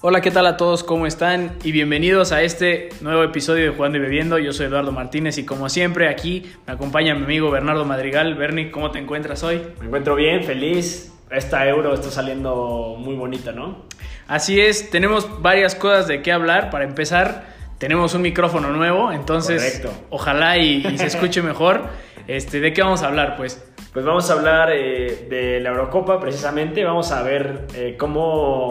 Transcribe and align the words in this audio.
Hola, 0.00 0.20
¿qué 0.20 0.30
tal 0.30 0.46
a 0.46 0.56
todos? 0.56 0.84
¿Cómo 0.84 1.06
están? 1.06 1.56
Y 1.64 1.72
bienvenidos 1.72 2.30
a 2.30 2.42
este 2.42 2.90
nuevo 3.00 3.24
episodio 3.24 3.64
de 3.64 3.76
Jugando 3.76 3.98
y 3.98 4.00
Bebiendo. 4.00 4.38
Yo 4.38 4.52
soy 4.52 4.66
Eduardo 4.66 4.92
Martínez 4.92 5.38
y 5.38 5.44
como 5.44 5.68
siempre 5.68 6.08
aquí 6.08 6.52
me 6.68 6.72
acompaña 6.74 7.16
mi 7.16 7.24
amigo 7.24 7.50
Bernardo 7.50 7.84
Madrigal. 7.84 8.36
Bernie, 8.36 8.70
¿cómo 8.70 8.92
te 8.92 9.00
encuentras 9.00 9.42
hoy? 9.42 9.60
Me 9.80 9.86
encuentro 9.86 10.14
bien, 10.14 10.44
feliz. 10.44 11.12
Esta 11.30 11.66
euro 11.68 11.94
está 11.94 12.10
saliendo 12.10 12.94
muy 12.96 13.16
bonita, 13.16 13.50
¿no? 13.50 13.86
Así 14.28 14.60
es, 14.60 14.88
tenemos 14.90 15.42
varias 15.42 15.74
cosas 15.74 16.06
de 16.06 16.22
qué 16.22 16.30
hablar. 16.30 16.70
Para 16.70 16.84
empezar, 16.84 17.46
tenemos 17.78 18.14
un 18.14 18.22
micrófono 18.22 18.70
nuevo, 18.70 19.10
entonces 19.10 19.62
Correcto. 19.62 20.06
ojalá 20.10 20.58
y, 20.58 20.86
y 20.86 20.98
se 20.98 21.06
escuche 21.06 21.42
mejor. 21.42 21.82
Este, 22.28 22.60
¿De 22.60 22.72
qué 22.72 22.82
vamos 22.82 23.02
a 23.02 23.08
hablar? 23.08 23.36
Pues 23.36 23.64
Pues 23.92 24.04
vamos 24.04 24.30
a 24.30 24.34
hablar 24.34 24.70
eh, 24.72 25.26
de 25.28 25.58
la 25.60 25.70
Eurocopa 25.70 26.20
precisamente. 26.20 26.84
Vamos 26.84 27.10
a 27.10 27.22
ver 27.22 27.66
eh, 27.74 27.96
cómo, 27.98 28.68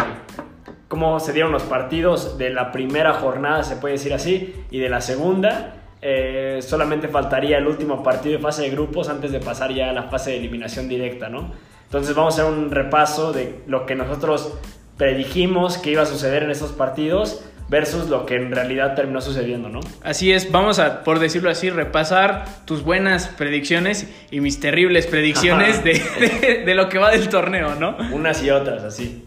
cómo 0.87 1.19
se 1.19 1.33
dieron 1.33 1.51
los 1.51 1.63
partidos 1.63 2.37
de 2.37 2.49
la 2.49 2.71
primera 2.71 3.13
jornada, 3.13 3.63
se 3.63 3.75
puede 3.75 3.93
decir 3.95 4.13
así, 4.13 4.53
y 4.71 4.79
de 4.79 4.89
la 4.89 5.01
segunda. 5.01 5.73
Eh, 6.01 6.59
solamente 6.61 7.07
faltaría 7.07 7.57
el 7.57 7.65
último 7.67 8.03
partido 8.03 8.35
de 8.37 8.41
fase 8.41 8.61
de 8.61 8.69
grupos 8.69 9.09
antes 9.09 9.31
de 9.31 9.39
pasar 9.39 9.73
ya 9.73 9.89
a 9.89 9.93
la 9.93 10.03
fase 10.03 10.29
de 10.31 10.37
eliminación 10.37 10.87
directa, 10.87 11.27
¿no? 11.27 11.51
Entonces 11.85 12.15
vamos 12.15 12.37
a 12.37 12.43
hacer 12.43 12.53
un 12.53 12.69
repaso 12.69 13.33
de 13.33 13.61
lo 13.65 13.85
que 13.87 13.95
nosotros 13.95 14.53
predijimos 14.97 15.77
que 15.77 15.91
iba 15.91 16.03
a 16.03 16.05
suceder 16.05 16.43
en 16.43 16.51
estos 16.51 16.71
partidos 16.71 17.43
versus 17.69 18.09
lo 18.09 18.25
que 18.25 18.35
en 18.35 18.51
realidad 18.51 18.95
terminó 18.95 19.19
sucediendo, 19.21 19.67
¿no? 19.69 19.81
así 20.03 20.31
es, 20.31 20.51
vamos 20.51 20.79
a, 20.79 21.03
por 21.03 21.19
decirlo 21.19 21.49
así, 21.49 21.69
repasar 21.69 22.45
tus 22.65 22.81
buenas 22.83 23.27
predicciones 23.27 24.07
y 24.31 24.39
mis 24.39 24.59
terribles 24.59 25.05
predicciones 25.07 25.83
de, 25.83 25.93
de- 26.19 26.63
de 26.65 26.75
lo 26.75 26.87
que 26.89 26.97
va 26.97 27.11
del 27.11 27.27
torneo, 27.29 27.75
¿no? 27.75 27.97
Unas 28.13 28.41
y 28.43 28.49
otras, 28.51 28.83
así. 28.83 29.25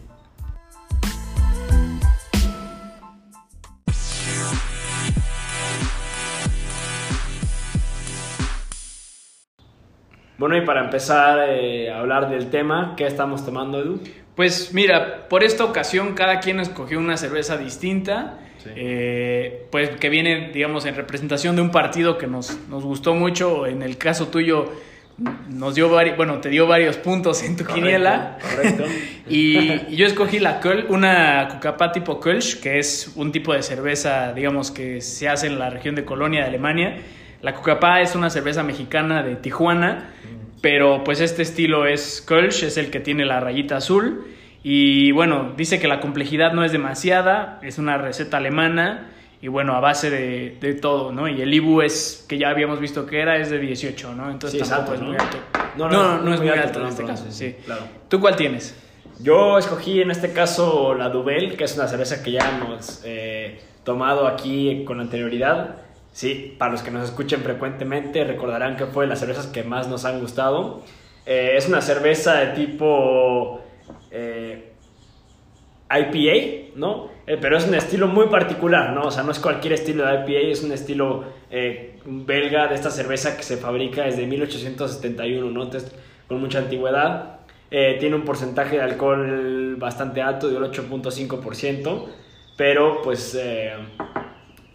Bueno, 10.41 10.57
y 10.57 10.61
para 10.65 10.83
empezar 10.83 11.37
eh, 11.49 11.91
a 11.91 11.99
hablar 11.99 12.27
del 12.31 12.49
tema, 12.49 12.95
¿qué 12.97 13.05
estamos 13.05 13.45
tomando, 13.45 13.79
Edu? 13.79 14.01
Pues 14.35 14.73
mira, 14.73 15.27
por 15.29 15.43
esta 15.43 15.63
ocasión 15.63 16.15
cada 16.15 16.39
quien 16.39 16.59
escogió 16.59 16.97
una 16.97 17.15
cerveza 17.15 17.57
distinta, 17.57 18.39
Sí. 18.57 18.69
eh, 18.75 19.67
pues 19.71 19.91
que 19.91 20.09
viene, 20.09 20.49
digamos, 20.51 20.87
en 20.87 20.95
representación 20.95 21.55
de 21.55 21.61
un 21.61 21.69
partido 21.69 22.17
que 22.17 22.25
nos, 22.25 22.57
nos 22.69 22.83
gustó 22.83 23.13
mucho. 23.13 23.67
En 23.67 23.83
el 23.83 23.99
caso 23.99 24.29
tuyo, 24.29 24.71
nos 25.47 25.75
dio 25.75 25.89
varios, 25.89 26.17
bueno, 26.17 26.39
te 26.39 26.49
dio 26.49 26.65
varios 26.65 26.97
puntos 26.97 27.43
en 27.43 27.55
tu 27.55 27.63
Correcto, 27.63 27.75
quiniela. 27.85 28.37
correcto. 28.41 28.83
y, 29.29 29.93
y 29.93 29.95
yo 29.95 30.07
escogí 30.07 30.39
la 30.39 30.59
Köl, 30.59 30.87
una 30.89 31.49
Cucapá 31.51 31.91
tipo 31.91 32.19
Kölsch, 32.19 32.59
que 32.61 32.79
es 32.79 33.11
un 33.15 33.31
tipo 33.31 33.53
de 33.53 33.61
cerveza, 33.61 34.33
digamos, 34.33 34.71
que 34.71 35.01
se 35.01 35.29
hace 35.29 35.45
en 35.45 35.59
la 35.59 35.69
región 35.69 35.93
de 35.93 36.03
Colonia 36.03 36.41
de 36.41 36.47
Alemania. 36.47 36.97
La 37.41 37.53
Cucapá 37.55 38.01
es 38.01 38.15
una 38.15 38.29
cerveza 38.29 38.63
mexicana 38.63 39.23
de 39.23 39.35
Tijuana, 39.35 40.11
pero 40.61 41.03
pues 41.03 41.21
este 41.21 41.41
estilo 41.41 41.85
es 41.85 42.21
Kölsch, 42.21 42.63
es 42.63 42.77
el 42.77 42.91
que 42.91 42.99
tiene 42.99 43.25
la 43.25 43.39
rayita 43.39 43.77
azul. 43.77 44.25
Y 44.63 45.11
bueno, 45.11 45.53
dice 45.57 45.79
que 45.79 45.87
la 45.87 45.99
complejidad 45.99 46.53
no 46.53 46.63
es 46.63 46.71
demasiada, 46.71 47.59
es 47.63 47.79
una 47.79 47.97
receta 47.97 48.37
alemana 48.37 49.09
y 49.41 49.47
bueno, 49.47 49.73
a 49.75 49.79
base 49.79 50.11
de, 50.11 50.55
de 50.61 50.75
todo, 50.75 51.11
¿no? 51.11 51.27
Y 51.27 51.41
el 51.41 51.51
IBU 51.51 51.81
es, 51.81 52.23
que 52.29 52.37
ya 52.37 52.49
habíamos 52.49 52.79
visto 52.79 53.07
que 53.07 53.19
era, 53.21 53.37
es 53.37 53.49
de 53.49 53.57
18, 53.57 54.13
¿no? 54.13 54.29
Entonces 54.29 54.59
Sí, 54.59 54.63
es 54.63 54.71
alto, 54.71 54.93
es 54.93 55.01
muy 55.01 55.15
¿no? 55.15 55.19
alto. 55.23 55.37
No, 55.77 55.89
No, 55.89 56.03
no, 56.03 56.17
no, 56.17 56.21
no 56.25 56.33
es 56.35 56.39
muy 56.41 56.49
alto, 56.49 56.77
en 56.77 56.83
no, 56.83 56.89
este 56.89 57.01
no, 57.01 57.07
caso, 57.07 57.25
no, 57.25 57.31
sí. 57.31 57.55
claro. 57.65 57.81
¿Tú 58.07 58.19
cuál 58.19 58.35
tienes? 58.35 58.75
Yo 59.19 59.57
escogí 59.57 59.99
en 60.01 60.11
este 60.11 60.31
caso 60.31 60.93
la 60.93 61.09
Duvel, 61.09 61.57
que 61.57 61.63
es 61.63 61.75
una 61.75 61.87
cerveza 61.87 62.21
que 62.21 62.31
ya 62.33 62.47
hemos 62.55 63.01
eh, 63.03 63.59
tomado 63.83 64.27
aquí 64.27 64.83
con 64.85 64.99
anterioridad. 64.99 65.77
Sí, 66.11 66.55
para 66.57 66.73
los 66.73 66.81
que 66.81 66.91
nos 66.91 67.05
escuchen 67.05 67.41
frecuentemente 67.41 68.23
recordarán 68.25 68.75
que 68.75 68.85
fue 68.85 69.05
de 69.05 69.09
las 69.09 69.19
cervezas 69.19 69.47
que 69.47 69.63
más 69.63 69.87
nos 69.87 70.05
han 70.05 70.19
gustado. 70.19 70.83
Eh, 71.25 71.53
es 71.55 71.67
una 71.67 71.81
cerveza 71.81 72.35
de 72.35 72.47
tipo 72.47 73.61
eh, 74.09 74.73
IPA, 75.89 76.71
¿no? 76.75 77.09
Eh, 77.27 77.37
pero 77.39 77.57
es 77.57 77.67
un 77.67 77.75
estilo 77.75 78.07
muy 78.07 78.27
particular, 78.27 78.91
¿no? 78.91 79.03
O 79.03 79.11
sea, 79.11 79.23
no 79.23 79.31
es 79.31 79.39
cualquier 79.39 79.73
estilo 79.73 80.05
de 80.05 80.15
IPA, 80.15 80.51
es 80.51 80.63
un 80.63 80.71
estilo 80.71 81.23
belga 82.05 82.67
de 82.67 82.75
esta 82.75 82.89
cerveza 82.89 83.37
que 83.37 83.43
se 83.43 83.57
fabrica 83.57 84.03
desde 84.03 84.25
1871, 84.25 85.49
¿no? 85.49 85.63
Entonces, 85.63 85.93
con 86.27 86.41
mucha 86.41 86.59
antigüedad. 86.59 87.37
Tiene 87.69 88.15
un 88.15 88.25
porcentaje 88.25 88.75
de 88.75 88.81
alcohol 88.81 89.77
bastante 89.77 90.21
alto, 90.21 90.49
del 90.49 90.61
8.5%, 90.61 92.05
pero 92.57 93.01
pues, 93.01 93.39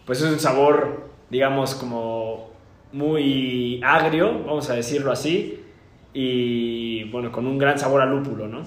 pues 0.03 0.21
es 0.21 0.31
un 0.31 0.39
sabor, 0.39 1.06
digamos, 1.29 1.75
como 1.75 2.51
muy 2.91 3.81
agrio, 3.83 4.43
vamos 4.45 4.69
a 4.69 4.75
decirlo 4.75 5.11
así, 5.11 5.63
y 6.13 7.03
bueno, 7.05 7.31
con 7.31 7.45
un 7.45 7.57
gran 7.57 7.77
sabor 7.77 8.01
a 8.01 8.05
lúpulo, 8.05 8.47
¿no? 8.47 8.63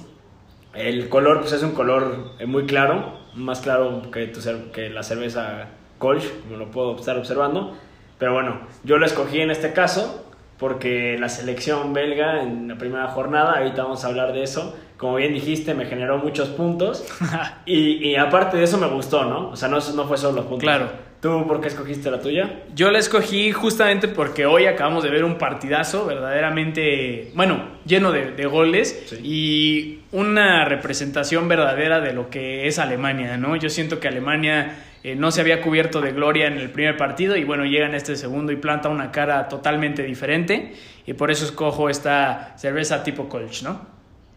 El 0.74 1.08
color, 1.08 1.40
pues 1.40 1.52
es 1.52 1.62
un 1.62 1.72
color 1.72 2.34
eh, 2.38 2.46
muy 2.46 2.64
claro, 2.64 3.18
más 3.34 3.60
claro 3.60 4.02
que, 4.12 4.26
tu 4.26 4.40
que 4.72 4.88
la 4.88 5.02
cerveza 5.02 5.68
Kolsch, 5.98 6.30
como 6.42 6.56
lo 6.56 6.70
puedo 6.70 6.96
estar 6.96 7.16
observando. 7.16 7.76
Pero 8.18 8.34
bueno, 8.34 8.60
yo 8.84 8.98
lo 8.98 9.06
escogí 9.06 9.40
en 9.40 9.50
este 9.50 9.72
caso 9.72 10.26
porque 10.58 11.16
la 11.18 11.28
selección 11.28 11.92
belga 11.92 12.42
en 12.42 12.68
la 12.68 12.76
primera 12.76 13.08
jornada, 13.08 13.58
ahorita 13.58 13.82
vamos 13.82 14.04
a 14.04 14.08
hablar 14.08 14.32
de 14.32 14.42
eso, 14.42 14.76
como 14.98 15.16
bien 15.16 15.32
dijiste, 15.32 15.74
me 15.74 15.86
generó 15.86 16.18
muchos 16.18 16.50
puntos. 16.50 17.04
y, 17.64 18.10
y 18.10 18.16
aparte 18.16 18.58
de 18.58 18.64
eso 18.64 18.78
me 18.78 18.88
gustó, 18.88 19.24
¿no? 19.24 19.48
O 19.48 19.56
sea, 19.56 19.68
no, 19.68 19.78
no 19.94 20.04
fue 20.04 20.18
solo 20.18 20.36
los 20.36 20.44
puntos. 20.44 20.62
Claro. 20.62 21.09
¿Tú 21.20 21.46
por 21.46 21.60
qué 21.60 21.68
escogiste 21.68 22.10
la 22.10 22.20
tuya? 22.20 22.62
Yo 22.74 22.90
la 22.90 22.98
escogí 22.98 23.52
justamente 23.52 24.08
porque 24.08 24.46
hoy 24.46 24.64
acabamos 24.66 25.04
de 25.04 25.10
ver 25.10 25.22
un 25.22 25.36
partidazo 25.36 26.06
verdaderamente, 26.06 27.30
bueno, 27.34 27.62
lleno 27.84 28.10
de, 28.10 28.30
de 28.32 28.46
goles 28.46 29.04
Sí. 29.06 29.18
y 29.22 29.98
una 30.16 30.64
representación 30.64 31.46
verdadera 31.48 32.00
de 32.00 32.12
lo 32.14 32.30
que 32.30 32.66
es 32.66 32.78
Alemania, 32.78 33.36
¿no? 33.36 33.54
Yo 33.56 33.68
siento 33.68 34.00
que 34.00 34.08
Alemania 34.08 34.78
eh, 35.04 35.14
no 35.14 35.30
se 35.30 35.42
había 35.42 35.60
cubierto 35.60 36.00
de 36.00 36.12
gloria 36.12 36.46
en 36.46 36.54
el 36.58 36.70
primer 36.70 36.96
partido 36.96 37.36
y 37.36 37.44
bueno, 37.44 37.64
llega 37.66 37.86
en 37.86 37.94
este 37.94 38.16
segundo 38.16 38.50
y 38.52 38.56
planta 38.56 38.88
una 38.88 39.12
cara 39.12 39.48
totalmente 39.48 40.02
diferente 40.02 40.74
y 41.06 41.12
por 41.12 41.30
eso 41.30 41.44
escojo 41.44 41.90
esta 41.90 42.54
cerveza 42.56 43.02
tipo 43.02 43.28
Kolsch, 43.28 43.62
¿no? 43.62 43.86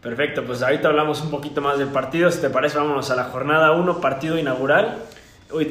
Perfecto, 0.02 0.44
pues 0.44 0.62
ahorita 0.62 0.88
hablamos 0.88 1.22
un 1.22 1.30
poquito 1.30 1.62
más 1.62 1.78
del 1.78 1.88
partido. 1.88 2.30
Si 2.30 2.38
te 2.42 2.50
parece, 2.50 2.76
vámonos 2.76 3.10
a 3.10 3.16
la 3.16 3.24
jornada 3.24 3.72
1, 3.72 4.02
partido 4.02 4.38
inaugural. 4.38 4.98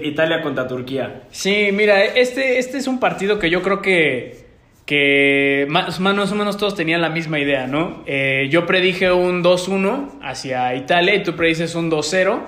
Italia 0.04 0.42
contra 0.42 0.68
Turquía. 0.68 1.24
Sí, 1.32 1.70
mira, 1.74 2.04
este, 2.04 2.60
este 2.60 2.78
es 2.78 2.88
un 2.88 3.00
partido 3.00 3.40
que 3.40 3.50
yo 3.50 3.62
creo 3.62 3.82
que, 3.82 4.46
que 4.86 5.66
más, 5.70 6.00
más 6.00 6.32
o 6.32 6.36
menos 6.36 6.58
todos 6.58 6.76
tenían 6.76 7.02
la 7.02 7.10
misma 7.10 7.40
idea, 7.40 7.68
¿no? 7.68 8.04
Eh, 8.06 8.48
yo 8.50 8.66
predije 8.66 9.12
un 9.12 9.44
2-1 9.44 10.20
hacia 10.22 10.76
Italia 10.76 11.16
y 11.16 11.24
tú 11.24 11.36
predices 11.36 11.76
un 11.76 11.90
2-0. 11.92 12.40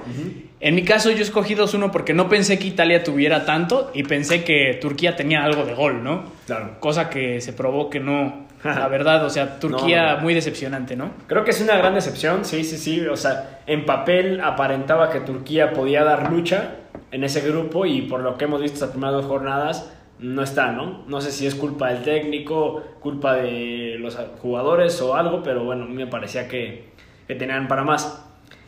En 0.62 0.74
mi 0.75 0.84
caso 0.84 1.12
yo 1.12 1.22
escogí 1.22 1.56
2-1 1.56 1.91
porque 1.91 2.14
no 2.14 2.30
pensé 2.30 2.58
que 2.58 2.68
Italia 2.68 3.03
tuviera 3.03 3.46
tanto 3.46 3.91
y 3.94 4.03
pensé 4.03 4.44
que 4.44 4.78
Turquía 4.81 5.16
tenía 5.16 5.44
algo 5.44 5.64
de 5.66 5.74
gol, 5.74 6.03
¿no? 6.03 6.24
Claro. 6.46 6.80
Cosa 6.80 7.09
que 7.09 7.41
se 7.41 7.53
probó 7.53 7.90
que 7.90 8.00
no, 8.00 8.47
la 8.64 8.88
verdad, 8.88 9.25
o 9.25 9.30
sea, 9.30 9.59
Turquía 9.59 10.03
No, 10.12 10.16
no. 10.18 10.22
muy 10.22 10.34
decepcionante, 10.34 10.96
¿no? 10.96 11.12
Creo 11.28 11.44
que 11.44 11.52
es 11.52 11.62
una 11.62 11.78
gran 11.78 11.94
decepción, 11.94 12.46
sí, 12.46 12.64
sí, 12.64 12.78
sí. 12.78 13.06
O 13.06 13.18
sea, 13.18 13.59
en 13.68 13.85
papel 13.85 14.40
aparentaba 14.41 15.09
que 15.12 15.19
Turquía 15.19 15.72
podía 15.74 16.03
dar 16.03 16.31
lucha 16.31 16.75
en 17.12 17.24
ese 17.24 17.42
grupo 17.42 17.86
y 17.86 18.04
por 18.04 18.22
lo 18.22 18.38
que 18.38 18.46
hemos 18.46 18.62
visto 18.62 18.76
estas 18.76 18.90
primeras 18.92 19.16
dos 19.16 19.26
jornadas, 19.26 19.92
no 20.20 20.42
está, 20.44 20.72
¿no? 20.72 21.04
No 21.08 21.20
sé 21.22 21.32
si 21.32 21.46
es 21.46 21.56
culpa 21.56 21.90
del 21.92 22.04
técnico, 22.04 22.82
culpa 23.02 23.36
de 23.36 23.98
los 24.00 24.18
jugadores 24.42 25.02
o 25.02 25.16
algo, 25.16 25.44
pero 25.44 25.64
bueno, 25.66 25.84
a 25.84 25.88
mí 25.88 25.94
me 25.94 26.08
parecía 26.08 26.47
que, 26.47 26.85
que 27.28 27.35
tenían 27.35 27.68
para 27.68 27.84
más. 27.84 28.22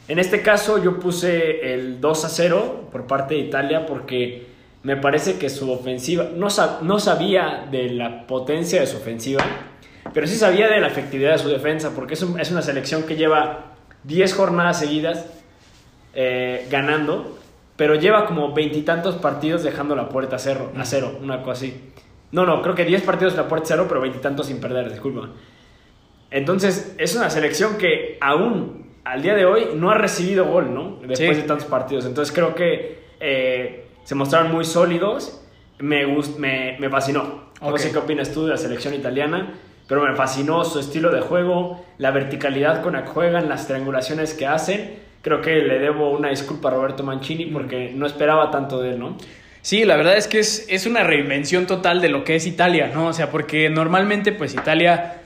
En 0.09 0.19
este 0.19 0.41
caso 0.41 0.81
yo 0.83 0.99
puse 0.99 1.73
el 1.73 1.99
2 2.01 2.25
a 2.25 2.29
0 2.29 2.89
por 2.91 3.07
parte 3.07 3.35
de 3.35 3.41
Italia 3.41 3.85
porque 3.85 4.47
me 4.83 4.95
parece 4.97 5.37
que 5.37 5.49
su 5.49 5.71
ofensiva, 5.71 6.27
no, 6.35 6.49
sa- 6.49 6.79
no 6.81 6.99
sabía 6.99 7.65
de 7.71 7.89
la 7.89 8.25
potencia 8.27 8.79
de 8.79 8.87
su 8.87 8.97
ofensiva, 8.97 9.43
pero 10.13 10.27
sí 10.27 10.35
sabía 10.35 10.67
de 10.69 10.79
la 10.79 10.87
efectividad 10.87 11.33
de 11.33 11.37
su 11.39 11.49
defensa, 11.49 11.91
porque 11.95 12.13
es, 12.13 12.23
un- 12.23 12.39
es 12.39 12.51
una 12.51 12.61
selección 12.61 13.03
que 13.03 13.15
lleva 13.17 13.73
10 14.03 14.33
jornadas 14.33 14.79
seguidas 14.79 15.25
eh, 16.13 16.67
ganando, 16.69 17.37
pero 17.77 17.95
lleva 17.95 18.25
como 18.25 18.53
veintitantos 18.53 19.15
partidos 19.15 19.63
dejando 19.63 19.95
la 19.95 20.09
puerta 20.09 20.35
a 20.35 20.39
cero, 20.39 20.71
a 20.77 20.83
cero, 20.83 21.17
una 21.23 21.41
cosa 21.43 21.51
así. 21.65 21.81
No, 22.31 22.45
no, 22.45 22.61
creo 22.61 22.75
que 22.75 22.83
10 22.83 23.03
partidos 23.03 23.35
la 23.37 23.47
puerta 23.47 23.63
a 23.65 23.67
cero, 23.69 23.85
pero 23.87 24.01
veintitantos 24.01 24.47
sin 24.47 24.59
perder, 24.59 24.89
disculpa. 24.91 25.29
Entonces, 26.29 26.95
es 26.97 27.15
una 27.15 27.29
selección 27.29 27.77
que 27.77 28.17
aún 28.19 28.87
al 29.05 29.21
día 29.21 29.33
de 29.35 29.45
hoy 29.45 29.67
no 29.75 29.89
ha 29.91 29.97
recibido 29.97 30.45
gol, 30.45 30.73
¿no? 30.73 30.97
Después 31.07 31.37
Sí. 31.37 31.41
de 31.41 31.47
tantos 31.47 31.67
partidos. 31.67 32.05
Entonces, 32.05 32.33
creo 32.35 32.53
que 32.55 32.99
eh, 33.21 33.85
se 34.03 34.15
mostraron 34.15 34.51
muy 34.51 34.65
sólidos. 34.65 35.41
Me, 35.79 36.05
gust- 36.05 36.37
me, 36.37 36.75
me 36.79 36.89
fascinó. 36.89 37.47
No 37.61 37.77
sé 37.77 37.91
qué 37.91 37.97
opinas 37.99 38.31
tú 38.33 38.43
de 38.45 38.51
la 38.51 38.57
selección 38.57 38.93
italiana. 38.93 39.53
Pero 39.87 40.03
me 40.03 40.15
fascinó 40.15 40.63
su 40.63 40.79
estilo 40.79 41.11
de 41.11 41.21
juego, 41.21 41.85
la 41.97 42.11
verticalidad 42.11 42.81
con 42.81 42.93
la 42.93 43.03
que 43.03 43.09
juegan, 43.09 43.49
las 43.49 43.67
triangulaciones 43.67 44.33
que 44.33 44.45
hacen. 44.45 44.95
Creo 45.21 45.41
que 45.41 45.55
le 45.55 45.79
debo 45.79 46.11
una 46.11 46.29
disculpa 46.29 46.69
a 46.69 46.71
Roberto 46.71 47.03
Mancini 47.03 47.45
porque 47.45 47.91
no 47.95 48.05
esperaba 48.05 48.51
tanto 48.51 48.81
de 48.81 48.91
él, 48.91 48.99
¿no? 48.99 49.17
Sí, 49.61 49.83
la 49.83 49.97
verdad 49.97 50.15
es 50.15 50.27
que 50.27 50.39
es, 50.39 50.65
es 50.69 50.85
una 50.85 51.03
reinvención 51.03 51.67
total 51.67 51.99
de 52.01 52.09
lo 52.09 52.23
que 52.23 52.35
es 52.35 52.45
Italia, 52.45 52.91
¿no? 52.93 53.07
O 53.07 53.13
sea, 53.13 53.29
porque 53.29 53.69
normalmente 53.69 54.31
pues 54.31 54.53
Italia 54.53 55.21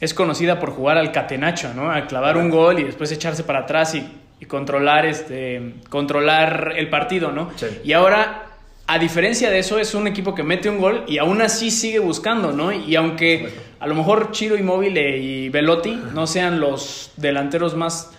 es 0.00 0.12
conocida 0.12 0.58
por 0.58 0.70
jugar 0.70 0.98
al 0.98 1.12
catenacho, 1.12 1.72
¿no? 1.74 1.90
A 1.90 2.06
clavar 2.06 2.36
un 2.36 2.50
gol 2.50 2.78
y 2.78 2.84
después 2.84 3.10
echarse 3.12 3.44
para 3.44 3.60
atrás 3.60 3.94
y, 3.94 4.06
y 4.40 4.44
controlar, 4.46 5.06
este, 5.06 5.74
controlar 5.88 6.74
el 6.76 6.90
partido, 6.90 7.32
¿no? 7.32 7.50
Sí. 7.56 7.66
Y 7.84 7.92
ahora, 7.92 8.45
a 8.88 8.98
diferencia 8.98 9.50
de 9.50 9.58
eso, 9.58 9.78
es 9.78 9.94
un 9.94 10.06
equipo 10.06 10.34
que 10.34 10.42
mete 10.42 10.68
un 10.70 10.78
gol 10.78 11.04
y 11.08 11.18
aún 11.18 11.42
así 11.42 11.70
sigue 11.70 11.98
buscando, 11.98 12.52
¿no? 12.52 12.72
Y 12.72 12.94
aunque 12.96 13.50
a 13.80 13.86
lo 13.86 13.94
mejor 13.94 14.30
Chiro 14.30 14.56
Immobile 14.56 15.18
y 15.18 15.48
Velotti 15.48 16.00
no 16.14 16.26
sean 16.26 16.60
los 16.60 17.10
delanteros 17.16 17.74
más 17.74 18.12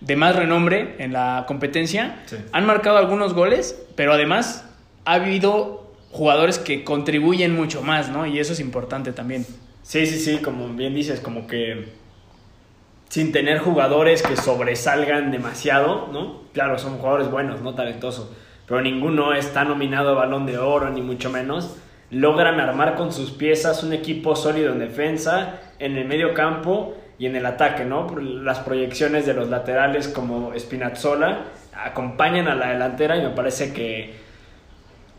de 0.00 0.16
más 0.16 0.34
renombre 0.36 0.96
en 0.98 1.12
la 1.12 1.44
competencia, 1.46 2.22
Sí. 2.26 2.36
han 2.52 2.64
marcado 2.66 2.96
algunos 2.98 3.34
goles, 3.34 3.78
pero 3.96 4.12
además 4.12 4.64
ha 5.04 5.14
habido 5.14 5.92
jugadores 6.10 6.58
que 6.58 6.84
contribuyen 6.84 7.54
mucho 7.54 7.82
más, 7.82 8.08
¿no? 8.10 8.26
Y 8.26 8.38
eso 8.38 8.52
es 8.52 8.60
importante 8.60 9.12
también. 9.12 9.46
Sí, 9.82 10.06
sí, 10.06 10.18
sí, 10.18 10.38
como 10.38 10.68
bien 10.68 10.94
dices, 10.94 11.20
como 11.20 11.46
que 11.46 11.88
sin 13.08 13.32
tener 13.32 13.58
jugadores 13.58 14.22
que 14.22 14.36
sobresalgan 14.36 15.30
demasiado, 15.32 16.08
¿no? 16.12 16.42
Claro, 16.52 16.78
son 16.78 16.98
jugadores 16.98 17.30
buenos, 17.30 17.60
no 17.60 17.74
talentosos, 17.74 18.28
pero 18.70 18.82
ninguno 18.82 19.34
está 19.34 19.64
nominado 19.64 20.10
a 20.10 20.14
balón 20.14 20.46
de 20.46 20.56
oro, 20.56 20.88
ni 20.90 21.02
mucho 21.02 21.28
menos. 21.28 21.76
Logran 22.12 22.60
armar 22.60 22.94
con 22.94 23.12
sus 23.12 23.32
piezas 23.32 23.82
un 23.82 23.92
equipo 23.92 24.36
sólido 24.36 24.72
en 24.72 24.78
defensa, 24.78 25.58
en 25.80 25.96
el 25.96 26.06
medio 26.06 26.34
campo 26.34 26.94
y 27.18 27.26
en 27.26 27.34
el 27.34 27.46
ataque, 27.46 27.84
¿no? 27.84 28.06
Las 28.20 28.60
proyecciones 28.60 29.26
de 29.26 29.34
los 29.34 29.48
laterales 29.50 30.06
como 30.06 30.52
Spinazzola 30.56 31.46
acompañan 31.74 32.46
a 32.46 32.54
la 32.54 32.68
delantera 32.70 33.16
y 33.16 33.22
me 33.22 33.30
parece 33.30 33.72
que 33.72 34.14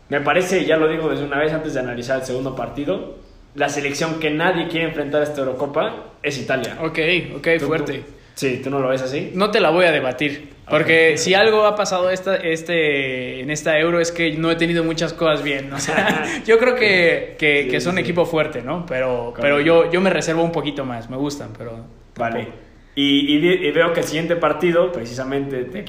me 0.08 0.20
parece, 0.22 0.64
ya 0.64 0.78
lo 0.78 0.88
digo 0.88 1.10
desde 1.10 1.24
una 1.24 1.38
vez 1.38 1.52
antes 1.52 1.74
de 1.74 1.80
analizar 1.80 2.20
el 2.20 2.24
segundo 2.24 2.56
partido, 2.56 3.16
la 3.54 3.68
selección 3.68 4.18
que 4.18 4.30
nadie 4.30 4.68
quiere 4.68 4.86
enfrentar 4.88 5.20
a 5.20 5.24
esta 5.24 5.40
Eurocopa 5.42 5.94
es 6.22 6.38
Italia. 6.38 6.78
Ok, 6.80 6.98
ok, 7.36 7.48
Tú- 7.58 7.66
fuerte. 7.66 7.98
tú- 7.98 8.21
sí, 8.34 8.60
¿tú 8.62 8.70
no 8.70 8.80
lo 8.80 8.88
ves 8.88 9.02
así? 9.02 9.30
No 9.34 9.50
te 9.50 9.60
la 9.60 9.70
voy 9.70 9.84
a 9.86 9.92
debatir. 9.92 10.50
Porque 10.68 11.18
si 11.18 11.34
algo 11.34 11.64
ha 11.66 11.74
pasado 11.76 12.08
esta, 12.08 12.36
este, 12.36 13.40
en 13.40 13.50
esta 13.50 13.78
euro 13.78 14.00
es 14.00 14.10
que 14.12 14.32
no 14.32 14.50
he 14.50 14.56
tenido 14.56 14.84
muchas 14.84 15.12
cosas 15.12 15.42
bien. 15.42 15.72
O 15.72 15.78
sea, 15.78 16.24
yo 16.46 16.58
creo 16.58 16.74
que, 16.76 17.36
que, 17.38 17.64
Sí, 17.64 17.68
que 17.68 17.80
son 17.80 17.96
sí. 17.96 18.00
equipo 18.00 18.24
fuerte, 18.24 18.62
¿no? 18.62 18.86
Pero, 18.86 19.34
pero 19.38 19.60
yo, 19.60 19.90
yo 19.90 20.00
me 20.00 20.08
reservo 20.10 20.42
un 20.42 20.52
poquito 20.52 20.84
más. 20.84 21.10
Me 21.10 21.16
gustan, 21.16 21.50
pero. 21.56 21.84
Vale. 22.16 22.44
tampoco. 22.44 22.58
Y, 22.94 23.36
y 23.36 23.66
y 23.66 23.70
veo 23.70 23.92
que 23.92 24.00
el 24.00 24.06
siguiente 24.06 24.36
partido, 24.36 24.92
precisamente 24.92 25.64
te, 25.64 25.82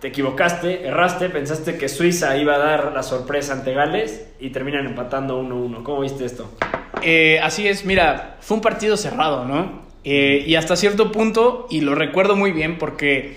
te 0.00 0.08
equivocaste, 0.08 0.86
erraste, 0.86 1.28
pensaste 1.28 1.76
que 1.76 1.88
Suiza 1.88 2.36
iba 2.36 2.54
a 2.54 2.58
dar 2.58 2.92
la 2.92 3.02
sorpresa 3.02 3.52
ante 3.52 3.72
Gales 3.74 4.28
y 4.40 4.50
terminan 4.50 4.86
empatando 4.86 5.40
1-1. 5.42 5.82
¿Cómo 5.82 6.00
viste 6.00 6.24
esto? 6.24 6.50
Eh, 7.02 7.38
así 7.42 7.66
es, 7.68 7.84
mira, 7.84 8.36
fue 8.40 8.56
un 8.56 8.62
partido 8.62 8.96
cerrado, 8.96 9.44
¿no? 9.44 9.87
Eh, 10.04 10.44
y 10.46 10.54
hasta 10.54 10.76
cierto 10.76 11.12
punto, 11.12 11.66
y 11.70 11.80
lo 11.80 11.94
recuerdo 11.94 12.36
muy 12.36 12.52
bien 12.52 12.78
porque 12.78 13.36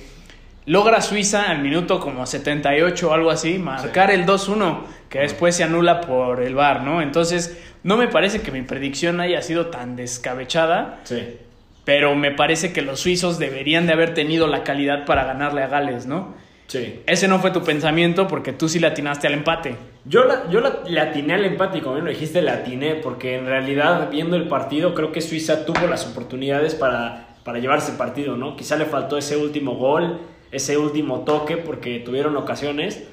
logra 0.65 1.01
Suiza 1.01 1.49
al 1.49 1.61
minuto 1.61 1.99
como 1.99 2.25
78 2.25 3.09
o 3.09 3.13
algo 3.13 3.31
así, 3.31 3.57
marcar 3.57 4.11
el 4.11 4.25
2-1, 4.25 4.81
que 5.09 5.19
después 5.19 5.55
se 5.55 5.63
anula 5.63 6.01
por 6.01 6.41
el 6.41 6.55
VAR, 6.55 6.83
¿no? 6.83 7.01
Entonces, 7.01 7.57
no 7.83 7.97
me 7.97 8.07
parece 8.07 8.41
que 8.41 8.51
mi 8.51 8.61
predicción 8.61 9.19
haya 9.19 9.41
sido 9.41 9.67
tan 9.67 9.95
descabechada, 9.95 10.99
Sí. 11.03 11.35
pero 11.83 12.15
me 12.15 12.31
parece 12.31 12.71
que 12.71 12.81
los 12.83 12.99
suizos 12.99 13.39
deberían 13.39 13.87
de 13.87 13.93
haber 13.93 14.13
tenido 14.13 14.45
la 14.47 14.63
calidad 14.63 15.05
para 15.05 15.25
ganarle 15.25 15.63
a 15.63 15.67
Gales, 15.67 16.05
¿no? 16.05 16.35
Sí. 16.67 17.01
Ese 17.07 17.27
no 17.27 17.39
fue 17.39 17.51
tu 17.51 17.63
pensamiento 17.63 18.27
porque 18.27 18.53
tú 18.53 18.69
sí 18.69 18.79
le 18.79 18.87
atinaste 18.87 19.27
al 19.27 19.33
empate. 19.33 19.75
Yo, 20.05 20.23
la, 20.25 20.49
yo 20.49 20.61
la, 20.61 20.79
le 20.87 20.99
atiné 20.99 21.35
al 21.35 21.45
empate 21.45 21.81
como 21.81 21.95
bien 21.95 22.05
lo 22.05 22.11
dijiste, 22.11 22.41
le 22.41 22.49
atiné 22.49 22.95
porque 22.95 23.35
en 23.35 23.45
realidad 23.45 24.09
viendo 24.09 24.35
el 24.35 24.47
partido 24.47 24.95
creo 24.95 25.11
que 25.11 25.21
Suiza 25.21 25.65
tuvo 25.65 25.85
las 25.87 26.07
oportunidades 26.07 26.73
para, 26.73 27.35
para 27.43 27.59
llevarse 27.59 27.91
el 27.91 27.97
partido, 27.97 28.35
¿no? 28.35 28.55
Quizá 28.55 28.77
le 28.77 28.85
faltó 28.85 29.17
ese 29.17 29.37
último 29.37 29.75
gol, 29.75 30.19
ese 30.51 30.77
último 30.77 31.19
toque 31.19 31.57
porque 31.57 31.99
tuvieron 31.99 32.35
ocasiones 32.35 33.07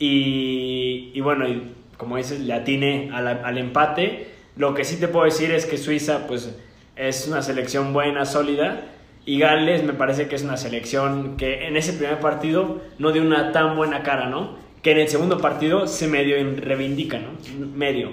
y, 0.00 1.12
y 1.14 1.20
bueno, 1.20 1.48
y 1.48 1.74
como 1.96 2.16
dices, 2.16 2.40
le 2.40 2.52
atiné 2.52 3.10
al, 3.12 3.26
al 3.28 3.58
empate. 3.58 4.28
Lo 4.56 4.74
que 4.74 4.84
sí 4.84 4.98
te 4.98 5.08
puedo 5.08 5.26
decir 5.26 5.52
es 5.52 5.64
que 5.64 5.78
Suiza 5.78 6.26
pues 6.26 6.56
es 6.96 7.28
una 7.28 7.42
selección 7.42 7.92
buena, 7.92 8.24
sólida 8.24 8.82
y 9.26 9.38
Gales 9.38 9.82
me 9.82 9.92
parece 9.92 10.28
que 10.28 10.36
es 10.36 10.42
una 10.42 10.56
selección 10.56 11.36
que 11.36 11.66
en 11.66 11.76
ese 11.76 11.92
primer 11.92 12.20
partido 12.20 12.80
no 12.98 13.12
dio 13.12 13.22
una 13.22 13.52
tan 13.52 13.76
buena 13.76 14.02
cara, 14.02 14.28
¿no? 14.28 14.65
Que 14.86 14.92
en 14.92 14.98
el 14.98 15.08
segundo 15.08 15.38
partido 15.38 15.88
se 15.88 16.06
medio 16.06 16.36
reivindica, 16.58 17.18
¿no? 17.18 17.30
Medio. 17.74 18.10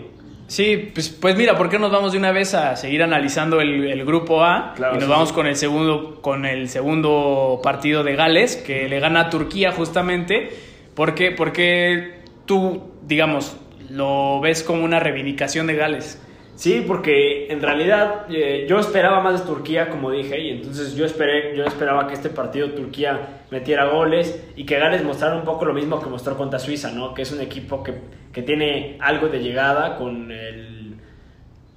Sí, 0.47 0.89
pues, 0.91 1.09
pues 1.09 1.35
mira, 1.35 1.55
¿por 1.55 1.69
qué 1.69 1.77
nos 1.77 1.91
vamos 1.91 2.13
de 2.13 2.17
una 2.17 2.31
vez 2.31 2.55
a 2.55 2.75
seguir 2.75 3.03
analizando 3.03 3.61
el, 3.61 3.85
el 3.85 4.03
grupo 4.03 4.43
A? 4.43 4.73
Claro, 4.75 4.95
y 4.95 4.97
nos 4.97 5.03
sí, 5.03 5.09
vamos 5.11 5.29
sí. 5.29 5.35
con 5.35 5.45
el 5.45 5.55
segundo, 5.55 6.19
con 6.19 6.47
el 6.47 6.69
segundo 6.69 7.59
partido 7.61 8.03
de 8.03 8.15
Gales, 8.15 8.55
que 8.55 8.89
le 8.89 8.99
gana 8.99 9.19
a 9.19 9.29
Turquía 9.29 9.71
justamente. 9.71 10.49
¿Por 10.95 11.13
qué? 11.13 11.29
Porque 11.29 12.21
tú, 12.47 12.81
digamos, 13.03 13.55
lo 13.91 14.41
ves 14.41 14.63
como 14.63 14.83
una 14.83 14.99
reivindicación 14.99 15.67
de 15.67 15.75
Gales. 15.75 16.19
Sí, 16.55 16.83
porque 16.87 17.47
en 17.51 17.61
realidad 17.61 18.25
eh, 18.29 18.65
yo 18.69 18.79
esperaba 18.79 19.21
más 19.21 19.41
de 19.41 19.45
Turquía, 19.47 19.89
como 19.89 20.11
dije, 20.11 20.39
y 20.39 20.49
entonces 20.51 20.95
yo 20.95 21.05
esperé, 21.05 21.55
yo 21.57 21.63
esperaba 21.65 22.07
que 22.07 22.13
este 22.13 22.29
partido 22.29 22.69
Turquía 22.71 23.43
metiera 23.49 23.85
goles 23.87 24.43
y 24.55 24.65
que 24.65 24.77
Gales 24.77 25.03
mostrara 25.03 25.35
un 25.35 25.43
poco 25.43 25.65
lo 25.65 25.73
mismo 25.73 25.99
que 25.99 26.09
mostró 26.09 26.37
contra 26.37 26.59
Suiza, 26.59 26.91
¿no? 26.91 27.13
Que 27.13 27.23
es 27.23 27.31
un 27.31 27.41
equipo 27.41 27.83
que, 27.83 27.95
que 28.31 28.43
tiene 28.43 28.97
algo 28.99 29.29
de 29.29 29.39
llegada 29.39 29.97
con 29.97 30.31
el, 30.31 30.95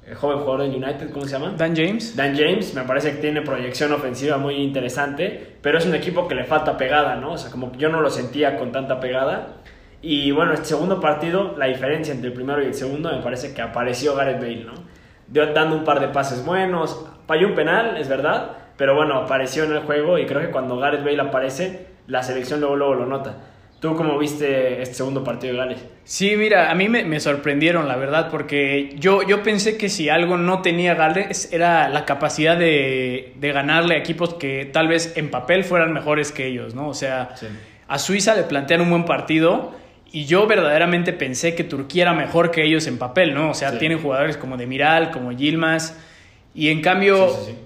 el 0.07 0.15
joven 0.15 0.39
jugador 0.39 0.63
del 0.63 0.83
United, 0.83 1.11
¿cómo 1.11 1.25
se 1.25 1.33
llama? 1.33 1.55
Dan 1.57 1.75
James. 1.75 2.15
Dan 2.15 2.37
James 2.37 2.75
me 2.75 2.83
parece 2.83 3.13
que 3.13 3.17
tiene 3.17 3.43
proyección 3.43 3.93
ofensiva 3.93 4.37
muy 4.37 4.55
interesante, 4.57 5.57
pero 5.61 5.79
es 5.79 5.87
un 5.87 5.95
equipo 5.95 6.29
que 6.29 6.35
le 6.35 6.45
falta 6.45 6.77
pegada, 6.77 7.17
¿no? 7.17 7.33
O 7.33 7.39
sea, 7.39 7.51
como 7.51 7.73
que 7.73 7.79
yo 7.79 7.89
no 7.89 8.01
lo 8.01 8.11
sentía 8.11 8.57
con 8.57 8.73
tanta 8.73 9.01
pegada. 9.01 9.57
Y 10.09 10.31
bueno, 10.31 10.53
este 10.53 10.67
segundo 10.67 11.01
partido, 11.01 11.55
la 11.59 11.67
diferencia 11.67 12.15
entre 12.15 12.29
el 12.29 12.33
primero 12.35 12.63
y 12.63 12.67
el 12.67 12.75
segundo, 12.75 13.11
me 13.11 13.23
parece 13.23 13.53
que 13.53 13.61
apareció 13.61 14.15
Gareth 14.15 14.39
Bale, 14.39 14.65
¿no? 14.65 14.75
Dio- 15.27 15.53
dando 15.53 15.75
un 15.77 15.83
par 15.83 15.99
de 15.99 16.09
pases 16.09 16.45
buenos, 16.45 17.05
falló 17.27 17.49
un 17.49 17.55
penal, 17.57 17.97
es 17.97 18.09
verdad, 18.09 18.53
pero 18.77 18.95
bueno, 18.95 19.15
apareció 19.17 19.65
en 19.65 19.73
el 19.73 19.81
juego 19.81 20.17
y 20.19 20.27
creo 20.27 20.41
que 20.41 20.51
cuando 20.51 20.77
Gareth 20.79 21.03
Bale 21.05 21.21
aparece, 21.21 21.87
la 22.07 22.23
selección 22.23 22.61
luego, 22.61 22.77
luego 22.77 22.95
lo 22.95 23.07
nota. 23.07 23.37
¿Tú 23.81 23.97
cómo 23.97 24.17
viste 24.17 24.81
este 24.81 24.95
segundo 24.95 25.25
partido 25.25 25.55
de 25.55 25.59
Gales? 25.59 25.85
Sí, 26.05 26.37
mira, 26.37 26.71
a 26.71 26.75
mí 26.77 26.89
me, 26.89 27.05
me 27.05 27.19
sorprendieron, 27.19 27.89
la 27.89 27.97
verdad, 27.97 28.29
porque 28.31 28.95
yo, 28.99 29.23
yo 29.23 29.43
pensé 29.43 29.77
que 29.77 29.89
si 29.89 30.09
algo 30.09 30.37
no 30.37 30.63
tenía 30.63 30.95
Gales 30.95 31.53
era 31.53 31.89
la 31.89 32.05
capacidad 32.05 32.57
de, 32.57 33.33
de 33.41 33.53
ganarle 33.53 33.97
a 33.97 33.99
equipos 33.99 34.35
que 34.35 34.67
tal 34.73 34.87
vez 34.87 35.17
en 35.17 35.31
papel 35.33 35.65
fueran 35.65 35.93
mejores 35.93 36.31
que 36.31 36.47
ellos, 36.47 36.77
¿no? 36.77 36.87
O 36.89 36.95
sea, 36.95 37.31
Sí. 37.35 37.49
a 37.89 37.99
Suiza 37.99 38.37
le 38.37 38.45
plantean 38.45 38.81
un 38.83 38.91
buen 38.91 39.05
partido 39.05 39.73
y 40.13 40.25
yo 40.27 40.47
verdaderamente 40.47 41.13
pensé 41.13 41.55
que 41.55 41.65
Turquía 41.65 42.03
era 42.05 42.13
mejor 42.15 42.51
que 42.51 42.65
ellos 42.65 42.87
en 42.87 42.99
papel, 42.99 43.35
¿no? 43.35 43.51
O 43.51 43.55
sea, 43.55 43.73
Sí. 43.73 43.79
tienen 43.79 43.99
jugadores 44.01 44.37
como 44.37 44.57
Demiral, 44.57 45.11
como 45.11 45.33
Yilmaz, 45.33 45.97
y 46.55 46.69
en 46.69 46.81
cambio... 46.83 47.29
Sí, 47.29 47.35
sí, 47.47 47.53
sí. 47.53 47.59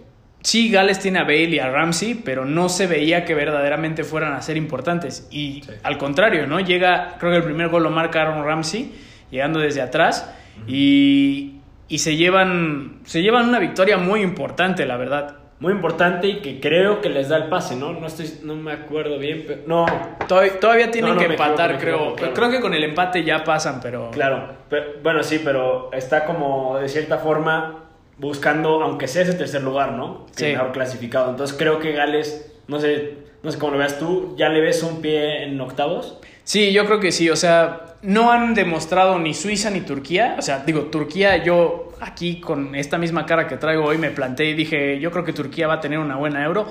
Sí, 0.42 0.70
Gales 0.70 0.99
tiene 0.99 1.18
a 1.18 1.25
Bale 1.25 1.50
y 1.50 1.59
a 1.59 1.68
Ramsey, 1.68 2.14
pero 2.14 2.47
no 2.47 2.70
se 2.70 2.87
veía 2.87 3.26
que 3.26 3.35
verdaderamente 3.35 4.04
fueran 4.04 4.32
a 4.32 4.40
ser 4.40 4.56
importantes. 4.56 5.28
Y 5.30 5.62
al 5.82 5.99
contrario, 5.99 6.47
¿no? 6.47 6.61
Llega, 6.61 7.16
creo 7.18 7.30
que 7.30 7.37
el 7.37 7.44
primer 7.44 7.68
gol 7.68 7.82
lo 7.82 7.90
marca 7.90 8.23
Aaron 8.23 8.42
Ramsey, 8.42 8.90
llegando 9.30 9.61
desde 9.61 9.82
atrás, 9.82 10.35
y, 10.66 11.56
y 11.88 11.99
se, 11.99 12.16
llevan, 12.16 13.00
se 13.04 13.20
llevan 13.20 13.50
una 13.50 13.59
victoria 13.59 13.99
muy 13.99 14.23
importante, 14.23 14.87
la 14.87 14.97
verdad. 14.97 15.37
Muy 15.60 15.72
importante 15.74 16.26
y 16.26 16.36
que 16.40 16.58
creo 16.58 17.00
que 17.02 17.10
les 17.10 17.28
da 17.28 17.36
el 17.36 17.44
pase, 17.50 17.76
¿no? 17.76 17.92
No, 17.92 18.06
estoy, 18.06 18.30
no 18.42 18.56
me 18.56 18.72
acuerdo 18.72 19.18
bien, 19.18 19.44
pero... 19.46 19.60
No, 19.66 19.86
Todavía, 20.26 20.58
todavía 20.58 20.90
tienen 20.90 21.10
No, 21.10 21.14
no, 21.14 21.20
que 21.20 21.26
equivoco, 21.26 21.44
empatar, 21.50 21.78
creo. 21.78 21.96
equivoco, 21.96 22.16
claro. 22.16 22.34
Creo 22.34 22.50
que 22.50 22.60
con 22.60 22.72
el 22.74 22.82
empate 22.82 23.24
ya 23.24 23.44
pasan, 23.44 23.78
pero... 23.82 24.10
Claro, 24.10 24.54
pero- 24.70 24.86
bueno, 25.02 25.22
sí, 25.22 25.40
pero 25.44 25.90
está 25.92 26.24
como 26.24 26.78
de 26.78 26.88
cierta 26.88 27.18
forma 27.18 27.84
buscando, 28.16 28.82
aunque 28.82 29.06
sea 29.06 29.22
ese 29.22 29.34
tercer 29.34 29.62
lugar, 29.62 29.92
¿no? 29.92 30.26
Que 30.34 30.46
Sí. 30.46 30.52
mejor 30.52 30.72
clasificado. 30.72 31.30
Entonces 31.30 31.54
creo 31.58 31.78
que 31.78 31.92
Gales, 31.92 32.52
no 32.66 32.80
sé, 32.80 33.14
no 33.42 33.50
sé 33.52 33.58
cómo 33.58 33.72
lo 33.72 33.78
veas 33.78 33.98
tú, 33.98 34.34
¿ya 34.38 34.48
le 34.48 34.60
ves 34.62 34.82
un 34.82 35.02
pie 35.02 35.44
en 35.44 35.60
octavos? 35.60 36.18
Sí, 36.44 36.72
yo 36.72 36.86
creo 36.86 37.00
que 37.00 37.12
sí. 37.12 37.28
O 37.30 37.36
sea, 37.36 37.89
no 38.02 38.30
han 38.30 38.54
demostrado 38.54 39.19
ni 39.19 39.35
Suiza 39.35 39.71
ni 39.71 39.80
Turquía. 39.80 40.37
O 40.38 40.42
sea, 40.42 40.62
digo, 40.64 40.83
Turquía, 40.85 41.42
yo 41.42 41.92
aquí 42.00 42.40
con 42.40 42.75
esta 42.75 42.99
misma 42.99 43.26
cara 43.26 43.47
que 43.47 43.57
traigo 43.57 43.85
hoy 43.85 43.99
me 43.99 44.11
planteé 44.11 44.50
y 44.50 44.54
dije, 44.54 44.99
yo 45.00 45.11
creo 45.11 45.25
que 45.25 45.33
Turquía 45.33 45.66
va 45.66 45.75
a 45.75 45.80
tener 45.80 45.99
una 45.99 46.16
buena 46.16 46.45
euro. 46.45 46.66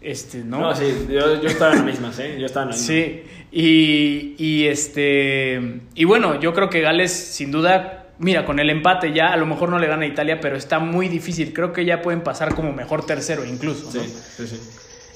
Este, 0.00 0.38
¿no? 0.38 0.60
No, 0.60 0.74
sí, 0.74 1.06
yo, 1.10 1.40
yo 1.40 1.48
estaba 1.48 1.72
en 1.72 1.78
la 1.78 1.84
misma, 1.84 2.12
¿sí? 2.12 2.22
Yo 2.38 2.46
estaba 2.46 2.64
en 2.64 2.70
la 2.70 2.76
misma. 2.76 2.86
Sí, 2.86 3.22
y, 3.50 4.34
y 4.38 4.66
este. 4.66 5.80
Y 5.94 6.04
bueno, 6.04 6.40
yo 6.40 6.54
creo 6.54 6.70
que 6.70 6.80
Gales, 6.80 7.12
sin 7.12 7.50
duda, 7.50 8.06
mira, 8.18 8.44
con 8.44 8.58
el 8.60 8.70
empate 8.70 9.12
ya 9.12 9.32
a 9.32 9.36
lo 9.36 9.46
mejor 9.46 9.70
no 9.70 9.78
le 9.78 9.88
gana 9.88 10.04
a 10.04 10.08
Italia, 10.08 10.40
pero 10.40 10.56
está 10.56 10.78
muy 10.78 11.08
difícil. 11.08 11.52
Creo 11.52 11.72
que 11.72 11.84
ya 11.84 12.00
pueden 12.00 12.22
pasar 12.22 12.54
como 12.54 12.72
mejor 12.72 13.04
tercero 13.06 13.44
incluso. 13.44 13.86
¿no? 13.86 13.90
Sí, 14.02 14.14
sí, 14.36 14.46
sí. 14.46 14.60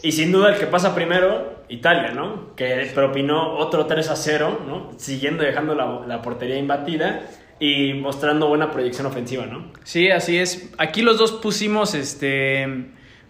Y 0.03 0.13
sin 0.13 0.33
duda 0.33 0.51
el 0.51 0.59
que 0.59 0.67
pasa 0.67 0.95
primero, 0.95 1.63
Italia, 1.69 2.13
¿no? 2.13 2.55
Que 2.57 2.91
propinó 2.95 3.57
otro 3.57 3.87
3 3.87 4.09
a 4.11 4.17
0, 4.17 4.65
¿no? 4.67 4.91
Siguiendo 4.97 5.45
dejando 5.45 5.75
la, 5.75 6.01
la 6.07 6.23
portería 6.23 6.57
imbatida 6.57 7.23
y 7.61 7.95
mostrando 7.95 8.49
buena 8.49 8.73
proyección 8.73 9.07
ofensiva, 9.07 9.47
¿no? 9.47 9.71
Sí, 9.85 10.11
así 10.11 10.39
es. 10.39 10.73
Aquí 10.79 11.03
los 11.03 11.19
dos 11.19 11.33
pusimos 11.33 11.95
este 11.95 12.67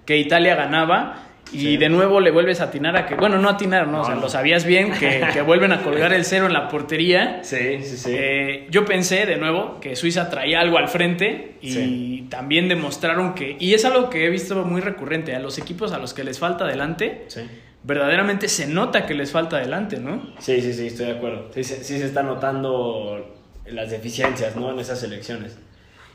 que 0.07 0.17
Italia 0.17 0.55
ganaba. 0.55 1.27
Y 1.53 1.59
Sí. 1.61 1.77
de 1.77 1.89
nuevo 1.91 2.21
le 2.21 2.31
vuelves 2.31 2.61
a 2.61 2.65
atinar 2.65 2.97
a 2.97 3.07
que, 3.07 3.15
bueno, 3.15 3.39
no 3.39 3.49
atinar, 3.49 3.87
¿no? 3.89 4.01
o 4.01 4.05
sea, 4.05 4.15
No, 4.15 4.21
no. 4.21 4.27
lo 4.27 4.31
sabías 4.31 4.65
bien, 4.65 4.93
que, 4.93 5.23
que 5.33 5.41
vuelven 5.43 5.73
a 5.73 5.83
colgar 5.83 6.13
el 6.13 6.25
cero 6.25 6.47
en 6.47 6.53
la 6.55 6.69
portería. 6.69 7.41
Sí, 7.43 7.83
sí, 7.83 7.97
sí. 7.99 8.11
Eh, 8.13 8.67
yo 8.71 8.85
pensé 8.85 9.27
de 9.27 9.37
nuevo 9.37 9.79
que 9.81 9.95
Suiza 9.95 10.31
traía 10.31 10.61
algo 10.61 10.79
al 10.79 10.89
frente 10.89 11.57
y 11.61 11.71
Sí. 11.73 12.27
también 12.31 12.69
demostraron 12.69 13.35
que, 13.35 13.57
y 13.61 13.75
es 13.75 13.85
algo 13.85 14.09
que 14.09 14.25
he 14.25 14.31
visto 14.31 14.65
muy 14.65 14.81
recurrente, 14.81 15.35
a 15.35 15.41
los 15.41 15.59
equipos 15.59 15.93
a 15.93 15.99
los 15.99 16.15
que 16.15 16.25
les 16.25 16.39
falta 16.39 16.65
adelante, 16.65 17.25
sí. 17.29 17.43
verdaderamente 17.83 18.49
se 18.49 18.67
nota 18.67 19.05
que 19.07 19.13
les 19.15 19.31
falta 19.33 19.57
adelante, 19.57 19.99
¿no? 19.99 20.23
Sí, 20.39 20.61
sí, 20.63 20.73
sí, 20.73 20.87
estoy 20.87 21.07
de 21.07 21.13
acuerdo. 21.13 21.51
Sí, 21.53 21.65
se- 21.65 21.83
sí 21.85 21.99
se 21.99 22.07
está 22.07 22.23
notando 22.23 23.35
las 23.67 23.91
deficiencias, 23.91 24.57
¿no? 24.57 24.71
En 24.73 24.79
esas 24.79 25.03
elecciones. 25.03 25.59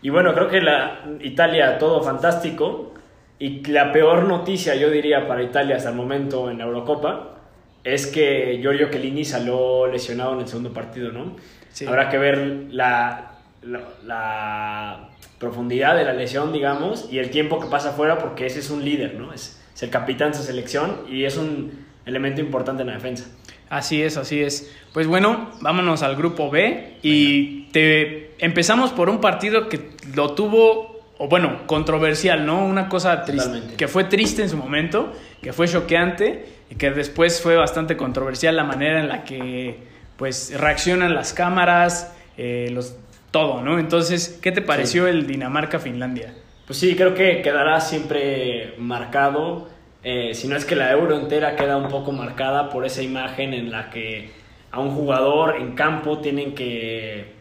Y 0.02 0.10
bueno, 0.10 0.34
creo 0.34 0.48
que 0.48 0.62
la 0.62 1.02
Italia 1.22 1.78
todo 1.78 2.02
fantástico 2.04 2.94
y 3.40 3.64
la 3.68 3.92
peor 3.92 4.24
noticia, 4.24 4.76
yo 4.76 4.90
diría, 4.90 5.28
para 5.28 5.44
Italia 5.44 5.76
hasta 5.76 5.90
el 5.90 5.96
momento 5.96 6.50
en 6.50 6.58
la 6.58 6.66
Eurocopa 6.66 7.38
es 7.84 8.08
que 8.08 8.58
Giorgio 8.60 8.90
Chiellini 8.90 9.24
salió 9.24 9.88
lesionado 9.88 10.34
en 10.34 10.42
el 10.42 10.48
segundo 10.48 10.74
partido, 10.74 11.12
¿no? 11.12 11.36
Sí. 11.72 11.86
Habrá 11.86 12.10
que 12.10 12.18
ver 12.18 12.68
la, 12.72 13.38
la, 13.62 13.82
la 14.04 15.10
profundidad 15.40 15.96
de 15.96 16.04
la 16.04 16.14
lesión, 16.14 16.52
digamos, 16.52 17.08
y 17.12 17.20
el 17.20 17.30
tiempo 17.30 17.60
que 17.60 17.68
pasa 17.68 17.90
afuera 17.90 18.18
porque 18.18 18.46
ese 18.46 18.60
es 18.60 18.70
un 18.70 18.84
líder, 18.84 19.16
¿no? 19.16 19.32
Es, 19.34 19.62
es 19.74 19.84
el 19.84 19.90
capitán 19.90 20.32
de 20.32 20.38
su 20.38 20.44
selección 20.44 21.02
y 21.10 21.24
es 21.24 21.38
un 21.38 21.86
elemento 22.06 22.42
importante 22.42 22.82
en 22.82 22.88
la 22.88 22.96
defensa. 22.96 23.30
Así 23.70 24.02
es, 24.02 24.18
así 24.18 24.42
es. 24.42 24.74
Pues 24.94 25.08
bueno, 25.08 25.52
vámonos 25.62 26.02
al 26.02 26.16
grupo 26.16 26.50
B 26.50 26.98
y 27.04 27.64
te 27.72 28.32
empezamos 28.40 28.92
por 28.92 29.10
un 29.10 29.20
partido 29.20 29.70
que 29.70 29.92
lo 30.16 30.34
tuvo, 30.34 30.97
o 31.18 31.28
bueno, 31.28 31.66
controversial, 31.66 32.46
¿no? 32.46 32.66
Una 32.66 32.90
cosa 32.90 33.24
triste, 33.24 33.76
que 33.76 33.88
fue 33.88 34.04
triste 34.04 34.44
en 34.44 34.50
su 34.50 34.58
momento, 34.58 35.14
que 35.42 35.54
fue 35.54 35.68
choqueante 35.68 36.46
y 36.70 36.76
que 36.76 36.92
después 36.92 37.42
fue 37.42 37.56
bastante 37.56 37.98
controversial 37.98 38.56
la 38.56 38.64
manera 38.64 39.00
en 39.00 39.08
la 39.08 39.24
que 39.24 39.80
pues 40.18 40.54
reaccionan 40.60 41.16
las 41.16 41.34
cámaras, 41.34 42.14
eh, 42.38 42.70
los 42.72 42.96
todo, 43.32 43.62
¿no? 43.62 43.80
Entonces, 43.80 44.40
¿qué 44.42 44.52
te 44.52 44.62
pareció 44.62 45.08
el 45.08 45.28
Dinamarca-Finlandia? 45.28 46.34
Pues 46.66 46.80
sí, 46.80 46.96
creo 46.96 47.14
que 47.14 47.42
quedará 47.42 47.80
siempre 47.82 48.74
marcado, 48.78 49.70
eh, 50.04 50.34
si 50.34 50.48
no 50.48 50.56
es 50.56 50.66
que 50.66 50.76
la 50.76 50.92
euro 50.92 51.18
entera 51.18 51.56
queda 51.56 51.78
un 51.78 51.90
poco 51.90 52.12
marcada 52.12 52.70
por 52.70 52.86
esa 52.86 53.02
imagen 53.02 53.54
en 53.54 53.72
la 53.72 53.90
que 53.90 54.32
a 54.72 54.80
un 54.80 54.92
jugador 54.92 55.58
en 55.58 55.74
campo 55.74 56.20
tienen 56.20 56.56
que, 56.56 57.34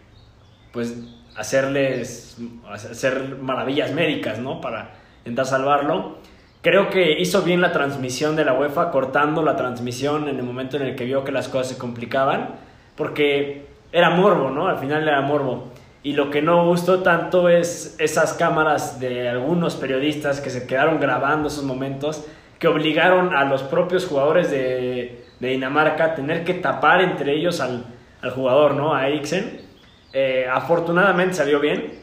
pues, 0.72 0.96
hacerles, 1.36 2.38
hacer 2.68 3.36
maravillas 3.40 3.92
médicas, 3.92 4.38
¿no? 4.38 4.60
Para 4.60 4.90
intentar 5.18 5.46
salvarlo. 5.46 6.18
Creo 6.62 6.90
que 6.90 7.20
hizo 7.20 7.42
bien 7.42 7.60
la 7.60 7.72
transmisión 7.72 8.34
de 8.34 8.44
la 8.44 8.54
UEFA, 8.54 8.90
cortando 8.90 9.42
la 9.42 9.56
transmisión 9.56 10.28
en 10.28 10.38
el 10.38 10.42
momento 10.42 10.76
en 10.76 10.82
el 10.82 10.96
que 10.96 11.04
vio 11.04 11.24
que 11.24 11.32
las 11.32 11.48
cosas 11.48 11.68
se 11.68 11.78
complicaban, 11.78 12.56
porque 12.96 13.66
era 13.92 14.10
morbo, 14.10 14.50
¿no? 14.50 14.68
Al 14.68 14.78
final 14.78 15.02
era 15.02 15.20
morbo. 15.20 15.68
Y 16.02 16.12
lo 16.12 16.30
que 16.30 16.42
no 16.42 16.66
gustó 16.66 17.02
tanto 17.02 17.48
es 17.48 17.96
esas 17.98 18.32
cámaras 18.34 19.00
de 19.00 19.28
algunos 19.28 19.76
periodistas 19.76 20.40
que 20.40 20.50
se 20.50 20.66
quedaron 20.66 21.00
grabando 21.00 21.48
esos 21.48 21.64
momentos, 21.64 22.24
que 22.58 22.68
obligaron 22.68 23.34
a 23.34 23.44
los 23.44 23.62
propios 23.62 24.06
jugadores 24.06 24.50
de, 24.50 25.24
de 25.40 25.48
Dinamarca 25.48 26.04
a 26.04 26.14
tener 26.14 26.44
que 26.44 26.54
tapar 26.54 27.00
entre 27.00 27.34
ellos 27.34 27.60
al, 27.60 27.84
al 28.22 28.30
jugador, 28.30 28.74
¿no? 28.74 28.94
A 28.94 29.08
Eriksen. 29.08 29.65
Eh, 30.12 30.46
afortunadamente 30.50 31.34
salió 31.34 31.60
bien. 31.60 31.94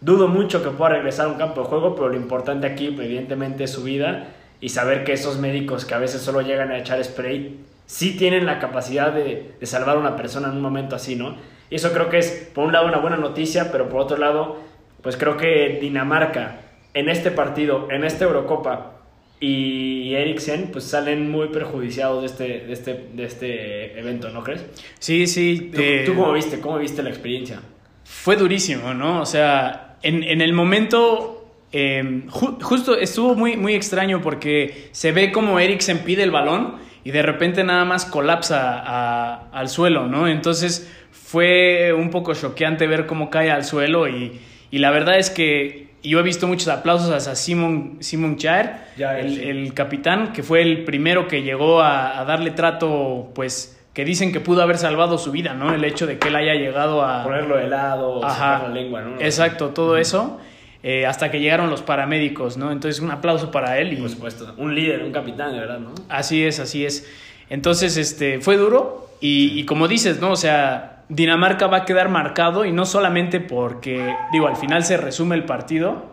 Dudo 0.00 0.28
mucho 0.28 0.62
que 0.62 0.70
pueda 0.70 0.92
regresar 0.92 1.26
a 1.26 1.28
un 1.28 1.38
campo 1.38 1.62
de 1.62 1.68
juego, 1.68 1.94
pero 1.94 2.08
lo 2.08 2.16
importante 2.16 2.66
aquí, 2.66 2.86
evidentemente, 2.86 3.64
es 3.64 3.72
su 3.72 3.82
vida 3.82 4.28
y 4.60 4.70
saber 4.70 5.04
que 5.04 5.12
esos 5.12 5.38
médicos 5.38 5.84
que 5.84 5.94
a 5.94 5.98
veces 5.98 6.22
solo 6.22 6.40
llegan 6.40 6.70
a 6.70 6.78
echar 6.78 7.02
spray, 7.04 7.60
sí 7.86 8.16
tienen 8.16 8.46
la 8.46 8.58
capacidad 8.58 9.12
de, 9.12 9.54
de 9.58 9.66
salvar 9.66 9.96
a 9.96 10.00
una 10.00 10.16
persona 10.16 10.48
en 10.48 10.54
un 10.54 10.62
momento 10.62 10.96
así, 10.96 11.16
¿no? 11.16 11.36
Y 11.70 11.76
eso 11.76 11.92
creo 11.92 12.08
que 12.08 12.18
es, 12.18 12.50
por 12.54 12.64
un 12.64 12.72
lado, 12.72 12.86
una 12.86 12.98
buena 12.98 13.16
noticia, 13.16 13.70
pero 13.70 13.88
por 13.88 14.00
otro 14.00 14.16
lado, 14.16 14.58
pues 15.02 15.16
creo 15.16 15.36
que 15.36 15.78
Dinamarca, 15.80 16.60
en 16.94 17.08
este 17.08 17.30
partido, 17.30 17.88
en 17.90 18.04
esta 18.04 18.24
Eurocopa, 18.24 18.99
y 19.40 20.14
Eriksen, 20.14 20.68
pues 20.70 20.84
salen 20.84 21.30
muy 21.30 21.48
perjudiciados 21.48 22.20
de 22.20 22.26
este, 22.26 22.66
de 22.66 22.72
este, 22.72 23.06
de 23.14 23.24
este 23.24 23.98
evento, 23.98 24.28
¿no 24.30 24.42
crees? 24.44 24.66
Sí, 24.98 25.26
sí. 25.26 25.70
¿Tú, 25.74 25.80
eh, 25.80 26.02
tú 26.04 26.14
cómo 26.14 26.32
viste? 26.32 26.60
¿Cómo 26.60 26.78
viste 26.78 27.02
la 27.02 27.10
experiencia? 27.10 27.60
fue 28.04 28.36
durísimo, 28.36 28.92
¿no? 28.92 29.20
O 29.22 29.26
sea, 29.26 29.96
en, 30.02 30.24
en 30.24 30.40
el 30.40 30.52
momento, 30.52 31.48
eh, 31.72 32.22
ju- 32.26 32.60
justo 32.60 32.98
estuvo 32.98 33.34
muy, 33.36 33.56
muy 33.56 33.74
extraño 33.74 34.20
porque 34.20 34.88
se 34.90 35.12
ve 35.12 35.30
como 35.32 35.58
Eriksen 35.60 36.00
pide 36.00 36.24
el 36.24 36.32
balón 36.32 36.74
y 37.04 37.12
de 37.12 37.22
repente 37.22 37.62
nada 37.64 37.84
más 37.84 38.04
colapsa 38.04 38.80
a- 38.84 39.48
al 39.52 39.68
suelo, 39.68 40.06
¿no? 40.08 40.26
Entonces 40.28 40.90
fue 41.12 41.92
un 41.96 42.10
poco 42.10 42.34
choqueante 42.34 42.86
ver 42.88 43.06
cómo 43.06 43.30
cae 43.30 43.50
al 43.52 43.64
suelo 43.64 44.08
y, 44.08 44.32
y 44.72 44.78
la 44.78 44.90
verdad 44.90 45.16
es 45.16 45.30
que 45.30 45.89
yo 46.02 46.18
he 46.20 46.22
visto 46.22 46.46
muchos 46.46 46.68
aplausos 46.68 47.10
hacia 47.10 47.34
Simon, 47.34 47.98
Simon 48.00 48.38
Jair, 48.38 48.70
Jair, 48.96 49.26
el, 49.26 49.34
sí. 49.36 49.42
el 49.48 49.74
capitán, 49.74 50.32
que 50.32 50.42
fue 50.42 50.62
el 50.62 50.84
primero 50.84 51.28
que 51.28 51.42
llegó 51.42 51.80
a, 51.82 52.18
a 52.20 52.24
darle 52.24 52.50
trato, 52.52 53.30
pues, 53.34 53.76
que 53.92 54.04
dicen 54.04 54.32
que 54.32 54.40
pudo 54.40 54.62
haber 54.62 54.78
salvado 54.78 55.18
su 55.18 55.30
vida, 55.32 55.52
¿no? 55.54 55.74
El 55.74 55.84
hecho 55.84 56.06
de 56.06 56.18
que 56.18 56.28
él 56.28 56.36
haya 56.36 56.54
llegado 56.54 57.02
a... 57.04 57.24
Ponerlo 57.24 57.56
de 57.56 57.66
lado, 57.68 58.24
Ajá. 58.24 58.34
sacar 58.58 58.68
la 58.68 58.74
lengua, 58.74 59.02
¿no? 59.02 59.20
Exacto, 59.20 59.70
todo 59.70 59.96
eso. 59.96 60.40
eh, 60.82 61.04
hasta 61.06 61.30
que 61.30 61.40
llegaron 61.40 61.68
los 61.68 61.82
paramédicos, 61.82 62.56
¿no? 62.56 62.72
Entonces, 62.72 63.00
un 63.02 63.10
aplauso 63.10 63.50
para 63.50 63.78
él. 63.78 63.92
Y, 63.92 63.96
Por 63.96 64.08
supuesto. 64.08 64.54
Un 64.56 64.74
líder, 64.74 65.02
un 65.02 65.12
capitán, 65.12 65.52
de 65.52 65.58
verdad, 65.60 65.78
¿no? 65.80 65.92
Así 66.08 66.42
es, 66.44 66.60
así 66.60 66.86
es. 66.86 67.06
Entonces, 67.50 67.96
este, 67.98 68.40
fue 68.40 68.56
duro. 68.56 69.08
Y, 69.20 69.58
y 69.60 69.64
como 69.66 69.88
dices, 69.88 70.20
¿no? 70.20 70.30
O 70.30 70.36
sea, 70.36 70.99
Dinamarca 71.10 71.66
va 71.66 71.78
a 71.78 71.84
quedar 71.84 72.08
marcado 72.08 72.64
y 72.64 72.72
no 72.72 72.86
solamente 72.86 73.40
porque, 73.40 74.16
digo, 74.32 74.46
al 74.46 74.56
final 74.56 74.84
se 74.84 74.96
resume 74.96 75.34
el 75.34 75.44
partido, 75.44 76.06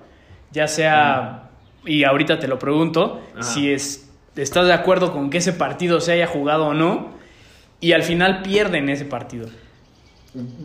ya 0.51 0.68
sea, 0.68 1.50
y 1.86 2.04
ahorita 2.04 2.39
te 2.39 2.48
lo 2.48 2.58
pregunto, 2.58 3.22
si 3.39 3.72
es, 3.72 4.12
estás 4.36 4.66
de 4.66 4.74
acuerdo 4.74 5.13
con 5.13 5.30
que 5.30 5.38
ese 5.38 5.54
partido 5.54 6.01
se 6.01 6.13
haya 6.13 6.25
jugado 6.25 6.68
o 6.68 6.74
no, 6.74 7.12
y 7.80 7.92
al 7.92 8.01
final 8.01 8.42
pierden 8.42 8.89
ese 8.89 9.06
partido. 9.06 9.48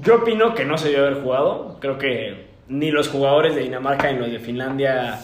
Yo 0.03 0.17
opino 0.17 0.55
que 0.55 0.65
no 0.65 0.79
se 0.79 0.89
debió 0.89 1.07
haber 1.07 1.23
jugado. 1.23 1.79
Creo 1.81 1.99
que 1.99 2.47
ni 2.69 2.91
los 2.91 3.09
jugadores 3.09 3.55
de 3.55 3.63
Dinamarca 3.63 4.11
ni 4.11 4.19
los 4.19 4.31
de 4.31 4.39
Finlandia 4.39 5.21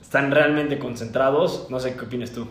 están 0.00 0.30
realmente 0.30 0.78
concentrados. 0.78 1.66
No 1.68 1.80
sé 1.80 1.94
qué 1.96 2.06
opinas 2.06 2.32
tú. 2.32 2.48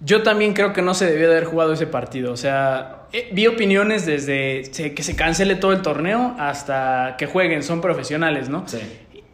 Yo 0.00 0.22
también 0.22 0.54
creo 0.54 0.72
que 0.72 0.80
no 0.80 0.94
se 0.94 1.04
debió 1.04 1.28
de 1.28 1.36
haber 1.36 1.46
jugado 1.46 1.74
ese 1.74 1.86
partido. 1.86 2.32
O 2.32 2.36
sea, 2.36 2.99
eh, 3.12 3.28
vi 3.32 3.46
opiniones 3.46 4.06
desde 4.06 4.62
que 4.94 5.02
se 5.02 5.16
cancele 5.16 5.54
todo 5.56 5.72
el 5.72 5.82
torneo 5.82 6.34
hasta 6.38 7.16
que 7.18 7.26
jueguen, 7.26 7.62
son 7.62 7.80
profesionales, 7.80 8.48
¿no? 8.48 8.66
Sí. 8.66 8.78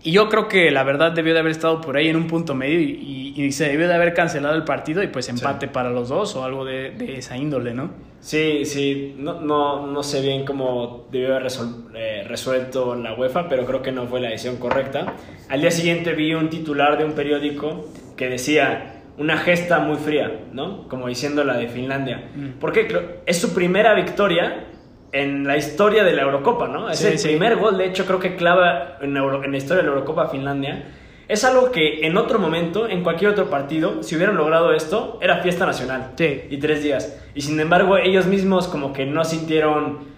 Y 0.02 0.12
yo 0.12 0.28
creo 0.28 0.46
que 0.46 0.70
la 0.70 0.84
verdad 0.84 1.10
debió 1.12 1.34
de 1.34 1.40
haber 1.40 1.50
estado 1.50 1.80
por 1.80 1.96
ahí 1.96 2.08
en 2.08 2.14
un 2.16 2.28
punto 2.28 2.54
medio 2.54 2.80
y, 2.80 3.32
y- 3.36 3.42
y 3.42 3.52
se 3.52 3.68
debió 3.68 3.88
de 3.88 3.94
haber 3.94 4.14
cancelado 4.14 4.54
el 4.54 4.62
partido 4.64 5.02
y 5.02 5.08
pues 5.08 5.28
empate 5.28 5.66
para 5.68 5.90
los 5.90 6.08
dos 6.08 6.36
o 6.36 6.44
algo 6.44 6.64
de, 6.64 6.90
de 6.92 7.16
esa 7.18 7.36
índole, 7.36 7.74
¿no? 7.74 7.90
Sí, 8.20 8.64
sí, 8.64 9.14
no, 9.18 9.40
no, 9.40 9.86
no 9.88 10.02
sé 10.04 10.20
bien 10.22 10.44
cómo 10.44 11.06
debió 11.10 11.36
haber 11.36 11.50
eh, 11.94 12.24
resuelto 12.26 12.94
la 12.94 13.14
UEFA, 13.14 13.48
pero 13.48 13.66
creo 13.66 13.82
que 13.82 13.90
no 13.92 14.06
fue 14.06 14.20
la 14.20 14.30
decisión 14.30 14.56
correcta. 14.58 15.14
Al 15.48 15.60
día 15.60 15.70
siguiente 15.72 16.12
vi 16.12 16.34
un 16.34 16.50
titular 16.50 16.96
de 16.98 17.04
un 17.04 17.12
periódico 17.12 17.86
que 18.16 18.28
decía 18.28 18.95
una 19.18 19.36
gesta 19.38 19.78
muy 19.78 19.96
fría, 19.96 20.40
¿no? 20.52 20.86
Como 20.88 21.08
diciendo 21.08 21.42
la 21.44 21.56
de 21.56 21.68
Finlandia. 21.68 22.28
Mm. 22.34 22.58
Porque 22.60 23.20
es 23.24 23.38
su 23.40 23.54
primera 23.54 23.94
victoria 23.94 24.64
en 25.12 25.46
la 25.46 25.56
historia 25.56 26.04
de 26.04 26.12
la 26.12 26.22
Eurocopa, 26.22 26.68
¿no? 26.68 26.90
Es 26.90 26.98
Sí, 26.98 27.06
el 27.08 27.18
sí. 27.18 27.28
primer 27.28 27.56
gol, 27.56 27.78
de 27.78 27.86
hecho, 27.86 28.04
creo 28.04 28.18
que 28.18 28.36
clava 28.36 28.98
en, 29.00 29.16
Euro- 29.16 29.42
en 29.44 29.52
la 29.52 29.56
historia 29.56 29.82
de 29.82 29.88
la 29.88 29.94
Eurocopa 29.94 30.28
Finlandia. 30.28 30.84
Es 31.28 31.44
algo 31.44 31.72
que 31.72 32.06
en 32.06 32.16
otro 32.18 32.38
momento, 32.38 32.88
en 32.88 33.02
cualquier 33.02 33.30
otro 33.30 33.48
partido, 33.50 34.02
si 34.02 34.14
hubieran 34.16 34.36
logrado 34.36 34.72
esto, 34.72 35.18
era 35.22 35.38
fiesta 35.38 35.66
nacional 35.66 36.12
Sí. 36.16 36.42
y 36.50 36.58
tres 36.58 36.82
días. 36.82 37.20
Y 37.34 37.40
sin 37.40 37.58
embargo, 37.58 37.96
ellos 37.96 38.26
mismos 38.26 38.68
como 38.68 38.92
que 38.92 39.06
no 39.06 39.24
sintieron 39.24 40.14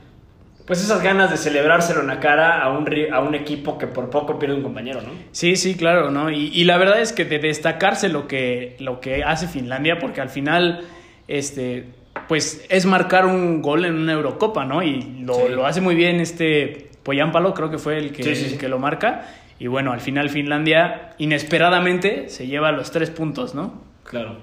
pues 0.68 0.80
esas 0.84 1.02
ganas 1.02 1.30
de 1.32 1.36
celebrárselo 1.36 2.02
en 2.02 2.06
la 2.06 2.20
cara 2.20 2.62
a 2.62 2.70
un, 2.70 2.86
a 3.12 3.20
un 3.20 3.34
equipo 3.34 3.76
que 3.78 3.88
por 3.88 4.10
poco 4.10 4.38
pierde 4.38 4.54
un 4.54 4.62
compañero, 4.62 5.00
¿no? 5.00 5.08
Sí, 5.32 5.56
sí, 5.56 5.74
claro, 5.76 6.10
¿no? 6.12 6.30
Y, 6.30 6.48
y 6.54 6.62
la 6.64 6.76
verdad 6.78 7.00
es 7.00 7.12
que 7.12 7.24
de 7.24 7.40
destacarse 7.40 8.08
lo 8.08 8.28
que, 8.28 8.76
lo 8.78 9.00
que 9.00 9.24
hace 9.24 9.48
Finlandia, 9.48 9.98
porque 9.98 10.20
al 10.20 10.28
final, 10.28 10.84
este, 11.26 11.86
pues 12.28 12.64
es 12.68 12.86
marcar 12.86 13.26
un 13.26 13.62
gol 13.62 13.84
en 13.86 13.94
una 13.94 14.12
Eurocopa, 14.12 14.64
¿no? 14.64 14.82
Y 14.82 15.22
lo, 15.24 15.34
Sí. 15.34 15.42
lo 15.50 15.66
hace 15.66 15.80
muy 15.80 15.94
bien 15.96 16.20
este 16.20 16.90
Poyampalo 17.02 17.54
creo 17.54 17.70
que 17.70 17.78
fue 17.78 17.96
el 17.98 18.12
que, 18.12 18.22
Sí, 18.22 18.36
sí, 18.36 18.44
sí. 18.46 18.52
el 18.54 18.60
que 18.60 18.68
lo 18.68 18.78
marca. 18.78 19.26
Y 19.58 19.66
bueno, 19.66 19.92
al 19.92 20.00
final 20.00 20.28
Finlandia 20.30 21.14
inesperadamente 21.18 22.28
se 22.28 22.46
lleva 22.46 22.70
los 22.72 22.90
tres 22.90 23.10
puntos, 23.10 23.54
¿no? 23.54 23.82
Claro. 24.04 24.36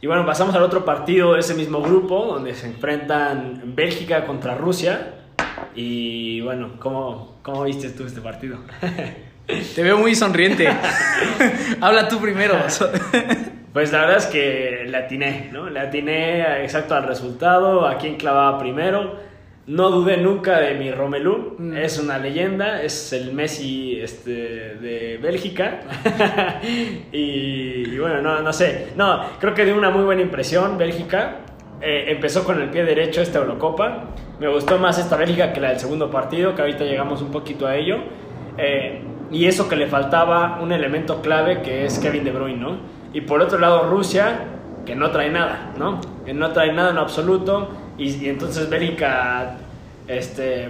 Y 0.00 0.06
bueno, 0.06 0.24
pasamos 0.24 0.54
al 0.54 0.62
otro 0.62 0.84
partido 0.84 1.34
de 1.34 1.40
ese 1.40 1.54
mismo 1.54 1.82
grupo, 1.82 2.24
donde 2.26 2.54
se 2.54 2.66
enfrentan 2.68 3.62
Bélgica 3.74 4.24
contra 4.24 4.54
Rusia. 4.54 5.14
Y 5.74 6.40
bueno, 6.42 6.72
¿cómo, 6.78 7.38
cómo 7.42 7.64
viste 7.64 7.90
tú 7.90 8.04
este 8.06 8.20
partido? 8.20 8.58
Te 9.74 9.82
veo 9.82 9.98
muy 9.98 10.14
sonriente. 10.14 10.68
Habla 11.80 12.08
tú 12.08 12.20
primero. 12.20 12.54
Pues 13.72 13.90
la 13.90 14.00
verdad 14.02 14.18
es 14.18 14.26
que 14.26 14.84
le 14.86 14.96
atiné, 14.96 15.48
¿no? 15.52 15.68
Le 15.70 15.80
atiné 15.80 16.62
exacto 16.62 16.94
al 16.94 17.04
resultado, 17.04 17.86
a 17.86 17.96
quién 17.96 18.16
clavaba 18.16 18.58
primero. 18.58 19.32
No 19.66 19.90
dudé 19.90 20.16
nunca 20.16 20.58
de 20.58 20.74
mi 20.74 20.90
Romelu, 20.90 21.54
Mm. 21.58 21.76
es 21.76 21.98
una 21.98 22.18
leyenda, 22.18 22.82
es 22.82 23.12
el 23.12 23.32
Messi 23.32 23.98
este, 24.00 24.30
de 24.30 25.18
Bélgica. 25.22 25.80
y, 27.12 27.94
y 27.94 27.98
bueno, 27.98 28.20
no, 28.20 28.42
no 28.42 28.52
sé, 28.52 28.88
no, 28.96 29.24
creo 29.38 29.54
que 29.54 29.64
dio 29.64 29.76
una 29.76 29.90
muy 29.90 30.02
buena 30.04 30.22
impresión 30.22 30.76
Bélgica. 30.78 31.36
Eh, 31.84 32.12
empezó 32.12 32.44
con 32.44 32.62
el 32.62 32.70
pie 32.70 32.84
derecho 32.84 33.20
esta 33.20 33.40
Eurocopa. 33.40 34.04
Me 34.38 34.48
gustó 34.48 34.78
más 34.78 34.98
esta 34.98 35.16
Bélgica 35.16 35.52
que 35.52 35.60
la 35.60 35.70
del 35.70 35.80
segundo 35.80 36.10
partido, 36.10 36.54
que 36.54 36.62
ahorita 36.62 36.84
llegamos 36.84 37.22
un 37.22 37.32
poquito 37.32 37.66
a 37.66 37.74
ello. 37.74 37.96
Eh, 38.56 39.02
y 39.32 39.46
eso 39.46 39.68
que 39.68 39.74
le 39.74 39.88
faltaba 39.88 40.60
un 40.62 40.70
elemento 40.70 41.22
clave 41.22 41.60
que 41.62 41.84
es 41.84 41.98
Kevin 41.98 42.22
De 42.22 42.30
Bruyne, 42.30 42.60
¿no? 42.60 42.76
Y 43.12 43.22
por 43.22 43.40
otro 43.40 43.58
lado 43.58 43.90
Rusia, 43.90 44.44
que 44.86 44.94
no 44.94 45.10
trae 45.10 45.30
nada, 45.30 45.72
¿no? 45.76 46.00
Que 46.24 46.32
no 46.32 46.52
trae 46.52 46.72
nada 46.72 46.90
en 46.90 46.98
absoluto. 46.98 47.70
Y, 47.98 48.28
entonces 48.28 48.70
Bélgica 48.70 49.56
este, 50.06 50.68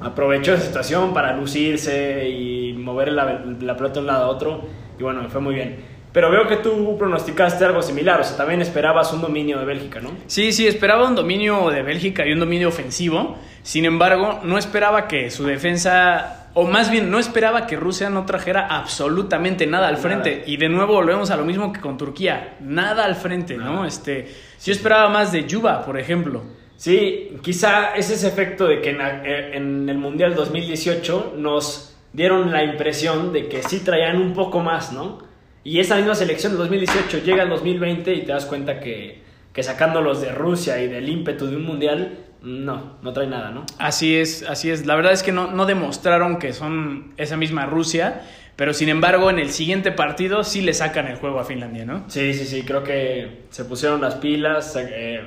aprovechó 0.00 0.54
esa 0.54 0.66
situación 0.66 1.14
para 1.14 1.36
lucirse 1.36 2.28
y 2.28 2.72
mover 2.72 3.12
la, 3.12 3.44
la 3.60 3.76
pelota 3.76 3.94
de 3.94 4.00
un 4.00 4.06
lado 4.06 4.24
a 4.24 4.28
otro. 4.28 4.62
Y 4.98 5.02
bueno, 5.04 5.22
fue 5.28 5.40
muy 5.40 5.54
bien. 5.54 5.89
Pero 6.12 6.30
veo 6.30 6.48
que 6.48 6.56
tú 6.56 6.96
pronosticaste 6.98 7.64
algo 7.64 7.82
similar, 7.82 8.20
o 8.20 8.24
sea, 8.24 8.36
también 8.36 8.60
esperabas 8.60 9.12
un 9.12 9.20
dominio 9.20 9.58
de 9.60 9.64
Bélgica, 9.64 10.00
¿no? 10.00 10.10
Sí, 10.26 10.52
sí, 10.52 10.66
esperaba 10.66 11.06
un 11.06 11.14
dominio 11.14 11.70
de 11.70 11.82
Bélgica 11.82 12.26
y 12.26 12.32
un 12.32 12.40
dominio 12.40 12.68
ofensivo. 12.68 13.38
Sin 13.62 13.84
embargo, 13.84 14.40
no 14.42 14.58
esperaba 14.58 15.06
que 15.06 15.30
su 15.30 15.44
defensa, 15.44 16.48
o 16.54 16.66
más 16.66 16.90
bien, 16.90 17.10
no 17.12 17.20
esperaba 17.20 17.66
que 17.68 17.76
Rusia 17.76 18.10
no 18.10 18.26
trajera 18.26 18.66
absolutamente 18.66 19.66
nada 19.68 19.86
al 19.86 19.94
Nada. 19.94 20.02
frente. 20.02 20.42
Y 20.46 20.56
de 20.56 20.68
nuevo 20.68 20.94
volvemos 20.94 21.30
a 21.30 21.36
lo 21.36 21.44
mismo 21.44 21.72
que 21.72 21.80
con 21.80 21.96
Turquía, 21.96 22.56
nada 22.60 23.04
al 23.04 23.14
frente, 23.14 23.56
¿no? 23.56 23.84
Este, 23.84 24.28
yo 24.64 24.72
esperaba 24.72 25.08
más 25.10 25.30
de 25.30 25.44
Yuba, 25.46 25.84
por 25.84 25.96
ejemplo. 25.96 26.42
Sí, 26.76 27.36
quizá 27.42 27.94
es 27.94 28.10
ese 28.10 28.26
efecto 28.26 28.66
de 28.66 28.80
que 28.80 28.90
en, 28.90 29.00
eh, 29.00 29.56
en 29.56 29.88
el 29.88 29.98
Mundial 29.98 30.34
2018 30.34 31.34
nos 31.36 31.94
dieron 32.12 32.50
la 32.50 32.64
impresión 32.64 33.32
de 33.32 33.48
que 33.48 33.62
sí 33.62 33.80
traían 33.84 34.16
un 34.16 34.32
poco 34.32 34.60
más, 34.60 34.92
¿no? 34.92 35.29
Y 35.62 35.80
esa 35.80 35.96
misma 35.96 36.14
selección 36.14 36.52
de 36.52 36.58
2018 36.58 37.18
llega 37.18 37.42
al 37.42 37.50
2020 37.50 38.14
y 38.14 38.22
te 38.22 38.32
das 38.32 38.46
cuenta 38.46 38.80
que, 38.80 39.22
que 39.52 39.62
sacándolos 39.62 40.20
de 40.20 40.32
Rusia 40.32 40.82
y 40.82 40.88
del 40.88 41.08
ímpetu 41.08 41.46
de 41.46 41.56
un 41.56 41.64
Mundial, 41.64 42.18
no, 42.42 42.96
no 43.02 43.12
trae 43.12 43.26
nada, 43.26 43.50
¿no? 43.50 43.66
Así 43.78 44.16
es, 44.16 44.42
así 44.48 44.70
es. 44.70 44.86
La 44.86 44.94
verdad 44.94 45.12
es 45.12 45.22
que 45.22 45.32
no, 45.32 45.50
no 45.52 45.66
demostraron 45.66 46.38
que 46.38 46.52
son 46.54 47.12
esa 47.18 47.36
misma 47.36 47.66
Rusia, 47.66 48.22
pero 48.56 48.72
sin 48.72 48.88
embargo 48.88 49.28
en 49.28 49.38
el 49.38 49.50
siguiente 49.50 49.92
partido 49.92 50.44
sí 50.44 50.62
le 50.62 50.72
sacan 50.72 51.06
el 51.08 51.16
juego 51.16 51.38
a 51.40 51.44
Finlandia, 51.44 51.84
¿no? 51.84 52.04
Sí, 52.08 52.32
sí, 52.32 52.46
sí, 52.46 52.62
creo 52.62 52.82
que 52.82 53.42
se 53.50 53.64
pusieron 53.64 54.00
las 54.00 54.14
pilas. 54.16 54.74
eh, 54.78 55.20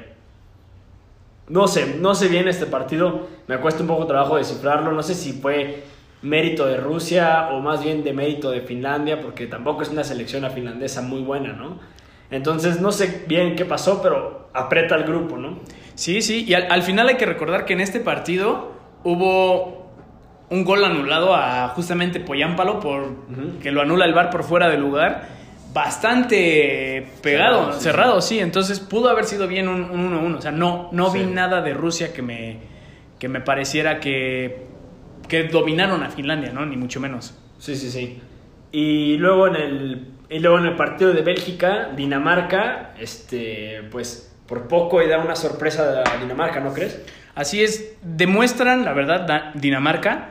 no 1.49 1.67
sé, 1.67 1.95
no 1.99 2.15
sé 2.15 2.29
bien 2.29 2.47
este 2.47 2.65
partido. 2.65 3.27
Me 3.47 3.57
cuesta 3.57 3.81
un 3.81 3.87
poco 3.87 4.07
trabajo 4.07 4.37
descifrarlo. 4.37 4.91
No 4.91 5.03
sé 5.03 5.13
si 5.13 5.33
fue 5.33 5.83
mérito 6.23 6.65
de 6.65 6.77
Rusia 6.77 7.49
o 7.51 7.59
más 7.59 7.83
bien 7.83 8.03
de 8.03 8.13
mérito 8.13 8.49
de 8.49 8.61
Finlandia, 8.61 9.21
porque 9.21 9.45
tampoco 9.45 9.83
es 9.83 9.89
una 9.89 10.03
selección 10.03 10.41
la 10.41 10.49
finlandesa 10.49 11.01
muy 11.01 11.21
buena, 11.21 11.53
¿no? 11.53 11.79
Entonces 12.31 12.81
no 12.81 12.91
sé 12.91 13.25
bien 13.27 13.55
qué 13.55 13.65
pasó, 13.65 14.01
pero 14.01 14.49
aprieta 14.53 14.95
el 14.95 15.03
grupo, 15.03 15.37
¿no? 15.37 15.59
Sí, 15.95 16.21
sí, 16.21 16.45
y 16.47 16.53
al, 16.55 16.71
al 16.71 16.81
final 16.81 17.07
hay 17.09 17.17
que 17.17 17.25
recordar 17.25 17.65
que 17.65 17.73
en 17.73 17.81
este 17.81 17.99
partido 17.99 18.71
hubo 19.03 19.83
un 20.49 20.63
gol 20.63 20.83
anulado 20.83 21.35
a 21.35 21.69
justamente 21.69 22.19
Poyampalo 22.19 22.79
por 22.79 23.15
que 23.61 23.71
lo 23.71 23.81
anula 23.81 24.05
el 24.05 24.13
VAR 24.13 24.29
por 24.29 24.43
fuera 24.43 24.69
de 24.69 24.77
lugar. 24.77 25.43
Bastante 25.73 27.07
pegado, 27.23 27.73
Cerrado, 27.73 27.81
cerrado, 27.81 28.21
sí, 28.21 28.35
sí, 28.35 28.39
Entonces 28.41 28.79
pudo 28.79 29.09
haber 29.09 29.25
sido 29.25 29.47
bien 29.47 29.67
un 29.67 29.83
un 29.85 30.33
1-1. 30.33 30.37
O 30.37 30.41
sea, 30.41 30.51
no, 30.51 30.89
no 30.91 31.09
vi 31.09 31.23
nada 31.23 31.61
de 31.61 31.73
Rusia 31.73 32.13
que 32.13 32.21
me, 32.21 32.59
que 33.17 33.27
me 33.27 33.41
pareciera 33.41 33.99
que, 33.99 34.67
que 35.27 35.43
dominaron 35.45 36.03
a 36.03 36.09
Finlandia, 36.09 36.51
¿no? 36.53 36.65
Ni 36.65 36.77
mucho 36.77 36.99
menos. 36.99 37.35
Sí, 37.59 37.75
sí, 37.75 37.89
sí. 37.91 38.19
Y 38.71 39.17
luego 39.17 39.47
en 39.47 39.55
el, 39.55 40.07
y 40.29 40.39
luego 40.39 40.57
en 40.59 40.65
el 40.65 40.75
partido 40.75 41.13
de 41.13 41.21
Bélgica, 41.21 41.89
Dinamarca, 41.95 42.93
este, 42.99 43.83
pues 43.91 44.33
por 44.47 44.67
poco 44.67 45.01
y 45.01 45.07
da 45.07 45.19
una 45.19 45.35
sorpresa 45.35 46.03
a 46.05 46.17
Dinamarca, 46.17 46.59
¿no 46.59 46.73
crees? 46.73 47.01
Así 47.35 47.63
es, 47.63 47.93
demuestran, 48.03 48.83
la 48.85 48.93
verdad, 48.93 49.21
Da- 49.27 49.51
Dinamarca, 49.55 50.29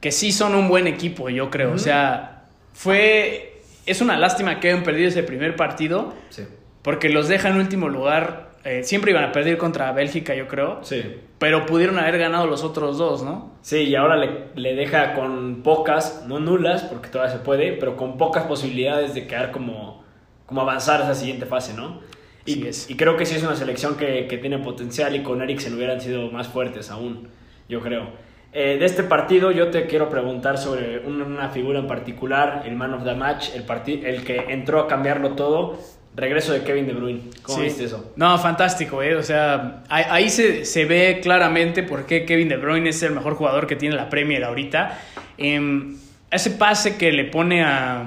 que 0.00 0.12
sí 0.12 0.32
son 0.32 0.54
un 0.54 0.68
buen 0.68 0.86
equipo, 0.86 1.28
yo 1.28 1.50
creo. 1.50 1.72
O 1.72 1.78
sea, 1.78 2.44
fue. 2.72 3.60
Es 3.86 4.00
una 4.02 4.16
lástima 4.18 4.60
que 4.60 4.70
hayan 4.70 4.82
perdido 4.84 5.08
ese 5.08 5.22
primer 5.22 5.56
partido, 5.56 6.14
Sí. 6.28 6.44
porque 6.82 7.08
los 7.08 7.28
deja 7.28 7.48
en 7.48 7.56
último 7.56 7.88
lugar. 7.88 8.47
Eh, 8.64 8.82
siempre 8.82 9.12
iban 9.12 9.24
a 9.24 9.32
perder 9.32 9.56
contra 9.56 9.92
Bélgica, 9.92 10.34
yo 10.34 10.48
creo. 10.48 10.80
Sí. 10.82 11.02
Pero 11.38 11.66
pudieron 11.66 11.98
haber 11.98 12.18
ganado 12.18 12.46
los 12.46 12.64
otros 12.64 12.98
dos, 12.98 13.22
¿no? 13.22 13.52
Sí, 13.62 13.84
y 13.84 13.94
ahora 13.94 14.16
le, 14.16 14.46
le 14.56 14.74
deja 14.74 15.14
con 15.14 15.62
pocas, 15.62 16.24
no 16.26 16.40
nulas, 16.40 16.82
porque 16.82 17.08
todavía 17.08 17.32
se 17.32 17.40
puede, 17.40 17.72
pero 17.72 17.96
con 17.96 18.18
pocas 18.18 18.44
posibilidades 18.44 19.14
de 19.14 19.26
quedar 19.26 19.52
como, 19.52 20.02
como 20.46 20.62
avanzar 20.62 21.00
a 21.00 21.04
esa 21.04 21.14
siguiente 21.14 21.46
fase, 21.46 21.74
¿no? 21.74 22.00
Y, 22.44 22.52
Así 22.54 22.68
es. 22.68 22.90
y 22.90 22.96
creo 22.96 23.16
que 23.16 23.26
sí 23.26 23.36
es 23.36 23.42
una 23.42 23.54
selección 23.54 23.96
que, 23.96 24.26
que 24.26 24.38
tiene 24.38 24.58
potencial 24.58 25.14
y 25.14 25.22
con 25.22 25.42
Eriksen 25.42 25.74
hubieran 25.74 26.00
sido 26.00 26.30
más 26.30 26.48
fuertes 26.48 26.90
aún, 26.90 27.28
yo 27.68 27.80
creo. 27.80 28.08
Eh, 28.52 28.78
de 28.78 28.86
este 28.86 29.02
partido 29.02 29.50
yo 29.50 29.68
te 29.70 29.86
quiero 29.86 30.08
preguntar 30.08 30.56
sobre 30.56 31.00
una, 31.00 31.26
una 31.26 31.48
figura 31.50 31.80
en 31.80 31.86
particular, 31.86 32.62
el 32.64 32.74
man 32.76 32.94
of 32.94 33.04
the 33.04 33.14
match, 33.14 33.50
el, 33.54 33.64
el 34.04 34.24
que 34.24 34.46
entró 34.48 34.80
a 34.80 34.88
cambiarlo 34.88 35.32
todo, 35.32 35.78
regreso 36.18 36.52
de 36.52 36.62
Kevin 36.62 36.86
De 36.86 36.92
Bruyne. 36.92 37.20
¿Cómo 37.42 37.58
Sí. 37.58 37.64
viste 37.64 37.84
eso? 37.84 38.12
No, 38.16 38.36
fantástico, 38.38 39.02
¿eh? 39.02 39.14
O 39.16 39.22
sea, 39.22 39.82
ahí, 39.88 40.04
ahí 40.10 40.28
se, 40.30 40.64
se 40.64 40.84
ve 40.84 41.20
claramente 41.22 41.82
por 41.82 42.04
qué 42.06 42.24
Kevin 42.26 42.48
De 42.48 42.56
Bruyne 42.58 42.90
es 42.90 43.02
el 43.02 43.12
mejor 43.12 43.34
jugador 43.34 43.66
que 43.66 43.76
tiene 43.76 43.96
la 43.96 44.10
Premier 44.10 44.44
ahorita. 44.44 44.98
Em, 45.38 45.96
ese 46.30 46.50
pase 46.52 46.96
que 46.96 47.10
le 47.12 47.24
pone 47.24 47.62
a... 47.64 48.04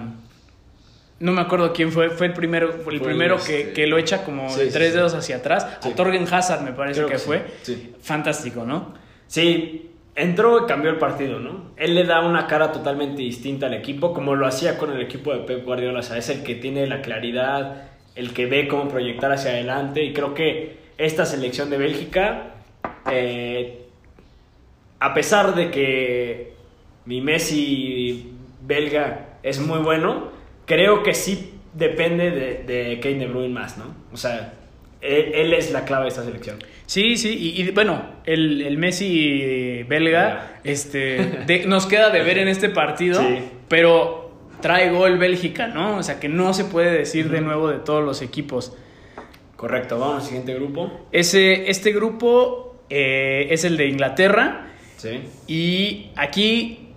No 1.19 1.32
me 1.34 1.41
acuerdo 1.41 1.71
quién 1.71 1.91
fue, 1.91 2.10
fue 2.10 2.28
el 2.28 2.34
primero, 2.34 2.71
el 2.74 2.82
Fue 2.82 3.00
primero 3.00 3.36
este- 3.36 3.67
que, 3.67 3.74
que 3.74 3.88
lo 3.88 3.97
echa 4.00 4.24
como 4.24 4.50
Sí, 4.50 4.69
tres 4.71 4.89
sí. 4.91 4.95
dedos 4.97 5.13
hacia 5.13 5.38
atrás. 5.38 5.65
A 5.84 5.89
Torgen 5.95 6.26
Hazard 6.32 6.62
me 6.63 6.71
parece 6.74 7.00
Creo 7.02 7.08
que, 7.08 7.13
que 7.13 7.19
fue. 7.19 7.43
sí. 7.62 7.93
Fantástico, 8.02 8.65
¿no? 8.65 8.95
Sí, 9.28 9.91
entró 10.15 10.63
y 10.63 10.67
cambió 10.67 10.89
el 10.89 10.97
partido, 10.97 11.39
¿no? 11.39 11.71
Él 11.78 11.93
le 11.93 12.06
da 12.06 12.21
una 12.21 12.47
cara 12.47 12.71
totalmente 12.71 13.21
distinta 13.21 13.67
al 13.67 13.76
equipo, 13.76 14.13
como 14.13 14.36
lo 14.36 14.47
hacía 14.47 14.80
con 14.80 14.91
el 14.91 15.00
equipo 15.02 15.32
de 15.32 15.41
Pep 15.41 15.63
Guardiola. 15.63 16.00
O 16.00 16.04
sea, 16.04 16.17
es 16.17 16.28
el 16.30 16.41
que 16.41 16.56
tiene 16.56 16.88
la 16.88 17.02
claridad, 17.04 17.90
el 18.15 18.34
que 18.34 18.45
ve 18.45 18.67
cómo 18.67 18.88
proyectar 18.89 19.32
hacia 19.32 19.52
adelante. 19.52 20.04
Y 20.04 20.13
creo 20.13 20.34
que 20.34 20.78
esta 20.97 21.26
selección 21.26 21.69
de 21.69 21.78
Bélgica, 21.78 22.56
eh, 23.12 23.78
a 25.00 25.13
pesar 25.13 25.56
de 25.56 25.71
que 25.71 26.54
mi 27.06 27.21
Messi 27.21 28.32
belga 28.62 29.38
es 29.43 29.60
muy 29.60 29.80
bueno, 29.80 30.30
creo 30.65 31.02
que 31.04 31.13
sí 31.13 31.54
depende 31.74 32.32
de, 32.32 32.63
de 32.63 33.00
Kane 33.00 33.15
De 33.19 33.28
Bruyne 33.28 33.54
más, 33.54 33.78
¿no? 33.78 33.86
O 34.13 34.17
sea, 34.17 34.54
él, 35.02 35.32
él 35.34 35.54
es 35.54 35.71
la 35.71 35.84
clave 35.86 36.04
de 36.04 36.10
esta 36.10 36.24
selección. 36.24 36.58
Sí, 36.86 37.17
sí, 37.17 37.54
y, 37.56 37.62
y, 37.62 37.71
bueno, 37.71 38.04
el, 38.26 38.62
el 38.62 38.78
Messi 38.78 39.84
belga, 39.88 40.60
este, 40.63 40.97
de- 41.47 41.65
nos 41.65 41.88
queda 41.88 42.10
de 42.12 42.21
ver 42.21 42.38
en 42.38 42.50
este 42.50 42.69
partido, 42.69 43.19
Sí. 43.21 43.39
pero 43.67 44.21
trae 44.62 44.89
gol 44.91 45.17
Bélgica, 45.17 45.67
¿no? 45.67 45.97
O 45.97 46.04
sea 46.04 46.19
que 46.19 46.30
no 46.30 46.54
se 46.54 46.65
puede 46.65 46.91
decir 46.91 47.30
de 47.30 47.41
nuevo 47.41 47.69
de 47.69 47.80
todos 47.80 48.04
los 48.04 48.21
equipos. 48.21 48.74
Correcto, 49.56 50.00
vamos 50.00 50.15
al 50.17 50.21
siguiente 50.24 50.54
grupo. 50.56 50.91
Ese, 51.12 51.69
este 51.69 51.91
grupo 51.91 52.78
eh, 52.89 53.47
es 53.52 53.63
el 53.63 53.78
de 53.78 53.88
Inglaterra 53.88 54.67
Sí. 54.97 55.21
y 55.47 56.12
aquí 56.15 56.89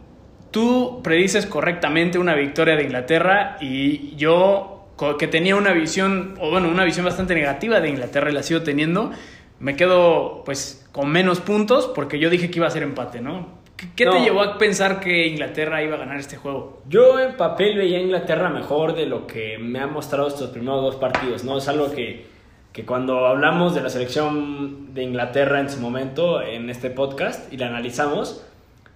tú 0.51 1.01
predices 1.03 1.47
correctamente 1.47 2.19
una 2.19 2.35
victoria 2.35 2.77
de 2.77 2.83
Inglaterra 2.85 3.57
y 3.63 4.15
yo 4.17 4.71
que 5.19 5.27
tenía 5.27 5.57
una 5.57 5.73
visión, 5.73 6.37
o 6.41 6.51
bueno, 6.51 6.69
una 6.69 6.85
visión 6.85 7.05
bastante 7.05 7.35
negativa 7.35 7.81
de 7.81 7.89
Inglaterra 7.89 8.31
y 8.31 8.35
la 8.35 8.43
sigo 8.43 8.63
teniendo, 8.63 9.11
me 9.59 9.75
quedo 9.75 10.43
pues 10.45 10.87
con 10.93 11.11
menos 11.11 11.41
puntos 11.41 11.91
porque 11.95 12.19
yo 12.19 12.31
dije 12.31 12.51
que 12.51 12.59
iba 12.59 12.67
a 12.67 12.71
ser 12.71 12.83
empate, 12.83 13.21
¿no? 13.21 13.49
¿Qué, 13.97 14.05
qué 14.05 14.11
te 14.11 14.19
No. 14.19 14.25
llevó 14.25 14.43
a 14.43 14.59
pensar 14.59 15.01
que 15.01 15.27
Inglaterra 15.27 15.83
iba 15.83 15.95
a 15.97 15.99
ganar 15.99 16.19
este 16.19 16.37
juego? 16.37 16.83
Yo 16.89 17.19
en 17.21 17.37
papel 17.37 17.77
veía 17.77 17.99
a 17.99 18.01
Inglaterra 18.03 18.49
mejor 18.49 18.95
de 18.95 19.07
lo 19.07 19.27
que 19.27 19.59
me 19.59 19.79
han 19.81 19.93
mostrado 19.93 20.29
estos 20.29 20.51
primeros 20.51 20.83
dos 20.83 20.97
partidos, 20.97 21.45
¿no? 21.45 21.59
Es 21.59 21.69
algo 21.69 21.91
que, 21.91 22.27
que 22.73 22.85
cuando 22.85 23.27
hablamos 23.27 23.75
de 23.75 23.83
la 23.83 23.91
selección 23.91 24.95
de 24.95 25.03
Inglaterra 25.03 25.61
en 25.61 25.71
su 25.71 25.81
momento 25.81 26.43
en 26.43 26.71
este 26.71 26.91
podcast 26.91 27.53
y 27.53 27.57
la 27.57 27.67
analizamos, 27.69 28.45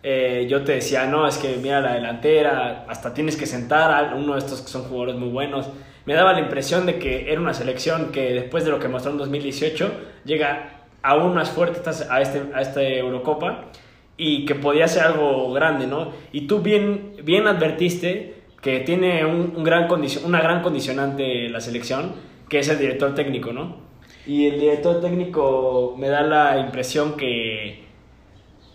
eh, 0.02 0.46
yo 0.48 0.62
te 0.62 0.72
decía, 0.72 1.06
no, 1.06 1.26
es 1.26 1.38
que 1.38 1.56
mira 1.60 1.80
la 1.80 1.94
delantera, 1.94 2.84
hasta 2.88 3.12
tienes 3.14 3.36
que 3.36 3.46
sentar 3.46 3.90
a 3.92 4.14
uno 4.14 4.34
de 4.34 4.38
estos 4.38 4.60
que 4.62 4.68
son 4.68 4.82
jugadores 4.84 5.16
muy 5.16 5.28
buenos. 5.28 5.68
Me 6.06 6.14
daba 6.14 6.32
la 6.32 6.40
impresión 6.40 6.86
de 6.86 6.98
que 6.98 7.30
era 7.30 7.40
una 7.40 7.52
selección 7.52 8.12
que 8.12 8.32
después 8.32 8.64
de 8.64 8.70
lo 8.70 8.78
que 8.78 8.88
mostró 8.88 9.10
en 9.12 9.18
2018 9.18 9.92
llega 10.24 10.70
aún 11.02 11.34
más 11.34 11.50
fuerte 11.50 11.80
a 12.10 12.20
este, 12.22 12.42
a 12.54 12.60
este 12.62 12.98
Eurocopa 12.98 13.64
y 14.18 14.44
que 14.44 14.56
podía 14.56 14.88
ser 14.88 15.04
algo 15.04 15.52
grande, 15.52 15.86
¿no? 15.86 16.10
Y 16.32 16.42
tú 16.42 16.58
bien, 16.58 17.14
bien 17.22 17.46
advertiste 17.46 18.42
que 18.60 18.80
tiene 18.80 19.24
un, 19.24 19.62
gran 19.62 19.88
una 20.24 20.42
gran 20.42 20.60
condicionante 20.60 21.48
la 21.48 21.60
selección, 21.60 22.12
que 22.48 22.58
es 22.58 22.68
el 22.68 22.78
director 22.78 23.14
técnico, 23.14 23.52
¿no? 23.52 23.76
Y 24.26 24.46
el 24.46 24.58
director 24.58 25.00
técnico 25.00 25.94
me 25.96 26.08
da 26.08 26.22
la 26.22 26.58
impresión 26.58 27.16
que, 27.16 27.84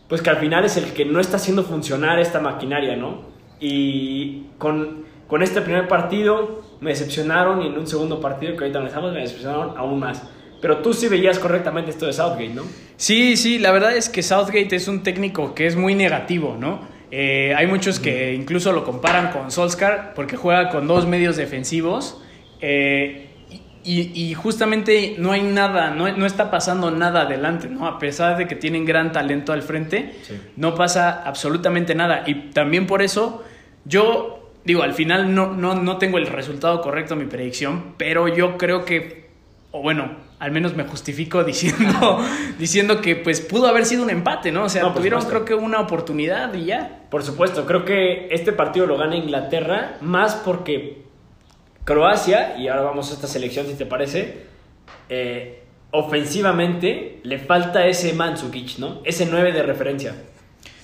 pues 0.08 0.22
que 0.22 0.30
al 0.30 0.38
final 0.38 0.64
es 0.64 0.78
el 0.78 0.94
que 0.94 1.04
no 1.04 1.20
está 1.20 1.36
haciendo 1.36 1.64
funcionar 1.64 2.20
esta 2.20 2.40
maquinaria, 2.40 2.96
¿no? 2.96 3.26
Y 3.60 4.46
con, 4.58 5.04
con 5.28 5.44
este 5.44 5.62
primer 5.62 5.90
partido 5.90 6.62
me 6.80 6.92
decepcionaron 6.92 7.62
y 7.62 7.68
en 7.68 7.78
un 7.78 7.86
segundo 7.86 8.22
partido 8.22 8.56
que 8.56 8.64
ahorita 8.64 8.80
analizamos 8.80 9.12
me 9.12 9.20
decepcionaron 9.20 9.78
aún 9.78 10.00
más. 10.00 10.26
Pero 10.64 10.78
tú 10.78 10.94
sí 10.94 11.10
veías 11.10 11.40
correctamente 11.40 11.92
esto 11.92 12.06
de 12.06 12.14
Southgate, 12.14 12.54
¿no? 12.54 12.64
Sí, 12.96 13.36
sí, 13.36 13.60
la 13.60 13.74
verdad 13.74 13.98
es 13.98 14.08
que 14.08 14.24
Southgate 14.24 14.74
es 14.78 14.88
un 14.88 15.04
técnico 15.04 15.54
que 15.54 15.68
es 15.68 15.76
muy 15.76 15.94
negativo, 15.94 16.56
¿no? 16.58 16.88
Eh, 17.12 17.54
hay 17.54 17.68
muchos 17.68 18.00
que 18.00 18.34
incluso 18.34 18.72
lo 18.72 18.86
comparan 18.86 19.34
con 19.34 19.52
Solskjaer 19.52 20.14
porque 20.16 20.38
juega 20.38 20.70
con 20.70 20.88
dos 20.88 21.06
medios 21.06 21.36
defensivos 21.36 22.24
eh, 22.62 23.28
y, 23.84 24.34
justamente 24.36 25.16
no 25.18 25.34
hay 25.34 25.42
nada, 25.42 25.90
no, 25.90 26.10
no, 26.16 26.26
está 26.26 26.50
pasando 26.50 26.92
nada 26.92 27.24
adelante, 27.24 27.68
¿no? 27.68 27.86
A 27.86 28.00
pesar 28.00 28.38
de 28.38 28.48
que 28.48 28.56
tienen 28.56 28.86
gran 28.86 29.12
talento 29.12 29.52
al 29.52 29.64
frente, 29.64 30.16
no 30.56 30.76
pasa 30.76 31.24
absolutamente 31.26 31.94
nada. 31.94 32.24
Y 32.26 32.52
también 32.52 32.88
por 32.88 33.02
eso 33.02 33.44
yo 33.84 34.44
digo, 34.64 34.84
al 34.84 34.94
final 34.94 35.36
no, 35.36 35.54
no, 35.54 35.76
no 35.76 35.98
tengo 35.98 36.18
el 36.18 36.28
resultado 36.28 36.82
correcto 36.82 37.16
en 37.16 37.20
mi 37.20 37.26
predicción, 37.26 37.96
pero 37.98 38.28
yo 38.28 38.58
creo 38.58 38.86
que, 38.86 39.23
o 39.76 39.82
bueno, 39.82 40.16
al 40.38 40.52
menos 40.52 40.76
me 40.76 40.84
justifico 40.84 41.44
diciendo, 41.44 42.24
diciendo 42.60 43.02
que 43.02 43.16
pues 43.16 43.42
pudo 43.42 43.68
haber 43.68 43.86
sido 43.86 44.04
un 44.04 44.12
empate, 44.12 44.52
¿no? 44.52 44.66
O 44.66 44.70
sea, 44.70 44.94
tuvieron 44.94 45.26
creo 45.26 45.46
que 45.46 45.56
una 45.56 45.80
oportunidad 45.80 46.54
y 46.54 46.66
ya. 46.66 47.02
Por 47.10 47.24
supuesto, 47.24 47.66
creo 47.66 47.84
que 47.84 48.28
este 48.30 48.54
partido 48.54 48.86
lo 48.86 48.98
gana 48.98 49.16
Inglaterra 49.16 49.98
más 50.00 50.36
porque 50.36 51.04
Croacia, 51.86 52.56
y 52.58 52.68
ahora 52.68 52.84
vamos 52.84 53.10
a 53.10 53.16
esta 53.16 53.28
selección 53.28 53.66
si 53.66 53.74
te 53.74 53.88
parece, 53.88 54.44
eh, 55.10 55.64
ofensivamente 55.90 57.20
le 57.24 57.40
falta 57.40 57.88
ese 57.88 58.14
Mandzukic, 58.14 58.78
¿no? 58.78 59.02
Ese 59.04 59.26
9 59.26 59.52
de 59.54 59.64
referencia. 59.64 60.16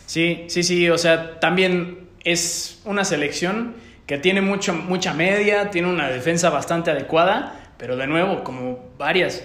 Sí, 0.07 0.45
sí, 0.47 0.63
sí, 0.63 0.89
o 0.89 0.97
sea, 0.97 1.39
también 1.39 2.09
es 2.23 2.81
una 2.85 3.05
selección 3.05 3.75
que 4.07 4.17
tiene 4.17 4.41
mucho, 4.41 4.73
mucha 4.73 5.13
media, 5.13 5.69
tiene 5.69 5.87
una 5.87 6.09
defensa 6.09 6.49
bastante 6.49 6.89
adecuada, 6.89 7.58
pero 7.79 7.95
de 7.95 8.05
nuevo, 8.05 8.43
como 8.43 8.91
varias, 8.97 9.43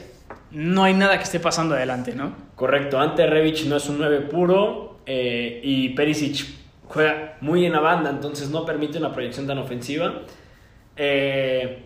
no 0.50 0.84
hay 0.84 0.92
nada 0.92 1.16
que 1.16 1.22
esté 1.22 1.38
pasando 1.38 1.76
adelante, 1.76 2.14
¿no? 2.14 2.34
Correcto, 2.56 2.98
Ante 2.98 3.26
Rebic 3.26 3.64
no 3.66 3.76
es 3.76 3.88
un 3.88 3.98
9 3.98 4.22
puro 4.22 4.98
eh, 5.06 5.60
y 5.62 5.90
Perisic 5.90 6.44
juega 6.88 7.36
muy 7.40 7.64
en 7.64 7.72
la 7.72 7.80
banda, 7.80 8.10
entonces 8.10 8.50
no 8.50 8.66
permite 8.66 8.98
una 8.98 9.12
proyección 9.12 9.46
tan 9.46 9.58
ofensiva. 9.58 10.22
Eh, 10.96 11.84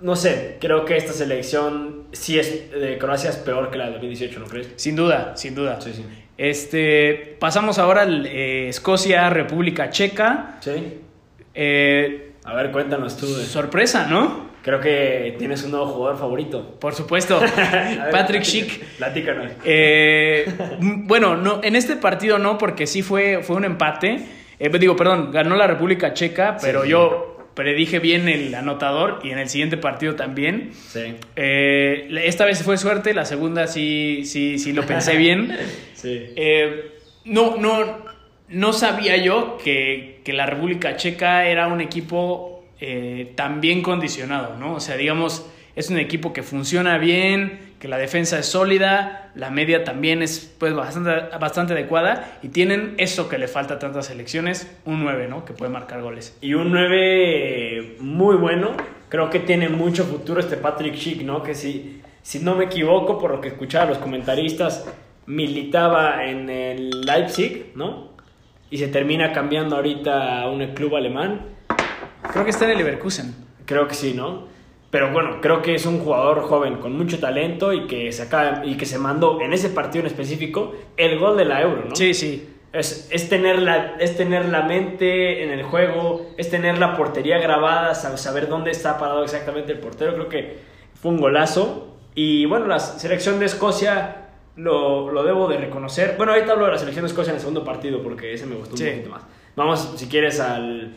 no 0.00 0.14
sé, 0.14 0.58
creo 0.60 0.84
que 0.84 0.96
esta 0.96 1.12
selección 1.12 2.04
sí 2.12 2.38
es 2.38 2.70
de 2.70 2.96
Croacia 2.98 3.30
es 3.30 3.36
peor 3.36 3.72
que 3.72 3.78
la 3.78 3.86
de 3.86 3.92
2018, 3.94 4.38
¿no 4.38 4.46
crees? 4.46 4.70
Sin 4.76 4.94
duda, 4.94 5.36
sin 5.36 5.56
duda. 5.56 5.80
Sí, 5.80 5.92
sí. 5.94 6.04
Este, 6.36 7.36
pasamos 7.40 7.80
ahora 7.80 8.02
a 8.02 8.06
eh, 8.06 8.68
Escocia, 8.68 9.28
República 9.30 9.90
Checa. 9.90 10.58
Sí. 10.60 11.00
a 12.44 12.54
ver, 12.54 12.70
cuéntanos 12.70 13.16
tú. 13.16 13.26
Sorpresa, 13.26 14.06
¿no? 14.06 14.47
Creo 14.62 14.80
que 14.80 15.36
tienes 15.38 15.62
un 15.62 15.70
nuevo 15.70 15.86
jugador 15.86 16.18
favorito. 16.18 16.76
Por 16.80 16.94
supuesto, 16.94 17.40
Patrick 18.12 18.42
Schick. 18.42 18.84
Platícanos. 18.98 19.52
Eh, 19.64 20.46
bueno, 20.80 21.36
no, 21.36 21.60
en 21.62 21.76
este 21.76 21.96
partido 21.96 22.38
no, 22.38 22.58
porque 22.58 22.86
sí 22.86 23.02
fue, 23.02 23.42
fue 23.42 23.56
un 23.56 23.64
empate. 23.64 24.20
Eh, 24.58 24.68
digo, 24.78 24.96
perdón, 24.96 25.30
ganó 25.32 25.56
la 25.56 25.66
República 25.66 26.12
Checa, 26.12 26.56
pero 26.60 26.84
yo 26.84 27.48
predije 27.54 27.98
bien 27.98 28.28
el 28.28 28.54
anotador 28.54 29.20
y 29.22 29.30
en 29.30 29.38
el 29.38 29.48
siguiente 29.48 29.76
partido 29.76 30.16
también. 30.16 30.70
Sí. 30.72 31.14
Eh, 31.36 32.08
esta 32.24 32.44
vez 32.44 32.62
fue 32.62 32.76
suerte, 32.76 33.14
la 33.14 33.24
segunda 33.24 33.68
sí, 33.68 34.22
sí, 34.24 34.58
sí 34.58 34.72
lo 34.72 34.84
pensé 34.84 35.16
bien. 35.16 35.56
sí. 35.94 36.34
no, 37.24 37.56
no, 37.56 37.98
no 38.48 38.72
sabía 38.72 39.16
yo 39.16 39.58
que, 39.62 40.20
que 40.24 40.32
la 40.32 40.46
República 40.46 40.96
Checa 40.96 41.46
era 41.46 41.68
un 41.68 41.80
equipo 41.80 42.57
eh, 42.80 43.32
tan 43.34 43.60
bien 43.60 43.82
condicionado, 43.82 44.56
¿no? 44.56 44.74
O 44.74 44.80
sea, 44.80 44.96
digamos, 44.96 45.44
es 45.74 45.90
un 45.90 45.98
equipo 45.98 46.32
que 46.32 46.42
funciona 46.42 46.98
bien, 46.98 47.74
que 47.78 47.88
la 47.88 47.98
defensa 47.98 48.38
es 48.38 48.46
sólida, 48.46 49.30
la 49.34 49.50
media 49.50 49.84
también 49.84 50.22
es 50.22 50.54
pues 50.58 50.74
bastante, 50.74 51.36
bastante 51.38 51.72
adecuada 51.72 52.38
y 52.42 52.48
tienen 52.48 52.94
eso 52.98 53.28
que 53.28 53.38
le 53.38 53.48
falta 53.48 53.74
a 53.74 53.78
tantas 53.78 54.06
selecciones, 54.06 54.72
un 54.84 55.02
9, 55.04 55.28
¿no? 55.28 55.44
Que 55.44 55.52
puede 55.52 55.70
marcar 55.70 56.02
goles. 56.02 56.36
Y 56.40 56.54
un 56.54 56.72
9 56.72 57.96
muy 58.00 58.36
bueno, 58.36 58.72
creo 59.08 59.30
que 59.30 59.40
tiene 59.40 59.68
mucho 59.68 60.04
futuro 60.04 60.40
este 60.40 60.56
Patrick 60.56 60.94
Schick, 60.94 61.22
¿no? 61.22 61.42
Que 61.42 61.54
si, 61.54 62.00
si 62.22 62.40
no 62.40 62.56
me 62.56 62.64
equivoco, 62.64 63.18
por 63.18 63.30
lo 63.30 63.40
que 63.40 63.48
escuchaba 63.48 63.86
los 63.86 63.98
comentaristas, 63.98 64.84
militaba 65.26 66.24
en 66.24 66.50
el 66.50 67.02
Leipzig, 67.02 67.72
¿no? 67.74 68.08
Y 68.70 68.78
se 68.78 68.88
termina 68.88 69.32
cambiando 69.32 69.76
ahorita 69.76 70.42
a 70.42 70.50
un 70.50 70.64
club 70.74 70.96
alemán 70.96 71.57
Creo 72.32 72.44
que 72.44 72.50
está 72.50 72.64
en 72.64 72.72
el 72.72 72.78
Leverkusen. 72.78 73.34
Creo 73.64 73.88
que 73.88 73.94
sí, 73.94 74.14
¿no? 74.14 74.46
Pero 74.90 75.12
bueno, 75.12 75.40
creo 75.42 75.60
que 75.60 75.74
es 75.74 75.84
un 75.84 75.98
jugador 75.98 76.40
joven 76.42 76.76
con 76.76 76.96
mucho 76.96 77.18
talento 77.18 77.72
y 77.72 77.86
que 77.86 78.10
se, 78.10 78.22
acaba, 78.22 78.64
y 78.64 78.76
que 78.76 78.86
se 78.86 78.98
mandó 78.98 79.40
en 79.40 79.52
ese 79.52 79.68
partido 79.68 80.00
en 80.00 80.06
específico 80.06 80.74
el 80.96 81.18
gol 81.18 81.36
de 81.36 81.44
la 81.44 81.60
Euro, 81.60 81.84
¿no? 81.88 81.94
Sí, 81.94 82.14
sí. 82.14 82.54
Es, 82.72 83.08
es, 83.10 83.28
tener 83.28 83.60
la, 83.60 83.96
es 83.98 84.16
tener 84.16 84.46
la 84.46 84.62
mente 84.62 85.42
en 85.42 85.50
el 85.50 85.62
juego, 85.62 86.30
es 86.36 86.50
tener 86.50 86.78
la 86.78 86.96
portería 86.96 87.38
grabada, 87.38 87.94
saber 87.94 88.48
dónde 88.48 88.70
está 88.70 88.98
parado 88.98 89.24
exactamente 89.24 89.72
el 89.72 89.78
portero. 89.78 90.14
Creo 90.14 90.28
que 90.28 90.58
fue 90.94 91.12
un 91.12 91.18
golazo. 91.18 91.96
Y 92.14 92.46
bueno, 92.46 92.66
la 92.66 92.78
selección 92.78 93.38
de 93.38 93.46
Escocia 93.46 94.28
lo, 94.56 95.10
lo 95.12 95.22
debo 95.22 95.48
de 95.48 95.58
reconocer. 95.58 96.14
Bueno, 96.16 96.32
ahorita 96.32 96.52
hablo 96.52 96.66
de 96.66 96.72
la 96.72 96.78
selección 96.78 97.04
de 97.04 97.08
Escocia 97.08 97.30
en 97.30 97.36
el 97.36 97.40
segundo 97.40 97.64
partido 97.64 98.02
porque 98.02 98.32
ese 98.32 98.46
me 98.46 98.56
gustó 98.56 98.74
un 98.74 98.90
poquito 98.90 99.10
más. 99.10 99.22
Vamos, 99.54 99.94
si 99.96 100.06
quieres, 100.06 100.40
al 100.40 100.94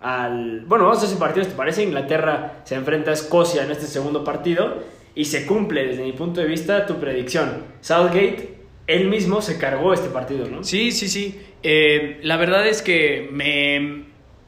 al... 0.00 0.60
Bueno, 0.66 0.84
vamos 0.84 1.02
a 1.02 1.06
ese 1.06 1.16
partido, 1.16 1.46
¿te 1.46 1.52
parece? 1.52 1.82
Inglaterra 1.82 2.62
se 2.64 2.74
enfrenta 2.74 3.10
a 3.10 3.14
Escocia 3.14 3.64
en 3.64 3.70
este 3.70 3.86
segundo 3.86 4.24
partido 4.24 4.82
y 5.14 5.24
se 5.24 5.46
cumple 5.46 5.86
desde 5.86 6.04
mi 6.04 6.12
punto 6.12 6.40
de 6.40 6.46
vista 6.46 6.86
tu 6.86 7.00
predicción. 7.00 7.64
Southgate, 7.80 8.54
él 8.86 9.08
mismo 9.08 9.42
se 9.42 9.58
cargó 9.58 9.92
este 9.92 10.08
partido, 10.08 10.46
¿no? 10.48 10.62
Sí, 10.62 10.92
sí, 10.92 11.08
sí. 11.08 11.40
Eh, 11.62 12.20
la 12.22 12.36
verdad 12.36 12.66
es 12.66 12.82
que 12.82 13.28
me, 13.32 14.04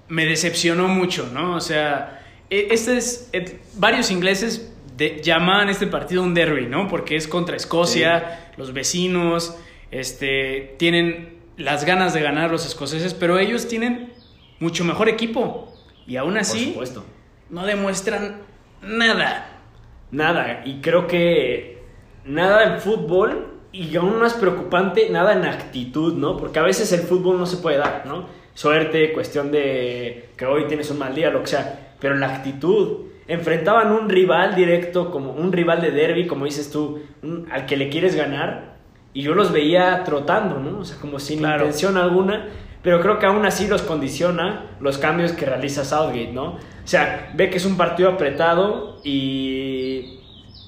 me, 0.09 0.27
decepcionó 0.27 0.89
mucho, 0.89 1.29
¿no? 1.33 1.57
O 1.57 1.61
sea, 1.61 2.23
e, 2.49 2.69
este 2.71 2.97
es... 2.97 3.29
Eh, 3.33 3.59
varios 3.75 4.11
ingleses 4.11 4.73
de, 4.97 5.21
llaman 5.23 5.69
este 5.69 5.87
partido 5.87 6.23
un 6.23 6.35
derby, 6.35 6.67
¿no? 6.67 6.87
Porque 6.87 7.17
es 7.17 7.27
contra 7.27 7.57
Escocia, 7.57 8.53
los 8.57 8.73
vecinos, 8.73 9.57
este, 9.91 10.75
tienen 10.79 11.41
las 11.57 11.85
ganas 11.85 12.15
de 12.15 12.23
ganar 12.23 12.51
los 12.51 12.65
escoceses, 12.67 13.15
pero 13.15 13.39
ellos 13.39 13.69
tienen 13.69 14.13
mucho 14.61 14.85
mejor 14.85 15.09
equipo. 15.09 15.73
Y 16.07 16.17
aún 16.17 16.37
así, 16.39 16.79
no 17.49 17.67
demuestran 17.67 18.43
nada. 18.83 19.49
Nada. 20.11 20.63
Y 20.65 20.81
creo 20.81 21.07
que 21.07 21.83
nada 22.25 22.75
en 22.75 22.81
fútbol 22.81 23.49
y 23.73 23.95
aún 23.97 24.19
más 24.19 24.35
preocupante, 24.35 25.09
nada 25.11 25.33
en 25.33 25.45
actitud, 25.45 26.15
¿no? 26.15 26.37
Porque 26.37 26.59
a 26.59 26.63
veces 26.63 26.93
el 26.93 27.01
fútbol 27.01 27.39
no 27.39 27.47
se 27.47 27.59
puede 27.59 27.79
dar, 27.79 28.05
¿no? 28.07 28.27
Suerte, 28.55 29.13
cuestión 29.13 29.53
de 29.53 30.31
que 30.37 30.45
hoy 30.45 30.67
tienes 30.67 30.91
un 30.91 30.99
mal 30.99 31.15
día, 31.15 31.31
lo 31.31 31.41
que 31.41 31.49
sea. 31.49 31.95
Pero 32.01 32.17
la 32.17 32.35
actitud. 32.35 33.07
Enfrentaban 33.29 33.93
un 33.93 34.09
rival 34.09 34.57
directo, 34.57 35.13
como 35.13 35.31
un 35.33 35.53
rival 35.53 35.81
de 35.81 35.93
derby, 35.93 36.27
como 36.27 36.47
dices 36.47 36.73
tú, 36.73 37.01
al 37.53 37.65
que 37.65 37.77
le 37.77 37.89
quieres 37.89 38.17
ganar. 38.17 38.75
Y 39.13 39.23
yo 39.23 39.35
los 39.35 39.53
veía 39.53 40.03
trotando, 40.03 40.59
¿no? 40.59 40.81
O 40.81 40.85
sea, 40.85 40.99
como 41.01 41.21
sin 41.21 41.39
intención 41.39 41.97
alguna 41.97 42.49
pero 42.83 43.01
creo 43.01 43.19
que 43.19 43.27
aún 43.27 43.45
así 43.45 43.67
los 43.67 43.83
condiciona 43.83 44.77
los 44.81 44.99
cambios 44.99 45.33
que 45.33 45.47
realiza 45.47 45.85
Southgate, 45.85 46.33
¿no? 46.33 46.53
O 46.53 46.59
sea, 46.85 47.31
ve 47.35 47.51
que 47.51 47.59
es 47.59 47.65
un 47.65 47.77
partido 47.77 48.11
apretado 48.11 49.01
y, 49.05 50.19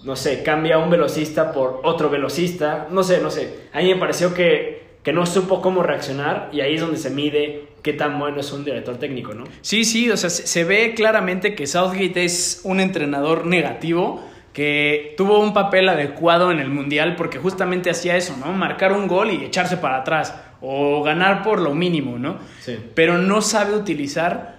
no 0.05 0.15
sé, 0.17 0.43
cambia 0.43 0.79
un 0.79 0.91
velocista 0.91 1.53
por 1.53 1.81
otro 1.85 2.11
velocista, 2.11 2.89
no 2.91 3.03
sé, 3.03 3.21
no 3.21 3.31
sé. 3.31 3.69
A 3.73 3.81
mí 3.81 3.93
me 3.93 3.97
pareció 3.97 4.35
que, 4.35 4.97
que 5.03 5.13
no 5.13 5.25
supo 5.25 5.63
cómo 5.63 5.83
reaccionar 5.83 6.51
y 6.53 6.61
ahí 6.61 6.75
es 6.75 6.81
donde 6.81 6.99
se 6.99 7.11
mide 7.11 7.69
qué 7.83 7.95
tan 7.95 8.19
bueno 8.19 8.41
es 8.41 8.53
un 8.53 8.65
director 8.65 8.99
técnico, 8.99 9.35
¿no? 9.35 9.45
Sí, 9.63 9.85
sí, 9.85 10.11
o 10.11 10.17
sea, 10.17 10.31
se 10.31 10.65
ve 10.65 10.95
claramente 10.95 11.55
que 11.55 11.67
Southgate 11.67 12.25
es 12.25 12.61
un 12.65 12.79
entrenador 12.79 13.47
negativo 13.47 14.23
que 14.53 15.15
tuvo 15.17 15.41
un 15.41 15.55
papel 15.55 15.89
adecuado 15.89 16.53
en 16.53 16.61
el 16.61 16.69
Mundial 16.69 17.17
porque 17.17 17.39
justamente 17.39 17.91
hacía 17.91 18.17
eso, 18.17 18.37
¿no? 18.37 18.53
Marcar 18.53 18.93
un 18.93 19.09
gol 19.09 19.31
y 19.31 19.45
echarse 19.45 19.79
para 19.79 19.97
atrás 19.97 20.35
o 20.63 21.03
ganar 21.03 21.43
por 21.43 21.61
lo 21.61 21.75
mínimo, 21.75 22.19
¿no? 22.19 22.39
Sí. 22.61 22.79
Pero 22.95 23.19
no 23.19 23.43
sabe 23.43 23.75
utilizar 23.75 24.59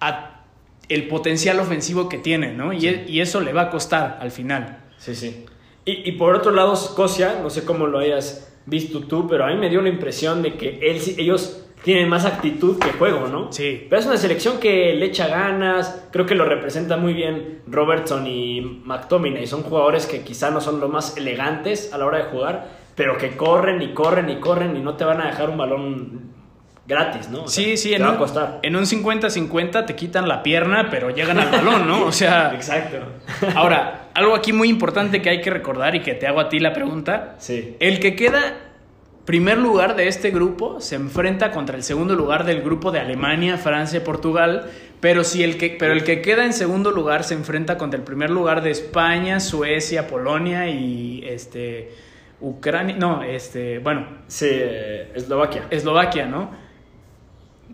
a 0.00 0.34
el 0.88 1.06
potencial 1.06 1.60
ofensivo 1.60 2.08
que 2.08 2.18
tiene, 2.18 2.52
¿no? 2.52 2.72
Y, 2.72 2.86
e- 2.88 3.04
y 3.08 3.20
eso 3.20 3.40
le 3.40 3.52
va 3.52 3.62
a 3.62 3.70
costar 3.70 4.18
al 4.20 4.30
final. 4.30 4.78
Sí, 4.98 5.14
sí. 5.14 5.44
Y, 5.84 6.08
y 6.08 6.12
por 6.12 6.34
otro 6.34 6.50
lado, 6.50 6.72
Escocia, 6.74 7.38
no 7.42 7.50
sé 7.50 7.64
cómo 7.64 7.86
lo 7.86 7.98
hayas 7.98 8.54
visto 8.66 9.00
tú, 9.00 9.26
pero 9.28 9.44
a 9.44 9.48
mí 9.48 9.56
me 9.56 9.68
dio 9.70 9.80
la 9.82 9.88
impresión 9.88 10.42
de 10.42 10.54
que 10.54 10.78
él, 10.82 11.00
ellos 11.18 11.64
tienen 11.84 12.08
más 12.08 12.24
actitud 12.24 12.78
que 12.78 12.90
juego, 12.92 13.28
¿no? 13.28 13.52
Sí. 13.52 13.86
Pero 13.88 14.00
es 14.00 14.06
una 14.06 14.16
selección 14.16 14.58
que 14.58 14.94
le 14.94 15.06
echa 15.06 15.28
ganas, 15.28 16.06
creo 16.10 16.26
que 16.26 16.34
lo 16.34 16.44
representa 16.44 16.96
muy 16.96 17.12
bien 17.12 17.60
Robertson 17.66 18.26
y 18.26 18.60
McTominay. 18.84 19.46
Son 19.46 19.62
jugadores 19.62 20.06
que 20.06 20.22
quizá 20.22 20.50
no 20.50 20.60
son 20.60 20.80
los 20.80 20.90
más 20.90 21.16
elegantes 21.16 21.92
a 21.92 21.98
la 21.98 22.06
hora 22.06 22.18
de 22.18 22.24
jugar, 22.24 22.77
pero 22.98 23.16
que 23.16 23.34
corren 23.36 23.80
y 23.80 23.94
corren 23.94 24.28
y 24.28 24.36
corren 24.40 24.76
y 24.76 24.80
no 24.80 24.94
te 24.94 25.04
van 25.04 25.22
a 25.22 25.28
dejar 25.28 25.48
un 25.48 25.56
balón 25.56 26.20
gratis, 26.86 27.28
¿no? 27.28 27.44
O 27.44 27.48
sea, 27.48 27.64
Sí, 27.64 27.76
sí, 27.76 27.94
en 27.94 28.02
va 28.02 28.10
un, 28.10 28.14
a 28.16 28.18
costar. 28.18 28.58
en 28.62 28.74
un 28.76 28.84
50-50 28.84 29.86
te 29.86 29.94
quitan 29.94 30.26
la 30.28 30.42
pierna, 30.42 30.88
pero 30.90 31.10
llegan 31.10 31.38
al 31.38 31.50
balón, 31.50 31.86
¿no? 31.86 32.04
O 32.06 32.12
sea, 32.12 32.52
Exacto. 32.54 32.96
ahora, 33.54 34.08
algo 34.14 34.34
aquí 34.34 34.52
muy 34.52 34.68
importante 34.68 35.22
que 35.22 35.30
hay 35.30 35.40
que 35.40 35.50
recordar 35.50 35.94
y 35.94 36.00
que 36.00 36.14
te 36.14 36.26
hago 36.26 36.40
a 36.40 36.48
ti 36.48 36.58
la 36.60 36.72
pregunta. 36.72 37.36
Sí. 37.38 37.76
El 37.80 38.00
que 38.00 38.16
queda 38.16 38.56
primer 39.26 39.58
lugar 39.58 39.94
de 39.96 40.08
este 40.08 40.30
grupo 40.30 40.80
se 40.80 40.94
enfrenta 40.96 41.50
contra 41.50 41.76
el 41.76 41.82
segundo 41.82 42.14
lugar 42.14 42.44
del 42.44 42.62
grupo 42.62 42.90
de 42.90 43.00
Alemania, 43.00 43.58
Francia 43.58 43.98
y 43.98 44.00
Portugal, 44.00 44.70
pero, 45.00 45.22
si 45.22 45.44
el 45.44 45.58
que, 45.58 45.76
pero 45.78 45.92
el 45.92 46.02
que 46.02 46.22
queda 46.22 46.46
en 46.46 46.54
segundo 46.54 46.90
lugar 46.90 47.22
se 47.22 47.34
enfrenta 47.34 47.76
contra 47.76 47.98
el 47.98 48.04
primer 48.04 48.30
lugar 48.30 48.62
de 48.62 48.70
España, 48.70 49.38
Suecia, 49.38 50.08
Polonia 50.08 50.68
y 50.68 51.22
este 51.28 51.92
Ucrania, 52.40 52.96
no, 52.96 53.22
este, 53.22 53.78
bueno, 53.78 54.06
Sí, 54.26 54.48
Eslovaquia. 55.14 55.66
Eslovaquia, 55.70 56.26
¿no? 56.26 56.50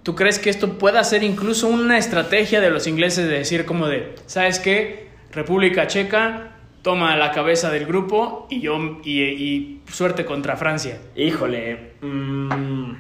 ¿Tú 0.03 0.15
crees 0.15 0.39
que 0.39 0.51
esto 0.51 0.79
pueda 0.79 1.03
ser 1.05 1.23
incluso 1.23 1.69
una 1.69 1.99
estrategia 1.99 2.61
de 2.61 2.71
los 2.71 2.87
ingleses 2.87 3.27
de 3.29 3.39
decir 3.39 3.65
como 3.65 3.89
de, 3.89 4.15
¿sabes 4.27 4.59
qué? 4.59 5.09
República 5.33 5.87
Checa 5.87 6.57
toma 6.83 7.17
la 7.17 7.31
cabeza 7.33 7.71
del 7.71 7.87
grupo 7.87 8.47
y 8.51 8.61
yo 8.61 8.79
y, 9.03 9.23
y 9.23 9.81
suerte 9.91 10.25
contra 10.25 10.57
Francia. 10.57 10.99
Híjole. 11.17 11.95
mm, 12.03 12.93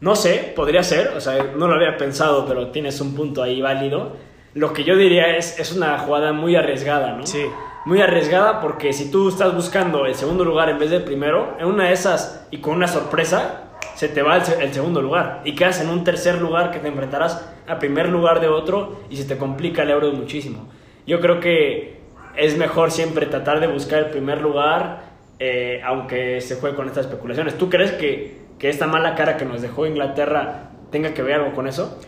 no 0.00 0.14
sé, 0.14 0.52
podría 0.54 0.82
ser. 0.82 1.08
O 1.16 1.20
sea, 1.20 1.52
no 1.56 1.66
lo 1.66 1.74
había 1.74 1.96
pensado, 1.96 2.46
pero 2.46 2.68
tienes 2.68 3.00
un 3.00 3.14
punto 3.14 3.42
ahí 3.42 3.60
válido. 3.60 4.16
Lo 4.54 4.72
que 4.72 4.84
yo 4.84 4.96
diría 4.96 5.36
es, 5.36 5.58
es 5.58 5.72
una 5.72 5.98
jugada 5.98 6.32
muy 6.32 6.56
arriesgada, 6.56 7.12
¿no? 7.16 7.26
Sí. 7.26 7.42
Muy 7.84 8.00
arriesgada 8.02 8.60
porque 8.60 8.92
si 8.92 9.10
tú 9.10 9.28
estás 9.28 9.54
buscando 9.54 10.04
el 10.06 10.14
segundo 10.14 10.44
lugar 10.44 10.68
en 10.68 10.78
vez 10.78 10.90
del 10.90 11.04
primero, 11.04 11.56
en 11.58 11.66
una 11.66 11.84
de 11.84 11.92
esas 11.92 12.46
y 12.50 12.58
con 12.58 12.74
una 12.74 12.88
sorpresa, 12.88 13.64
se 13.94 14.08
te 14.08 14.22
va 14.22 14.36
el, 14.36 14.44
se- 14.44 14.62
el 14.62 14.72
segundo 14.74 15.00
lugar. 15.00 15.40
Y 15.44 15.54
quedas 15.54 15.80
en 15.80 15.88
un 15.88 16.04
tercer 16.04 16.40
lugar 16.40 16.70
que 16.70 16.78
te 16.80 16.88
enfrentarás 16.88 17.48
al 17.66 17.78
primer 17.78 18.08
lugar 18.08 18.40
de 18.40 18.48
otro 18.48 19.00
y 19.10 19.16
se 19.16 19.24
te 19.24 19.38
complica 19.38 19.82
el 19.82 19.90
euro 19.90 20.12
muchísimo. 20.12 20.68
Yo 21.06 21.20
creo 21.20 21.40
que 21.40 21.98
es 22.36 22.58
mejor 22.58 22.90
siempre 22.90 23.26
tratar 23.26 23.60
de 23.60 23.66
buscar 23.68 24.00
el 24.00 24.06
primer 24.10 24.40
lugar, 24.42 25.02
eh, 25.38 25.80
aunque 25.84 26.40
se 26.40 26.56
juegue 26.56 26.76
con 26.76 26.86
estas 26.88 27.06
especulaciones. 27.06 27.56
¿Tú 27.56 27.70
crees 27.70 27.92
que, 27.92 28.42
que 28.58 28.68
esta 28.68 28.86
mala 28.86 29.14
cara 29.14 29.36
que 29.36 29.44
nos 29.46 29.62
dejó 29.62 29.86
Inglaterra 29.86 30.70
tenga 30.90 31.14
que 31.14 31.22
ver 31.22 31.36
algo 31.40 31.54
con 31.54 31.66
eso? 31.66 31.98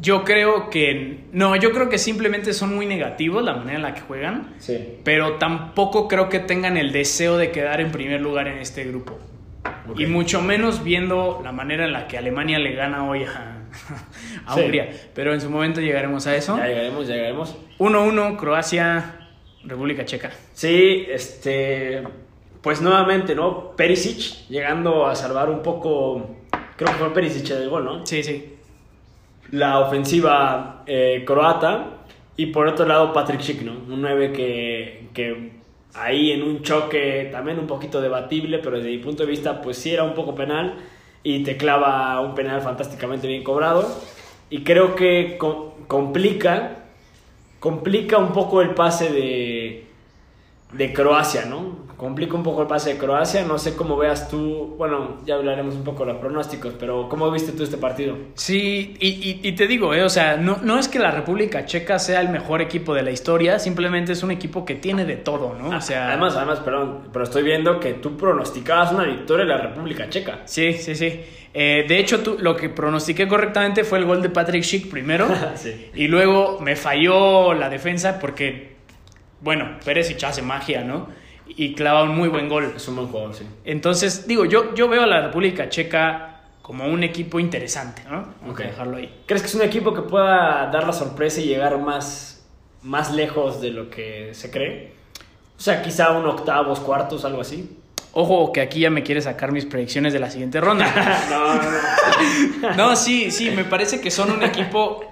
Yo 0.00 0.24
creo 0.24 0.70
que 0.70 1.24
no, 1.32 1.56
yo 1.56 1.72
creo 1.72 1.88
que 1.88 1.98
simplemente 1.98 2.52
son 2.54 2.74
muy 2.74 2.86
negativos 2.86 3.42
la 3.44 3.54
manera 3.54 3.76
en 3.76 3.82
la 3.82 3.94
que 3.94 4.00
juegan, 4.00 4.54
Sí. 4.58 4.98
pero 5.04 5.34
tampoco 5.34 6.08
creo 6.08 6.28
que 6.28 6.38
tengan 6.38 6.76
el 6.76 6.90
deseo 6.92 7.36
de 7.36 7.50
quedar 7.50 7.80
en 7.80 7.90
primer 7.92 8.20
lugar 8.20 8.48
en 8.48 8.58
este 8.58 8.84
grupo. 8.84 9.18
Y 9.98 10.06
mucho 10.06 10.40
menos 10.40 10.82
viendo 10.84 11.40
la 11.44 11.52
manera 11.52 11.84
en 11.84 11.92
la 11.92 12.06
que 12.08 12.16
Alemania 12.16 12.58
le 12.58 12.72
gana 12.74 13.08
hoy 13.08 13.24
a, 13.24 13.58
a 14.46 14.54
Sí. 14.54 14.60
Hungría. 14.62 14.88
Pero 15.14 15.34
en 15.34 15.40
su 15.40 15.50
momento 15.50 15.80
llegaremos 15.80 16.26
a 16.26 16.34
eso. 16.36 16.56
Ya 16.56 16.66
llegaremos, 16.68 17.06
ya 17.06 17.14
llegaremos. 17.16 17.56
1-1 17.78 18.36
Croacia, 18.38 19.28
República 19.64 20.04
Checa. 20.04 20.30
Sí, 20.54 21.06
este. 21.08 22.02
Pues 22.62 22.80
nuevamente, 22.82 23.34
¿no? 23.34 23.72
Perisic 23.76 24.48
llegando 24.48 25.06
a 25.06 25.14
salvar 25.14 25.50
un 25.50 25.62
poco. 25.62 26.36
Creo 26.76 26.92
que 26.92 26.98
fue 26.98 27.12
Perisic 27.12 27.50
el 27.50 27.68
gol, 27.68 27.84
¿no? 27.84 28.06
Sí, 28.06 28.22
sí. 28.22 28.54
La 29.50 29.80
ofensiva 29.80 30.82
eh, 30.86 31.24
croata. 31.26 31.96
Y 32.36 32.46
por 32.46 32.66
otro 32.68 32.86
lado, 32.86 33.12
Patrick 33.12 33.40
Schick, 33.42 33.62
¿no? 33.62 33.72
Un 33.92 34.00
9 34.00 34.32
que, 34.32 35.08
que 35.12 35.60
ahí 35.94 36.32
en 36.32 36.42
un 36.42 36.62
choque 36.62 37.28
también 37.32 37.58
un 37.58 37.66
poquito 37.66 38.00
debatible, 38.00 38.58
pero 38.60 38.76
desde 38.78 38.90
mi 38.90 38.98
punto 38.98 39.24
de 39.24 39.28
vista, 39.30 39.60
pues 39.60 39.76
sí 39.76 39.92
era 39.92 40.04
un 40.04 40.14
poco 40.14 40.34
penal. 40.34 40.76
Y 41.22 41.42
te 41.42 41.56
clava 41.56 42.20
un 42.20 42.34
penal 42.34 42.62
fantásticamente 42.62 43.26
bien 43.28 43.44
cobrado. 43.44 43.86
Y 44.48 44.62
creo 44.64 44.94
que 44.96 45.36
co- 45.38 45.76
complica, 45.86 46.84
complica 47.60 48.18
un 48.18 48.32
poco 48.32 48.62
el 48.62 48.70
pase 48.74 49.10
de, 49.10 49.86
de 50.72 50.92
Croacia, 50.92 51.44
¿no? 51.46 51.79
Complica 52.00 52.34
un 52.34 52.42
poco 52.42 52.62
el 52.62 52.66
pase 52.66 52.94
de 52.94 52.98
Croacia. 52.98 53.44
No 53.44 53.58
sé 53.58 53.76
cómo 53.76 53.94
veas 53.98 54.26
tú, 54.30 54.74
bueno, 54.78 55.18
ya 55.26 55.34
hablaremos 55.34 55.74
un 55.74 55.84
poco 55.84 56.06
de 56.06 56.12
los 56.14 56.20
pronósticos, 56.22 56.72
pero 56.80 57.10
¿cómo 57.10 57.30
viste 57.30 57.52
tú 57.52 57.62
este 57.62 57.76
partido? 57.76 58.16
Sí, 58.36 58.96
y, 58.98 59.08
y- 59.08 59.40
y 59.42 59.52
te 59.52 59.66
digo, 59.66 59.92
eh, 59.92 60.02
o 60.02 60.08
sea, 60.08 60.38
no, 60.38 60.56
no 60.62 60.78
es 60.78 60.88
que 60.88 60.98
la 60.98 61.10
República 61.10 61.66
Checa 61.66 61.98
sea 61.98 62.22
el 62.22 62.30
mejor 62.30 62.62
equipo 62.62 62.94
de 62.94 63.02
la 63.02 63.10
historia, 63.10 63.58
simplemente 63.58 64.12
es 64.12 64.22
un 64.22 64.30
equipo 64.30 64.64
que 64.64 64.76
tiene 64.76 65.04
de 65.04 65.16
todo, 65.16 65.54
¿no? 65.60 65.76
O 65.76 65.80
sea, 65.82 66.08
además, 66.08 66.34
además, 66.36 66.60
perdón, 66.60 67.08
pero 67.12 67.22
estoy 67.26 67.42
viendo 67.42 67.78
que 67.78 67.92
tú 67.92 68.16
pronosticabas 68.16 68.92
una 68.92 69.04
victoria 69.04 69.44
de 69.44 69.50
la 69.52 69.58
República 69.58 70.08
Checa. 70.08 70.38
Sí, 70.46 70.72
sí, 70.72 70.94
sí. 70.94 71.20
Eh, 71.52 71.84
de 71.86 71.98
hecho, 71.98 72.20
tú, 72.20 72.38
lo 72.40 72.56
que 72.56 72.70
pronostiqué 72.70 73.28
correctamente 73.28 73.84
fue 73.84 73.98
el 73.98 74.06
gol 74.06 74.22
de 74.22 74.30
Patrick 74.30 74.62
Schick 74.64 74.88
primero. 74.90 75.28
Sí. 75.54 75.90
Y 75.94 76.08
luego 76.08 76.60
me 76.62 76.76
falló 76.76 77.52
la 77.52 77.68
defensa 77.68 78.18
porque, 78.18 78.76
bueno, 79.42 79.76
Pérez 79.84 80.10
y 80.10 80.24
hace 80.24 80.40
magia, 80.40 80.82
¿no? 80.82 81.19
Y 81.56 81.74
clava 81.74 82.04
un 82.04 82.16
muy 82.16 82.28
buen 82.28 82.48
gol. 82.48 82.72
Es 82.76 82.86
un 82.88 82.96
buen 82.96 83.08
jugador, 83.08 83.34
sí. 83.34 83.44
Entonces, 83.64 84.26
digo, 84.26 84.44
yo, 84.44 84.74
yo 84.74 84.88
veo 84.88 85.02
a 85.02 85.06
la 85.06 85.20
República 85.22 85.68
Checa 85.68 86.40
como 86.62 86.86
un 86.86 87.02
equipo 87.02 87.40
interesante, 87.40 88.02
¿no? 88.04 88.28
Vamos 88.40 88.50
Ok. 88.54 88.60
a 88.60 88.64
dejarlo 88.64 88.96
ahí. 88.98 89.22
¿Crees 89.26 89.42
que 89.42 89.48
es 89.48 89.54
un 89.54 89.62
equipo 89.62 89.92
que 89.92 90.02
pueda 90.02 90.70
dar 90.72 90.86
la 90.86 90.92
sorpresa 90.92 91.40
y 91.40 91.44
llegar 91.46 91.78
más, 91.78 92.46
más 92.82 93.12
lejos 93.12 93.60
de 93.60 93.70
lo 93.70 93.90
que 93.90 94.30
se 94.32 94.50
cree? 94.50 94.92
O 95.58 95.60
sea, 95.60 95.82
quizá 95.82 96.12
un 96.12 96.24
octavos, 96.26 96.78
cuartos, 96.80 97.24
algo 97.24 97.40
así. 97.40 97.76
Ojo, 98.12 98.52
que 98.52 98.60
aquí 98.60 98.80
ya 98.80 98.90
me 98.90 99.02
quiere 99.02 99.20
sacar 99.20 99.52
mis 99.52 99.66
predicciones 99.66 100.12
de 100.12 100.18
la 100.20 100.30
siguiente 100.30 100.60
ronda. 100.60 100.86
no, 101.30 101.54
no, 101.54 102.70
no. 102.70 102.76
No, 102.76 102.96
sí, 102.96 103.30
sí, 103.30 103.50
me 103.50 103.64
parece 103.64 104.00
que 104.00 104.10
son 104.10 104.30
un 104.32 104.42
equipo 104.42 105.04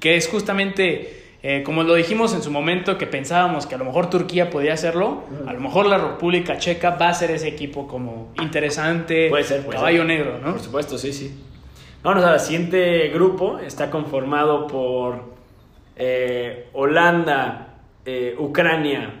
que 0.00 0.16
es 0.16 0.28
justamente, 0.28 1.25
eh, 1.48 1.62
como 1.62 1.84
lo 1.84 1.94
dijimos 1.94 2.34
en 2.34 2.42
su 2.42 2.50
momento, 2.50 2.98
que 2.98 3.06
pensábamos 3.06 3.66
que 3.68 3.76
a 3.76 3.78
lo 3.78 3.84
mejor 3.84 4.10
Turquía 4.10 4.50
podía 4.50 4.72
hacerlo, 4.72 5.22
a 5.46 5.52
lo 5.52 5.60
mejor 5.60 5.86
la 5.86 5.96
República 5.96 6.58
Checa 6.58 6.96
va 6.96 7.10
a 7.10 7.14
ser 7.14 7.30
ese 7.30 7.46
equipo 7.46 7.86
como 7.86 8.32
interesante, 8.42 9.28
Puede 9.28 9.44
ser, 9.44 9.62
puede 9.64 9.76
caballo 9.76 9.98
ser. 9.98 10.06
negro, 10.06 10.38
¿no? 10.42 10.50
Por 10.54 10.60
supuesto, 10.60 10.98
sí, 10.98 11.12
sí. 11.12 11.32
Vamos 12.02 12.24
al 12.24 12.40
siguiente 12.40 13.10
grupo. 13.10 13.60
Está 13.60 13.92
conformado 13.92 14.66
por 14.66 15.22
eh, 15.94 16.66
Holanda, 16.72 17.74
eh, 18.04 18.34
Ucrania 18.40 19.14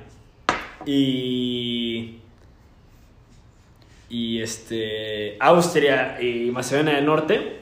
y. 0.84 2.18
Y 4.08 4.40
este. 4.42 5.36
Austria 5.38 6.20
y 6.20 6.50
Macedonia 6.50 6.96
del 6.96 7.06
Norte. 7.06 7.60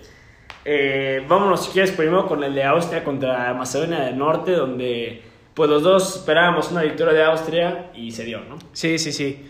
Eh, 0.65 1.23
vámonos, 1.29 1.67
si 1.67 1.73
quieres, 1.73 1.93
primero 1.93 2.27
con 2.27 2.43
el 2.43 2.55
de 2.55 2.65
Austria 2.65 3.05
contra 3.05 3.53
Macedonia 3.55 4.01
del 4.01 4.17
Norte, 4.17 4.53
donde 4.53 5.23
pues 5.53 5.71
los 5.71 5.83
dos 5.83 6.17
esperábamos 6.17 6.71
una 6.73 6.83
victoria 6.83 7.13
de 7.13 7.25
Austria 7.25 7.91
y 7.95 8.11
se 8.11 8.25
dio, 8.25 8.41
¿no? 8.41 8.59
Sí, 8.73 8.99
sí, 8.99 9.13
sí. 9.13 9.47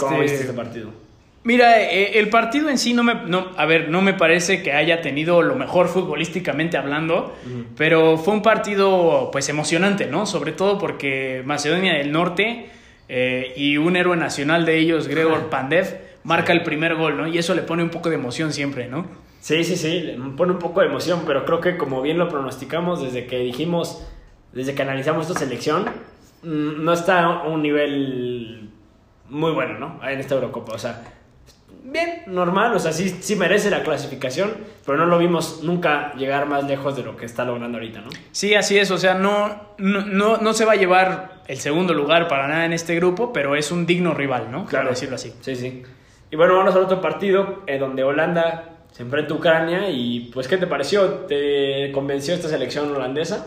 ¿Cómo 0.00 0.16
Este, 0.16 0.20
viste 0.22 0.40
este 0.40 0.52
partido? 0.52 0.90
Mira, 1.44 1.80
eh, 1.80 2.18
el 2.18 2.28
partido 2.28 2.68
en 2.70 2.78
sí 2.78 2.92
no 2.92 3.04
me, 3.04 3.14
no, 3.14 3.50
a 3.56 3.66
ver, 3.66 3.88
no 3.88 4.02
me 4.02 4.14
parece 4.14 4.62
que 4.64 4.72
haya 4.72 5.00
tenido 5.00 5.42
lo 5.42 5.54
mejor 5.54 5.86
futbolísticamente 5.86 6.76
hablando, 6.76 7.36
pero 7.76 8.18
fue 8.18 8.34
un 8.34 8.42
partido 8.42 9.28
pues 9.30 9.48
emocionante, 9.48 10.06
¿no? 10.06 10.26
Sobre 10.26 10.50
todo 10.50 10.76
porque 10.78 11.42
Macedonia 11.44 11.92
del 11.92 12.10
Norte 12.10 12.66
eh, 13.08 13.52
y 13.56 13.76
un 13.76 13.94
héroe 13.94 14.16
nacional 14.16 14.66
de 14.66 14.78
ellos, 14.78 15.06
Gregor 15.06 15.48
Pandev, 15.48 16.00
marca 16.24 16.52
el 16.52 16.64
primer 16.64 16.96
gol, 16.96 17.16
¿no? 17.16 17.28
Y 17.28 17.38
eso 17.38 17.54
le 17.54 17.62
pone 17.62 17.84
un 17.84 17.90
poco 17.90 18.08
de 18.08 18.16
emoción 18.16 18.52
siempre, 18.52 18.88
¿no? 18.88 19.06
Sí, 19.46 19.62
sí, 19.62 19.76
sí, 19.76 20.16
pone 20.36 20.54
un 20.54 20.58
poco 20.58 20.80
de 20.80 20.88
emoción, 20.88 21.22
pero 21.24 21.44
creo 21.44 21.60
que 21.60 21.76
como 21.76 22.02
bien 22.02 22.18
lo 22.18 22.28
pronosticamos 22.28 23.00
desde 23.00 23.28
que 23.28 23.38
dijimos, 23.38 24.04
desde 24.52 24.74
que 24.74 24.82
analizamos 24.82 25.28
esta 25.28 25.38
selección, 25.38 25.84
mm, 26.42 26.82
no 26.84 26.92
está 26.92 27.22
a 27.22 27.44
un 27.44 27.62
nivel 27.62 28.70
muy 29.28 29.52
bueno, 29.52 29.78
¿no? 29.78 30.00
En 30.04 30.18
esta 30.18 30.34
Eurocopa, 30.34 30.72
o 30.72 30.78
sea, 30.80 31.00
bien, 31.84 32.24
normal, 32.26 32.74
o 32.74 32.80
sea, 32.80 32.90
sí, 32.90 33.08
sí 33.20 33.36
merece 33.36 33.70
la 33.70 33.84
clasificación, 33.84 34.52
pero 34.84 34.98
no 34.98 35.06
lo 35.06 35.16
vimos 35.16 35.60
nunca 35.62 36.12
llegar 36.14 36.46
más 36.46 36.64
lejos 36.64 36.96
de 36.96 37.04
lo 37.04 37.16
que 37.16 37.26
está 37.26 37.44
logrando 37.44 37.78
ahorita, 37.78 38.00
¿no? 38.00 38.08
Sí, 38.32 38.56
así 38.56 38.76
es, 38.76 38.90
o 38.90 38.98
sea, 38.98 39.14
no, 39.14 39.74
no, 39.78 40.04
no, 40.04 40.38
no 40.38 40.54
se 40.54 40.64
va 40.64 40.72
a 40.72 40.76
llevar 40.76 41.42
el 41.46 41.58
segundo 41.58 41.94
lugar 41.94 42.26
para 42.26 42.48
nada 42.48 42.64
en 42.64 42.72
este 42.72 42.96
grupo, 42.96 43.32
pero 43.32 43.54
es 43.54 43.70
un 43.70 43.86
digno 43.86 44.12
rival, 44.12 44.50
¿no? 44.50 44.66
Claro. 44.66 44.90
decirlo 44.90 45.14
así. 45.14 45.32
Sí, 45.40 45.54
sí. 45.54 45.84
Y 46.32 46.34
bueno, 46.34 46.56
vamos 46.56 46.74
al 46.74 46.82
otro 46.82 47.00
partido, 47.00 47.62
en 47.68 47.78
donde 47.78 48.02
Holanda 48.02 48.72
se 48.96 49.02
enfrenta 49.02 49.34
a 49.34 49.36
Ucrania. 49.36 49.90
Y 49.90 50.30
pues, 50.32 50.48
¿qué 50.48 50.56
te 50.56 50.66
pareció? 50.66 51.26
¿Te 51.26 51.90
convenció 51.92 52.34
esta 52.34 52.48
selección 52.48 52.90
holandesa? 52.94 53.46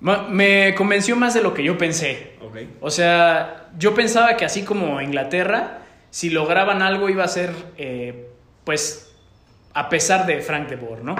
Me 0.00 0.74
convenció 0.74 1.16
más 1.16 1.34
de 1.34 1.42
lo 1.42 1.52
que 1.52 1.62
yo 1.62 1.76
pensé. 1.76 2.32
Okay. 2.40 2.70
O 2.80 2.90
sea, 2.90 3.68
yo 3.78 3.94
pensaba 3.94 4.38
que 4.38 4.46
así 4.46 4.62
como 4.64 5.02
Inglaterra, 5.02 5.82
si 6.08 6.30
lograban 6.30 6.80
algo 6.80 7.10
iba 7.10 7.22
a 7.22 7.28
ser, 7.28 7.52
eh, 7.76 8.30
pues, 8.64 9.14
a 9.74 9.90
pesar 9.90 10.24
de 10.24 10.40
Frank 10.40 10.68
de 10.70 10.76
Boer, 10.76 11.04
¿no? 11.04 11.14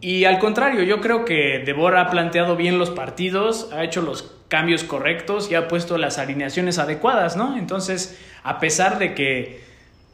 Y 0.00 0.24
al 0.24 0.38
contrario, 0.38 0.84
yo 0.84 1.00
creo 1.00 1.24
que 1.24 1.58
De 1.66 1.72
Boer 1.72 1.96
ha 1.96 2.08
planteado 2.08 2.54
bien 2.54 2.78
los 2.78 2.90
partidos, 2.90 3.70
ha 3.72 3.82
hecho 3.82 4.00
los 4.00 4.32
cambios 4.46 4.84
correctos 4.84 5.50
y 5.50 5.56
ha 5.56 5.66
puesto 5.66 5.98
las 5.98 6.18
alineaciones 6.18 6.78
adecuadas, 6.78 7.36
¿no? 7.36 7.58
Entonces, 7.58 8.18
a 8.44 8.60
pesar 8.60 8.98
de 8.98 9.14
que 9.14 9.71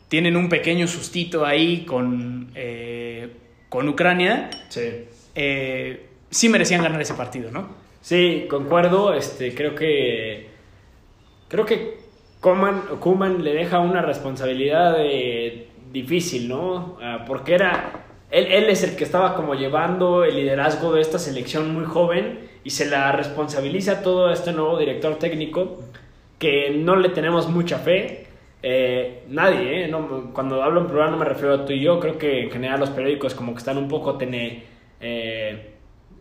tienen 0.09 0.37
un 0.37 0.49
pequeño 0.49 0.87
sustito 0.87 1.45
ahí 1.45 1.85
con, 1.85 2.51
eh, 2.55 3.31
con 3.69 3.89
Ucrania, 3.89 4.51
sí. 4.69 5.05
Eh, 5.35 6.07
sí 6.31 6.49
merecían 6.49 6.83
ganar 6.83 7.01
ese 7.01 7.15
partido, 7.15 7.51
¿no? 7.51 7.69
Sí, 8.01 8.47
concuerdo, 8.49 9.15
este, 9.15 9.55
creo 9.55 9.75
que 9.75 10.49
creo 11.49 11.65
que 11.67 11.99
Kuman 12.41 13.43
le 13.43 13.53
deja 13.53 13.81
una 13.81 14.03
responsabilidad 14.03 14.97
de 14.97 15.69
difícil, 15.93 16.49
¿no? 16.49 16.99
Ah, 17.03 17.25
porque 17.27 17.55
era, 17.55 18.05
él, 18.31 18.47
él 18.47 18.65
es 18.65 18.85
el 18.85 18.97
que 18.97 19.05
estaba 19.05 19.35
como 19.35 19.55
llevando 19.55 20.25
el 20.25 20.37
liderazgo 20.37 20.93
de 20.93 21.01
esta 21.01 21.19
selección 21.19 21.75
muy 21.75 21.85
joven 21.85 22.49
y 22.63 22.71
se 22.71 22.87
la 22.87 23.13
responsabiliza 23.13 24.03
todo 24.03 24.31
este 24.31 24.53
nuevo 24.53 24.79
director 24.79 25.19
técnico 25.19 25.83
que 26.39 26.71
no 26.71 26.97
le 26.97 27.09
tenemos 27.09 27.49
mucha 27.49 27.79
fe. 27.79 28.28
Eh, 28.63 29.25
nadie, 29.29 29.85
¿eh? 29.85 29.89
No, 29.89 30.33
cuando 30.33 30.63
hablo 30.63 30.81
en 30.81 30.87
plural 30.89 31.11
no 31.13 31.17
me 31.17 31.25
refiero 31.25 31.55
a 31.55 31.65
tú 31.65 31.73
y 31.73 31.81
yo, 31.81 32.01
creo 32.01 32.19
que 32.19 32.43
en 32.43 32.51
general 32.51 32.81
los 32.81 32.91
periódicos 32.91 33.35
como 33.35 33.53
que 33.53 33.59
están 33.59 33.79
un 33.79 33.89
poco 33.89 34.17
tener, 34.19 34.63
eh, 35.01 35.75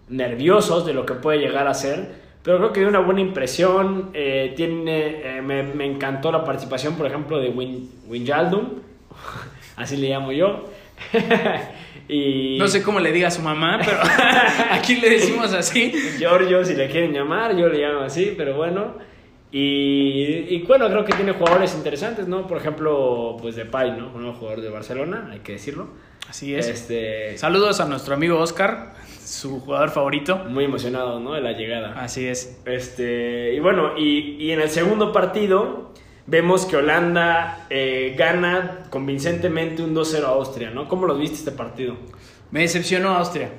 nerviosos 0.10 0.86
de 0.86 0.94
lo 0.94 1.06
que 1.06 1.16
puede 1.16 1.40
llegar 1.40 1.68
a 1.68 1.74
ser, 1.74 2.28
pero 2.44 2.58
creo 2.60 2.74
que 2.74 2.80
dio 2.82 2.90
una 2.90 3.00
buena 3.00 3.22
impresión, 3.22 4.12
eh, 4.14 4.54
tiene, 4.56 5.42
me, 5.42 5.64
me, 5.64 5.86
encantó 5.86 6.32
la 6.32 6.46
participación, 6.46 6.96
por 6.96 7.08
ejemplo, 7.08 7.40
de 7.40 7.50
Win, 7.50 7.90
Winjaldum, 8.08 8.70
así 9.76 9.98
le 9.98 10.10
llamo 10.10 10.32
yo. 10.32 10.66
y... 12.08 12.58
No 12.60 12.68
sé 12.68 12.84
cómo 12.84 13.00
le 13.00 13.12
diga 13.12 13.30
a 13.30 13.32
su 13.32 13.42
mamá, 13.42 13.80
pero 13.84 13.98
aquí 14.72 14.96
le 14.96 15.10
decimos 15.10 15.52
así. 15.54 15.92
Giorgio, 16.20 16.64
si 16.64 16.76
le 16.76 16.88
quieren 16.88 17.14
llamar, 17.14 17.58
yo 17.58 17.68
le 17.68 17.80
llamo 17.80 18.02
así, 18.02 18.36
pero 18.38 18.56
bueno. 18.56 18.96
Y, 19.52 20.46
y, 20.50 20.64
bueno, 20.68 20.90
creo 20.90 21.06
que 21.06 21.14
tiene 21.14 21.32
jugadores 21.32 21.74
interesantes, 21.76 22.28
¿no? 22.28 22.48
Por 22.48 22.58
ejemplo, 22.58 23.38
pues 23.42 23.56
Depay, 23.56 23.98
¿no? 23.98 24.08
Un 24.14 24.24
nuevo 24.24 24.38
jugador 24.38 24.62
de 24.62 24.70
Barcelona, 24.70 25.30
hay 25.32 25.40
que 25.40 25.54
decirlo. 25.54 25.88
Así 26.30 26.54
es. 26.54 26.68
Este... 26.68 27.38
Saludos 27.38 27.80
a 27.80 27.86
nuestro 27.86 28.14
amigo 28.14 28.38
Oscar, 28.38 28.94
su 29.24 29.62
jugador 29.62 29.90
favorito. 29.90 30.38
Muy 30.50 30.66
emocionado, 30.66 31.22
¿no? 31.22 31.34
De 31.34 31.42
la 31.42 31.54
llegada. 31.54 32.02
Así 32.02 32.28
es. 32.28 32.62
Este, 32.66 33.54
y 33.54 33.60
bueno, 33.60 33.98
y, 33.98 34.36
y 34.38 34.52
en 34.52 34.60
el 34.60 34.70
segundo 34.70 35.14
partido 35.14 35.88
Vemos 36.30 36.66
que 36.66 36.76
Holanda 36.76 37.68
eh, 37.70 38.14
gana 38.18 38.84
convincentemente 38.90 39.82
un 39.82 39.96
2-0 39.96 40.26
a 40.26 40.28
Austria, 40.28 40.72
¿no? 40.72 40.90
¿Cómo 40.90 41.06
lo 41.08 41.18
viste 41.18 41.38
este 41.38 41.52
partido? 41.52 41.96
Me 42.52 42.60
decepcionó 42.60 43.16
Austria. 43.16 43.50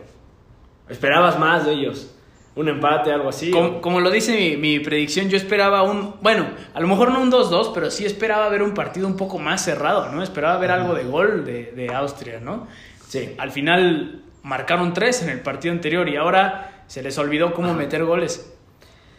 ¿Esperabas 0.86 1.38
más 1.38 1.64
de 1.64 1.72
ellos? 1.72 2.14
¿Un 2.58 2.68
empate, 2.68 3.12
algo 3.12 3.28
así? 3.28 3.52
Como, 3.52 4.00
lo 4.00 4.10
dice 4.10 4.56
mi, 4.56 4.80
predicción, 4.80 5.28
yo 5.28 5.36
esperaba 5.36 5.82
un... 5.82 6.16
Bueno, 6.20 6.46
a 6.74 6.80
lo 6.80 6.88
mejor 6.88 7.12
no 7.12 7.22
un 7.22 7.30
2-2, 7.30 7.70
pero 7.72 7.90
sí 7.90 8.04
esperaba 8.04 8.48
ver 8.48 8.62
un 8.62 8.74
partido 8.74 9.06
un 9.06 9.16
poco 9.16 9.38
más 9.38 9.64
cerrado, 9.64 10.10
¿no? 10.10 10.22
Esperaba 10.22 10.58
ver 10.58 10.72
algo 10.72 10.94
de 10.94 11.04
gol 11.04 11.44
de, 11.44 11.72
de 11.72 11.94
Austria, 11.94 12.40
¿no? 12.40 12.66
Sí. 13.06 13.34
Al 13.38 13.52
final 13.52 14.22
marcaron 14.42 14.92
tres 14.92 15.22
en 15.22 15.28
el 15.28 15.40
partido 15.40 15.72
anterior 15.72 16.08
y 16.08 16.16
ahora 16.16 16.82
se 16.88 17.00
les 17.02 17.16
olvidó 17.16 17.54
cómo 17.54 17.74
meter 17.74 18.04
goles. 18.04 18.52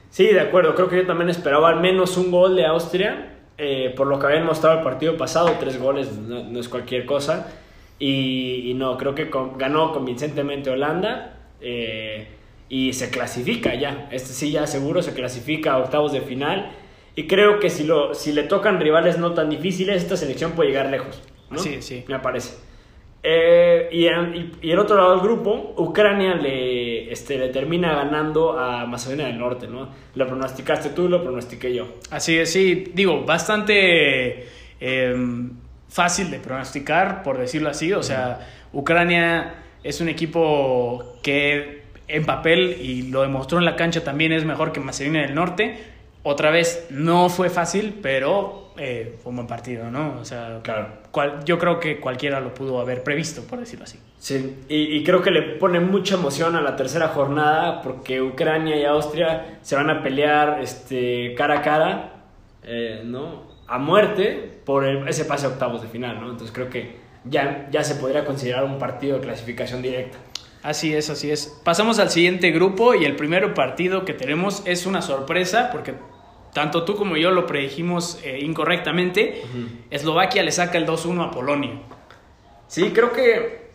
Sí, 0.10 0.28
de 0.28 0.42
acuerdo. 0.42 0.76
Creo 0.76 0.90
que 0.90 0.98
yo 0.98 1.08
también 1.08 1.30
esperaba 1.30 1.70
al 1.70 1.80
menos 1.80 2.18
un 2.18 2.32
gol 2.32 2.58
de 2.58 2.66
Austria 2.66 3.38
eh, 3.62 3.94
por 3.96 4.08
lo 4.08 4.18
que 4.20 4.26
habían 4.26 4.46
mostrado 4.46 4.78
el 4.78 4.84
partido 4.86 5.18
pasado, 5.18 5.52
tres 5.60 5.78
goles 5.78 6.14
no, 6.14 6.60
es 6.60 6.70
cualquier 6.70 7.06
cosa. 7.06 7.54
Y, 8.00 8.72
no, 8.76 8.98
creo 8.98 9.14
que 9.14 9.30
ganó 9.58 9.92
convincentemente 9.92 10.70
Holanda 10.70 11.38
eh, 11.60 12.39
y 12.70 12.94
se 12.94 13.10
clasifica 13.10 13.74
ya. 13.74 14.08
Este 14.12 14.32
sí, 14.32 14.52
ya 14.52 14.68
seguro 14.68 15.02
se 15.02 15.14
clasifica 15.14 15.74
a 15.74 15.78
octavos 15.80 16.14
de 16.14 16.22
final. 16.22 16.72
Y 17.16 17.28
creo 17.28 17.60
que 17.60 17.70
si, 17.70 17.84
lo, 17.84 18.14
si 18.14 18.32
le 18.32 18.44
tocan 18.44 18.80
rivales 18.80 19.18
no 19.18 19.34
tan 19.34 19.50
difíciles, 19.50 20.04
esta 20.04 20.16
selección 20.16 20.52
puede 20.52 20.70
llegar 20.70 20.90
lejos. 20.90 21.22
Sí, 21.58 21.82
sí. 21.82 22.06
Me 22.08 22.20
parece. 22.20 22.54
Eh, 23.22 23.90
y, 23.92 24.06
y, 24.66 24.72
el 24.72 24.80
otro 24.80 24.96
lado 24.96 25.12
del 25.12 25.20
grupo, 25.20 25.74
Ucrania 25.78 26.36
le, 26.36 27.12
este, 27.12 27.38
le 27.38 27.50
termina 27.50 27.94
ganando 27.94 28.58
a 28.58 28.86
Macedonia 28.86 29.26
del 29.26 29.38
Norte, 29.38 29.68
¿no? 29.68 29.90
Lo 30.16 30.26
pronosticaste 30.26 30.92
tú, 30.92 31.10
lo 31.10 31.22
pronostiqué 31.22 31.74
yo. 31.74 31.88
Así 32.12 32.38
es, 32.38 32.54
sí, 32.54 32.92
digo, 32.94 33.26
bastante 33.26 34.48
em, 34.80 35.52
fácil 35.90 36.32
de 36.32 36.40
pronosticar, 36.40 37.24
por 37.24 37.38
decirlo 37.38 37.70
así. 37.70 37.92
O 37.92 38.04
sea, 38.04 38.48
Ucrania 38.72 39.56
es 39.84 40.00
un 40.00 40.08
equipo 40.08 41.18
que 41.22 41.79
en 42.10 42.26
papel, 42.26 42.78
y 42.82 43.04
lo 43.04 43.22
demostró 43.22 43.60
en 43.60 43.66
la 43.66 43.76
cancha, 43.76 44.04
también 44.04 44.32
es 44.32 44.46
mejor 44.46 44.72
que 44.72 44.80
Macedonia 44.80 45.22
del 45.22 45.36
Norte. 45.36 45.78
Otra 46.24 46.52
vez, 46.52 46.88
no 46.90 47.30
fue 47.30 47.50
fácil, 47.50 48.00
pero 48.02 48.74
eh, 48.78 49.18
fue 49.22 49.30
un 49.32 49.38
buen 49.38 49.48
partido, 49.48 49.90
¿no? 49.92 50.18
O 50.20 50.26
sea, 50.26 50.60
claro. 50.64 50.88
Cual, 51.12 51.44
yo 51.46 51.60
creo 51.60 51.80
que 51.80 52.00
cualquiera 52.00 52.40
lo 52.40 52.54
pudo 52.54 52.80
haber 52.80 53.04
previsto, 53.04 53.44
por 53.44 53.60
decirlo 53.60 53.84
así. 53.86 54.00
Sí, 54.18 54.64
y, 54.68 55.04
creo 55.04 55.22
que 55.22 55.32
le 55.32 55.42
pone 55.42 55.80
mucha 55.80 56.16
emoción 56.16 56.56
a 56.56 56.62
la 56.62 56.76
tercera 56.76 57.10
jornada 57.10 57.82
porque 57.82 58.22
Ucrania 58.22 58.76
y 58.76 58.84
Austria 58.84 59.60
se 59.62 59.76
van 59.76 59.90
a 59.90 60.04
pelear 60.04 60.60
este, 60.62 61.34
cara 61.36 61.60
a 61.60 61.62
cara, 61.62 62.14
eh, 62.64 63.02
¿no? 63.06 63.44
A 63.68 63.78
muerte 63.78 64.62
por 64.66 64.86
ese 65.08 65.26
pase 65.26 65.46
a 65.46 65.50
octavos 65.50 65.82
de 65.82 65.88
final, 65.88 66.20
¿no? 66.20 66.32
Entonces 66.32 66.52
creo 66.54 66.70
que 66.70 66.98
ya, 67.26 67.68
ya 67.72 67.84
se 67.84 67.96
podría 67.96 68.26
considerar 68.26 68.64
un 68.64 68.78
partido 68.78 69.18
de 69.18 69.24
clasificación 69.24 69.82
directa. 69.82 70.18
Así 70.62 70.94
es, 70.94 71.10
así 71.10 71.32
es. 71.32 71.60
Pasamos 71.64 72.00
al 72.00 72.10
siguiente 72.10 72.52
grupo 72.52 72.94
y 72.94 73.06
el 73.06 73.16
primer 73.16 73.54
partido 73.54 74.04
que 74.04 74.14
tenemos 74.14 74.62
es 74.66 74.86
una 74.86 75.02
sorpresa 75.02 75.70
porque 75.72 75.94
tanto 76.54 76.84
tú 76.84 76.96
como 76.96 77.16
yo 77.16 77.32
lo 77.32 77.46
predijimos 77.46 78.20
eh, 78.24 78.40
incorrectamente, 78.42 79.44
Eslovaquia 79.90 80.44
le 80.44 80.52
saca 80.52 80.78
el 80.78 80.86
2-1 80.86 81.28
a 81.28 81.32
Polonia. 81.32 81.72
Sí, 82.68 82.92
creo 82.94 83.14
que, 83.14 83.70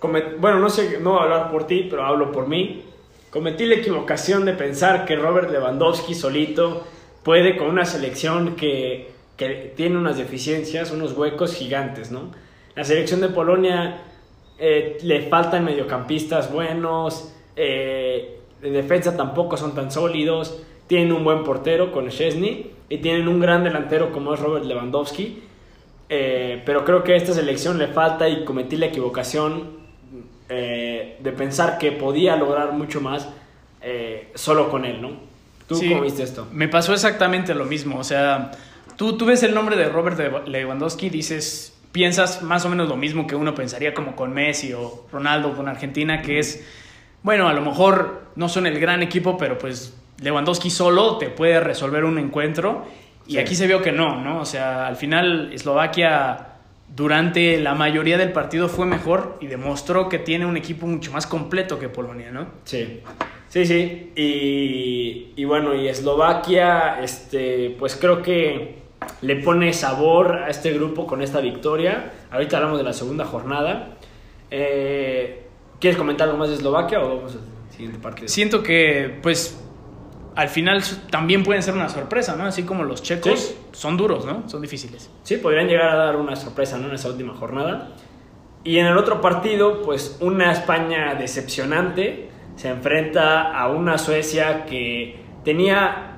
bueno, 0.00 0.58
no 0.58 0.70
sé, 0.70 0.98
no 1.00 1.12
voy 1.12 1.20
a 1.20 1.22
hablar 1.24 1.50
por 1.50 1.66
ti, 1.66 1.86
pero 1.90 2.04
hablo 2.04 2.32
por 2.32 2.48
mí. 2.48 2.84
Cometí 3.30 3.66
la 3.66 3.74
equivocación 3.74 4.44
de 4.46 4.54
pensar 4.54 5.04
que 5.04 5.16
Robert 5.16 5.50
Lewandowski 5.50 6.14
solito 6.14 6.86
puede 7.22 7.56
con 7.56 7.68
una 7.68 7.84
selección 7.84 8.56
que, 8.56 9.10
que 9.36 9.72
tiene 9.76 9.98
unas 9.98 10.16
deficiencias, 10.16 10.90
unos 10.92 11.12
huecos 11.12 11.54
gigantes, 11.54 12.10
¿no? 12.10 12.30
La 12.74 12.84
selección 12.84 13.20
de 13.20 13.28
Polonia 13.28 14.02
eh, 14.58 14.98
le 15.02 15.22
faltan 15.22 15.64
mediocampistas 15.64 16.52
buenos, 16.52 17.32
eh, 17.56 18.38
de 18.60 18.70
defensa 18.70 19.16
tampoco 19.16 19.56
son 19.56 19.74
tan 19.74 19.90
sólidos 19.90 20.62
tienen 20.86 21.12
un 21.12 21.24
buen 21.24 21.42
portero 21.44 21.92
con 21.92 22.08
Chesney 22.08 22.70
y 22.88 22.98
tienen 22.98 23.28
un 23.28 23.40
gran 23.40 23.64
delantero 23.64 24.12
como 24.12 24.34
es 24.34 24.40
Robert 24.40 24.64
Lewandowski. 24.64 25.42
Eh, 26.08 26.62
pero 26.64 26.84
creo 26.84 27.02
que 27.02 27.14
a 27.14 27.16
esta 27.16 27.32
selección 27.32 27.78
le 27.78 27.88
falta 27.88 28.28
y 28.28 28.44
cometí 28.44 28.76
la 28.76 28.86
equivocación 28.86 29.76
eh, 30.48 31.16
de 31.18 31.32
pensar 31.32 31.78
que 31.78 31.90
podía 31.90 32.36
lograr 32.36 32.72
mucho 32.72 33.00
más 33.00 33.28
eh, 33.82 34.30
solo 34.34 34.70
con 34.70 34.84
él, 34.84 35.02
¿no? 35.02 35.10
¿Tú 35.66 35.80
cómo 35.80 36.02
viste 36.02 36.22
esto? 36.22 36.46
Me 36.52 36.68
pasó 36.68 36.92
exactamente 36.92 37.52
lo 37.52 37.64
mismo. 37.64 37.98
O 37.98 38.04
sea, 38.04 38.52
tú, 38.96 39.16
tú 39.16 39.24
ves 39.24 39.42
el 39.42 39.52
nombre 39.52 39.74
de 39.74 39.88
Robert 39.88 40.46
Lewandowski 40.46 41.06
y 41.06 41.10
dices, 41.10 41.75
piensas 41.96 42.42
más 42.42 42.62
o 42.66 42.68
menos 42.68 42.90
lo 42.90 42.96
mismo 42.98 43.26
que 43.26 43.34
uno 43.34 43.54
pensaría 43.54 43.94
como 43.94 44.14
con 44.14 44.34
Messi 44.34 44.74
o 44.74 45.06
Ronaldo 45.10 45.56
con 45.56 45.66
Argentina, 45.66 46.20
que 46.20 46.38
es, 46.38 46.62
bueno, 47.22 47.48
a 47.48 47.54
lo 47.54 47.62
mejor 47.62 48.24
no 48.36 48.50
son 48.50 48.66
el 48.66 48.78
gran 48.78 49.02
equipo, 49.02 49.38
pero 49.38 49.56
pues 49.56 49.96
Lewandowski 50.20 50.68
solo 50.68 51.16
te 51.16 51.30
puede 51.30 51.58
resolver 51.58 52.04
un 52.04 52.18
encuentro. 52.18 52.84
Y 53.26 53.38
aquí 53.38 53.54
se 53.54 53.66
vio 53.66 53.80
que 53.80 53.92
no, 53.92 54.20
¿no? 54.20 54.40
O 54.40 54.44
sea, 54.44 54.86
al 54.86 54.96
final 54.96 55.54
Eslovaquia 55.54 56.48
durante 56.94 57.58
la 57.60 57.74
mayoría 57.74 58.18
del 58.18 58.30
partido 58.30 58.68
fue 58.68 58.84
mejor 58.84 59.38
y 59.40 59.46
demostró 59.46 60.10
que 60.10 60.18
tiene 60.18 60.44
un 60.44 60.58
equipo 60.58 60.86
mucho 60.86 61.12
más 61.12 61.26
completo 61.26 61.78
que 61.78 61.88
Polonia, 61.88 62.30
¿no? 62.30 62.46
Sí, 62.64 63.00
sí, 63.48 63.64
sí. 63.64 64.12
Y, 64.14 65.32
y 65.34 65.44
bueno, 65.46 65.74
y 65.74 65.88
Eslovaquia, 65.88 67.00
este, 67.02 67.74
pues 67.78 67.96
creo 67.96 68.20
que 68.20 68.85
le 69.22 69.36
pone 69.36 69.72
sabor 69.72 70.36
a 70.36 70.50
este 70.50 70.72
grupo 70.72 71.06
con 71.06 71.22
esta 71.22 71.40
victoria. 71.40 72.12
Ahorita 72.30 72.56
hablamos 72.56 72.78
de 72.78 72.84
la 72.84 72.92
segunda 72.92 73.24
jornada. 73.24 73.96
Eh, 74.50 75.46
¿Quieres 75.80 75.98
comentar 75.98 76.28
algo 76.28 76.38
más 76.38 76.48
de 76.48 76.56
Eslovaquia 76.56 77.00
o 77.00 77.16
vamos 77.16 77.34
al 77.34 77.72
siguiente 77.72 77.98
partido? 77.98 78.28
Siento 78.28 78.62
que, 78.62 79.18
pues, 79.22 79.62
al 80.34 80.48
final 80.48 80.82
también 81.10 81.42
pueden 81.42 81.62
ser 81.62 81.74
una 81.74 81.88
sorpresa, 81.88 82.36
¿no? 82.36 82.44
Así 82.44 82.62
como 82.62 82.84
los 82.84 83.02
checos 83.02 83.54
son 83.72 83.96
duros, 83.96 84.24
¿no? 84.26 84.48
Son 84.48 84.60
difíciles. 84.60 85.10
Sí, 85.22 85.36
podrían 85.36 85.66
llegar 85.66 85.88
a 85.88 85.96
dar 85.96 86.16
una 86.16 86.36
sorpresa, 86.36 86.78
¿no? 86.78 86.88
En 86.88 86.94
esa 86.94 87.08
última 87.08 87.34
jornada. 87.34 87.92
Y 88.62 88.78
en 88.78 88.86
el 88.86 88.98
otro 88.98 89.20
partido, 89.20 89.82
pues 89.82 90.18
una 90.20 90.52
España 90.52 91.14
decepcionante 91.14 92.30
se 92.56 92.68
enfrenta 92.68 93.56
a 93.56 93.68
una 93.68 93.96
Suecia 93.96 94.64
que 94.64 95.20
tenía, 95.44 96.15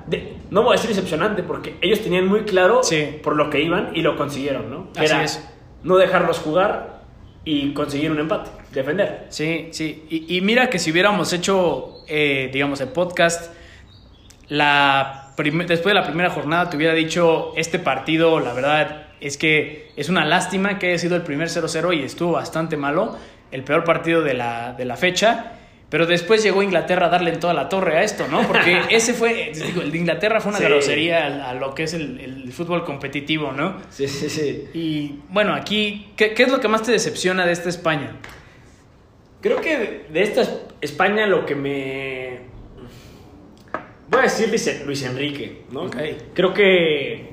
no 0.50 0.62
voy 0.62 0.70
a 0.70 0.72
decir 0.72 0.88
decepcionante, 0.88 1.42
porque 1.42 1.76
ellos 1.80 2.00
tenían 2.00 2.26
muy 2.26 2.42
claro 2.42 2.80
por 3.22 3.36
lo 3.36 3.50
que 3.50 3.60
iban 3.60 3.90
y 3.94 4.02
lo 4.02 4.16
consiguieron, 4.16 4.70
¿no? 4.70 4.88
Así 4.96 5.14
es. 5.22 5.48
No 5.82 5.96
dejarlos 5.96 6.38
jugar 6.38 7.02
y 7.44 7.72
conseguir 7.72 8.10
un 8.10 8.18
empate, 8.18 8.50
defender. 8.72 9.26
Sí, 9.28 9.68
sí. 9.72 10.06
Y, 10.08 10.40
mira 10.40 10.68
que 10.70 10.78
si 10.78 10.90
hubiéramos 10.90 11.32
hecho, 11.32 12.04
eh, 12.08 12.50
digamos, 12.52 12.80
el 12.80 12.88
podcast 12.88 13.54
la 14.48 15.24
después 15.36 15.84
de 15.84 15.94
la 15.94 16.04
primera 16.04 16.30
jornada 16.30 16.68
te 16.68 16.76
hubiera 16.76 16.94
dicho, 16.94 17.52
este 17.56 17.78
partido, 17.78 18.40
la 18.40 18.52
verdad 18.52 19.06
es 19.20 19.36
que 19.36 19.92
es 19.96 20.08
una 20.08 20.24
lástima 20.24 20.78
que 20.78 20.88
haya 20.88 20.98
sido 20.98 21.16
el 21.16 21.22
primer 21.22 21.48
0-0 21.48 21.96
y 21.96 22.02
estuvo 22.02 22.32
bastante 22.32 22.76
malo, 22.76 23.16
el 23.50 23.62
peor 23.62 23.84
partido 23.84 24.22
de 24.22 24.34
la, 24.34 24.72
de 24.72 24.84
la 24.84 24.96
fecha. 24.96 25.57
Pero 25.90 26.06
después 26.06 26.42
llegó 26.42 26.62
Inglaterra 26.62 27.06
a 27.06 27.08
darle 27.08 27.32
en 27.32 27.40
toda 27.40 27.54
la 27.54 27.68
torre 27.68 27.96
a 27.96 28.02
esto, 28.02 28.28
¿no? 28.28 28.46
Porque 28.46 28.82
ese 28.90 29.14
fue, 29.14 29.52
digo, 29.54 29.80
el 29.80 29.90
de 29.90 29.98
Inglaterra 29.98 30.40
fue 30.40 30.52
una 30.52 30.60
grosería 30.60 31.48
a, 31.48 31.54
lo 31.54 31.74
que 31.74 31.84
es 31.84 31.94
el, 31.94 32.52
fútbol 32.52 32.84
competitivo, 32.84 33.52
¿no? 33.52 33.76
Sí, 33.88 34.06
sí, 34.08 34.28
sí. 34.28 34.68
Y 34.74 35.20
bueno, 35.30 35.54
aquí, 35.54 36.08
¿qué, 36.16 36.34
¿qué, 36.34 36.42
es 36.42 36.50
lo 36.50 36.60
que 36.60 36.68
más 36.68 36.82
te 36.82 36.92
decepciona 36.92 37.46
de 37.46 37.52
esta 37.52 37.68
España? 37.68 38.16
Creo 39.40 39.60
que 39.60 40.06
de 40.10 40.22
esta 40.22 40.42
España 40.80 41.26
lo 41.26 41.46
que 41.46 41.54
me, 41.54 42.40
voy 44.10 44.20
a 44.20 44.22
decir 44.24 44.48
Luis, 44.84 45.02
Enrique, 45.04 45.62
¿no? 45.70 45.88
Creo 46.34 46.52
que 46.52 47.30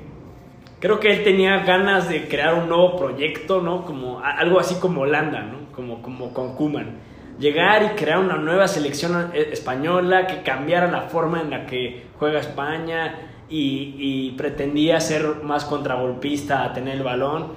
creo 0.78 1.00
que 1.00 1.10
él 1.10 1.24
tenía 1.24 1.58
ganas 1.64 2.08
de 2.08 2.28
crear 2.28 2.54
un 2.54 2.68
nuevo 2.68 2.96
proyecto, 2.96 3.60
¿no? 3.60 3.84
Como 3.84 4.20
algo 4.20 4.60
así 4.60 4.76
como 4.76 5.02
Holanda, 5.02 5.42
¿no? 5.42 5.72
Como, 5.72 6.02
como 6.02 6.32
con 6.32 6.54
Kuman. 6.54 6.98
Llegar 7.38 7.82
y 7.82 7.88
crear 7.96 8.18
una 8.18 8.36
nueva 8.36 8.66
selección 8.66 9.30
eh, 9.34 9.50
española 9.52 10.26
que 10.26 10.42
cambiara 10.42 10.90
la 10.90 11.02
forma 11.02 11.40
en 11.40 11.50
la 11.50 11.66
que 11.66 12.06
juega 12.18 12.40
España 12.40 13.32
y, 13.48 14.30
pretendía 14.32 15.00
ser 15.00 15.42
más 15.42 15.64
contragolpista, 15.64 16.64
a 16.64 16.72
tener 16.72 16.96
el 16.96 17.02
balón. 17.02 17.48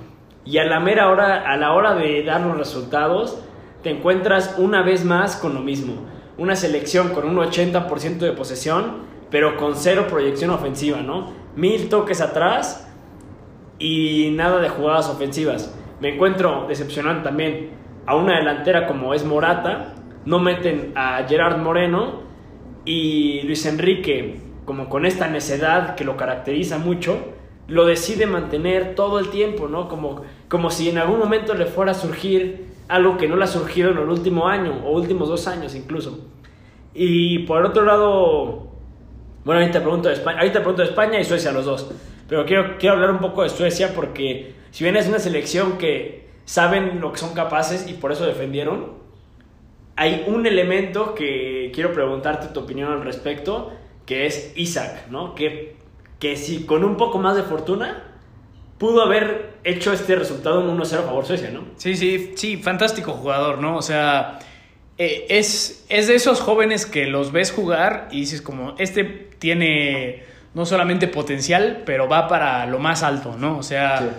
Y 0.45 0.57
a 0.57 0.65
la 0.65 0.80
mera 0.80 1.09
hora, 1.09 1.49
a 1.49 1.57
la 1.57 1.73
hora 1.73 1.95
de 1.95 2.23
dar 2.23 2.41
los 2.41 2.57
resultados, 2.57 3.41
te 3.82 3.89
encuentras 3.89 4.55
una 4.57 4.84
vez 4.84 5.05
más 5.05 5.36
con 5.38 5.53
lo 5.53 5.61
mismo. 5.61 5.93
Una 6.38 6.55
selección 6.55 7.09
con 7.09 7.27
un 7.27 7.38
80% 7.38 8.17
de 8.19 8.32
posesión, 8.34 8.97
pero 9.32 9.57
con 9.57 9.75
cero 9.75 10.07
proyección 10.09 10.51
ofensiva, 10.51 11.01
¿no? 11.01 11.32
Mil 11.55 11.89
toques 11.89 12.21
atrás 12.21 12.88
y 13.77 14.32
nada 14.32 14.59
de 14.59 14.69
jugadas 14.69 15.09
ofensivas. 15.09 15.73
Me 15.99 16.15
encuentro 16.15 16.65
decepcionante 16.67 17.23
también 17.23 17.71
a 18.10 18.16
una 18.16 18.38
delantera 18.38 18.88
como 18.88 19.14
es 19.14 19.24
Morata, 19.24 19.93
no 20.26 20.39
meten 20.39 20.93
a 20.95 21.28
Gerard 21.30 21.60
Moreno 21.60 22.24
y 22.84 23.43
Luis 23.43 23.68
Enrique, 23.68 24.39
como 24.66 24.89
con 24.89 25.05
esta 25.05 25.28
necedad 25.28 25.93
que 25.93 26.03
lo 26.03 26.18
caracteriza 26.18 26.80
mucho, 26.80 27.20
lo 27.68 27.86
decide 27.86 28.26
mantener 28.26 28.95
todo 28.95 29.20
el 29.20 29.30
tiempo, 29.30 29.68
¿no? 29.68 29.88
Como, 29.88 30.24
como 30.47 30.72
si 30.72 30.89
en 30.89 30.97
algún 30.97 31.20
momento 31.20 31.53
le 31.53 31.68
fuera 31.68 31.91
a 31.91 31.93
surgir 31.93 32.66
algo 32.88 33.16
que 33.16 33.28
no 33.28 33.36
le 33.36 33.43
ha 33.43 33.47
surgido 33.47 33.91
en 33.91 33.99
el 33.99 34.10
último 34.10 34.47
año 34.47 34.82
o 34.88 34.91
últimos 34.93 35.30
dos 35.30 35.47
años 35.47 35.76
incluso. 35.76 36.18
Y 36.95 37.45
por 37.45 37.64
otro 37.64 37.86
lado, 37.86 38.72
bueno, 39.45 39.62
ahorita 39.62 39.82
pregunto 39.82 40.07
de 40.07 40.16
España, 40.16 40.39
ahorita 40.39 40.62
pregunto 40.62 40.82
de 40.82 40.88
España 40.88 41.20
y 41.20 41.26
Suecia 41.26 41.51
los 41.51 41.66
dos. 41.66 41.91
Pero 42.28 42.43
quiero, 42.47 42.76
quiero 42.80 42.95
hablar 42.95 43.12
un 43.12 43.20
poco 43.20 43.43
de 43.43 43.49
Suecia 43.49 43.93
porque 43.93 44.55
si 44.72 44.84
bien 44.84 44.95
es 44.95 45.07
una 45.07 45.20
selección 45.20 45.78
que 45.78 46.18
saben 46.49 46.99
lo 46.99 47.11
que 47.11 47.19
son 47.19 47.35
capaces 47.35 47.87
y 47.87 47.93
por 47.93 48.11
eso 48.11 48.25
defendieron, 48.25 48.93
hay 49.95 50.23
un 50.25 50.47
elemento 50.47 51.13
que 51.13 51.69
quiero 51.75 51.93
preguntarte 51.93 52.47
tu 52.47 52.61
opinión 52.61 52.91
al 52.91 53.03
respecto, 53.03 53.71
que 54.07 54.25
es 54.25 54.51
Isaac, 54.55 55.09
¿no? 55.11 55.35
Que, 55.35 55.75
que 56.17 56.35
si 56.37 56.65
con 56.65 56.83
un 56.83 56.97
poco 56.97 57.19
más 57.19 57.35
de 57.35 57.43
fortuna 57.43 58.03
pudo 58.79 59.03
haber 59.03 59.59
hecho 59.63 59.93
este 59.93 60.15
resultado 60.15 60.61
en 60.61 60.75
1-0 60.75 60.97
a 60.97 61.03
favor 61.03 61.23
Suecia, 61.23 61.51
¿no? 61.51 61.65
Sí, 61.77 61.95
sí, 61.95 62.33
sí, 62.35 62.57
fantástico 62.57 63.11
jugador, 63.11 63.59
¿no? 63.59 63.77
O 63.77 63.83
sea, 63.83 64.39
eh, 64.97 65.27
es, 65.29 65.85
es 65.87 66.07
de 66.07 66.15
esos 66.15 66.41
jóvenes 66.41 66.87
que 66.87 67.05
los 67.05 67.31
ves 67.31 67.51
jugar 67.51 68.07
y 68.09 68.21
dices 68.21 68.41
como, 68.41 68.73
este 68.79 69.03
tiene 69.03 70.23
no 70.55 70.65
solamente 70.65 71.07
potencial, 71.07 71.83
pero 71.85 72.09
va 72.09 72.27
para 72.27 72.65
lo 72.65 72.79
más 72.79 73.03
alto, 73.03 73.35
¿no? 73.37 73.59
O 73.59 73.63
sea, 73.63 74.15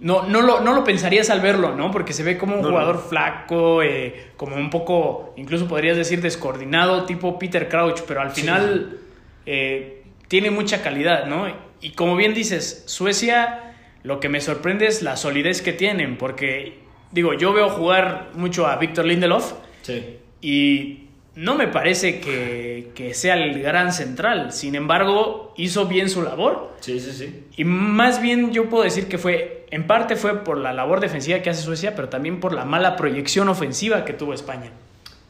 no, 0.00 0.22
no, 0.22 0.40
lo, 0.40 0.60
no 0.60 0.74
lo 0.74 0.82
pensarías 0.82 1.28
al 1.30 1.40
verlo, 1.40 1.74
¿no? 1.76 1.90
Porque 1.90 2.12
se 2.12 2.22
ve 2.22 2.38
como 2.38 2.56
un 2.56 2.62
jugador 2.62 3.04
flaco, 3.08 3.82
eh, 3.82 4.30
como 4.36 4.56
un 4.56 4.70
poco, 4.70 5.34
incluso 5.36 5.68
podrías 5.68 5.96
decir 5.96 6.22
descoordinado, 6.22 7.04
tipo 7.04 7.38
Peter 7.38 7.68
Crouch, 7.68 8.00
pero 8.08 8.22
al 8.22 8.30
final 8.30 8.98
eh, 9.44 10.02
tiene 10.28 10.50
mucha 10.50 10.82
calidad, 10.82 11.26
¿no? 11.26 11.46
Y 11.82 11.90
como 11.90 12.16
bien 12.16 12.32
dices, 12.32 12.82
Suecia, 12.86 13.74
lo 14.02 14.20
que 14.20 14.28
me 14.28 14.40
sorprende 14.40 14.86
es 14.86 15.02
la 15.02 15.16
solidez 15.16 15.60
que 15.60 15.72
tienen, 15.74 16.16
porque, 16.16 16.78
digo, 17.12 17.34
yo 17.34 17.52
veo 17.52 17.68
jugar 17.68 18.30
mucho 18.34 18.66
a 18.66 18.76
Víctor 18.76 19.04
Lindelof 19.04 19.52
Sí. 19.82 20.18
Y 20.42 21.09
no 21.36 21.54
me 21.54 21.68
parece 21.68 22.20
que, 22.20 22.90
que, 22.94 23.14
sea 23.14 23.34
el 23.34 23.62
gran 23.62 23.92
central. 23.92 24.52
Sin 24.52 24.74
embargo, 24.74 25.54
hizo 25.56 25.86
bien 25.86 26.10
su 26.10 26.22
labor. 26.22 26.74
Sí, 26.80 26.98
sí, 27.00 27.12
sí. 27.12 27.44
Y 27.56 27.64
más 27.64 28.20
bien 28.20 28.52
yo 28.52 28.68
puedo 28.68 28.84
decir 28.84 29.08
que 29.08 29.18
fue, 29.18 29.66
en 29.70 29.86
parte 29.86 30.16
fue 30.16 30.42
por 30.42 30.58
la 30.58 30.72
labor 30.72 31.00
defensiva 31.00 31.40
que 31.40 31.50
hace 31.50 31.62
Suecia, 31.62 31.94
pero 31.94 32.08
también 32.08 32.40
por 32.40 32.52
la 32.52 32.64
mala 32.64 32.96
proyección 32.96 33.48
ofensiva 33.48 34.04
que 34.04 34.12
tuvo 34.12 34.34
España. 34.34 34.72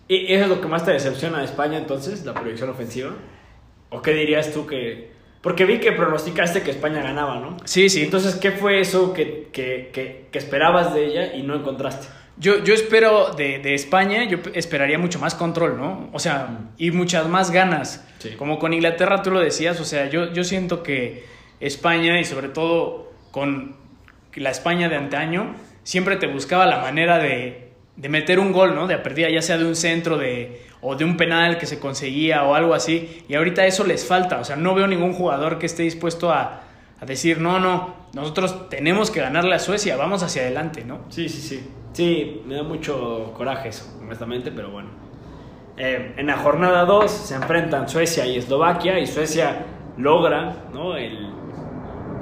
¿Y 0.08 0.32
eso 0.32 0.44
es 0.44 0.48
lo 0.48 0.60
que 0.60 0.68
más 0.68 0.84
te 0.84 0.92
decepciona 0.92 1.38
de 1.38 1.44
España 1.44 1.78
entonces, 1.78 2.24
la 2.24 2.34
proyección 2.34 2.70
ofensiva? 2.70 3.10
¿O 3.90 4.02
qué 4.02 4.12
dirías 4.12 4.52
tú 4.52 4.66
que...? 4.66 5.10
Porque 5.40 5.64
vi 5.64 5.78
que 5.80 5.92
pronosticaste 5.92 6.62
que 6.62 6.70
España 6.70 7.02
ganaba, 7.02 7.38
¿no? 7.38 7.56
Sí, 7.64 7.88
sí. 7.88 8.02
Entonces, 8.02 8.34
¿qué 8.34 8.50
fue 8.50 8.80
eso 8.80 9.14
que, 9.14 9.48
que, 9.52 9.90
que, 9.92 10.26
que 10.30 10.38
esperabas 10.38 10.92
de 10.92 11.06
ella 11.06 11.34
y 11.34 11.42
no 11.42 11.54
encontraste? 11.54 12.08
Yo, 12.36 12.64
yo 12.64 12.72
espero 12.72 13.34
de, 13.34 13.74
España, 13.74 14.24
yo 14.24 14.38
esperaría 14.54 14.98
mucho 14.98 15.18
más 15.18 15.34
control, 15.34 15.76
¿no? 15.76 16.08
O 16.12 16.18
sea, 16.18 16.58
y 16.78 16.90
muchas 16.90 17.28
más 17.28 17.50
ganas. 17.50 18.06
Como 18.38 18.58
con 18.58 18.72
Inglaterra 18.72 19.22
tú 19.22 19.30
lo 19.30 19.40
decías, 19.40 19.80
o 19.80 19.84
sea, 19.84 20.08
yo, 20.08 20.32
yo 20.32 20.44
siento 20.44 20.82
que 20.82 21.24
España 21.60 22.18
y 22.20 22.24
sobre 22.24 22.48
todo 22.48 23.12
con 23.30 23.76
la 24.34 24.50
España 24.50 24.88
de 24.88 24.96
antaño, 24.96 25.54
siempre 25.84 26.16
te 26.16 26.26
buscaba 26.26 26.66
la 26.66 26.78
manera 26.78 27.18
de, 27.18 27.72
de 27.96 28.08
meter 28.08 28.38
un 28.38 28.52
gol, 28.52 28.74
¿no? 28.74 28.86
De 28.86 28.96
perdida, 28.98 29.28
ya 29.28 29.42
sea 29.42 29.58
de 29.58 29.66
un 29.66 29.76
centro 29.76 30.16
de, 30.16 30.62
o 30.80 30.96
de 30.96 31.04
un 31.04 31.16
penal 31.16 31.58
que 31.58 31.66
se 31.66 31.78
conseguía 31.78 32.44
o 32.44 32.54
algo 32.54 32.74
así. 32.74 33.24
Y 33.28 33.34
ahorita 33.34 33.66
eso 33.66 33.84
les 33.84 34.06
falta, 34.06 34.38
o 34.38 34.44
sea, 34.44 34.56
no 34.56 34.74
veo 34.74 34.86
ningún 34.86 35.12
jugador 35.12 35.58
que 35.58 35.66
esté 35.66 35.82
dispuesto 35.82 36.32
a, 36.32 36.62
a 37.00 37.06
decir, 37.06 37.40
no, 37.40 37.58
no, 37.58 37.94
nosotros 38.12 38.68
tenemos 38.68 39.10
que 39.10 39.20
ganarle 39.20 39.54
a 39.54 39.58
Suecia, 39.58 39.96
vamos 39.96 40.22
hacia 40.22 40.42
adelante, 40.42 40.84
¿no? 40.84 41.00
Sí, 41.08 41.28
sí, 41.28 41.40
sí. 41.40 41.70
Sí, 41.92 42.42
me 42.46 42.54
da 42.54 42.62
mucho 42.62 43.32
coraje 43.36 43.70
eso, 43.70 43.98
honestamente, 44.00 44.52
pero 44.52 44.70
bueno. 44.70 44.90
Eh, 45.76 46.14
en 46.18 46.26
la 46.26 46.36
jornada 46.36 46.84
2 46.84 47.10
se 47.10 47.34
enfrentan 47.34 47.88
Suecia 47.88 48.26
y 48.26 48.36
Eslovaquia 48.36 48.98
y 48.98 49.06
Suecia 49.06 49.64
logra 49.96 50.64
¿no? 50.74 50.96
el, 50.96 51.30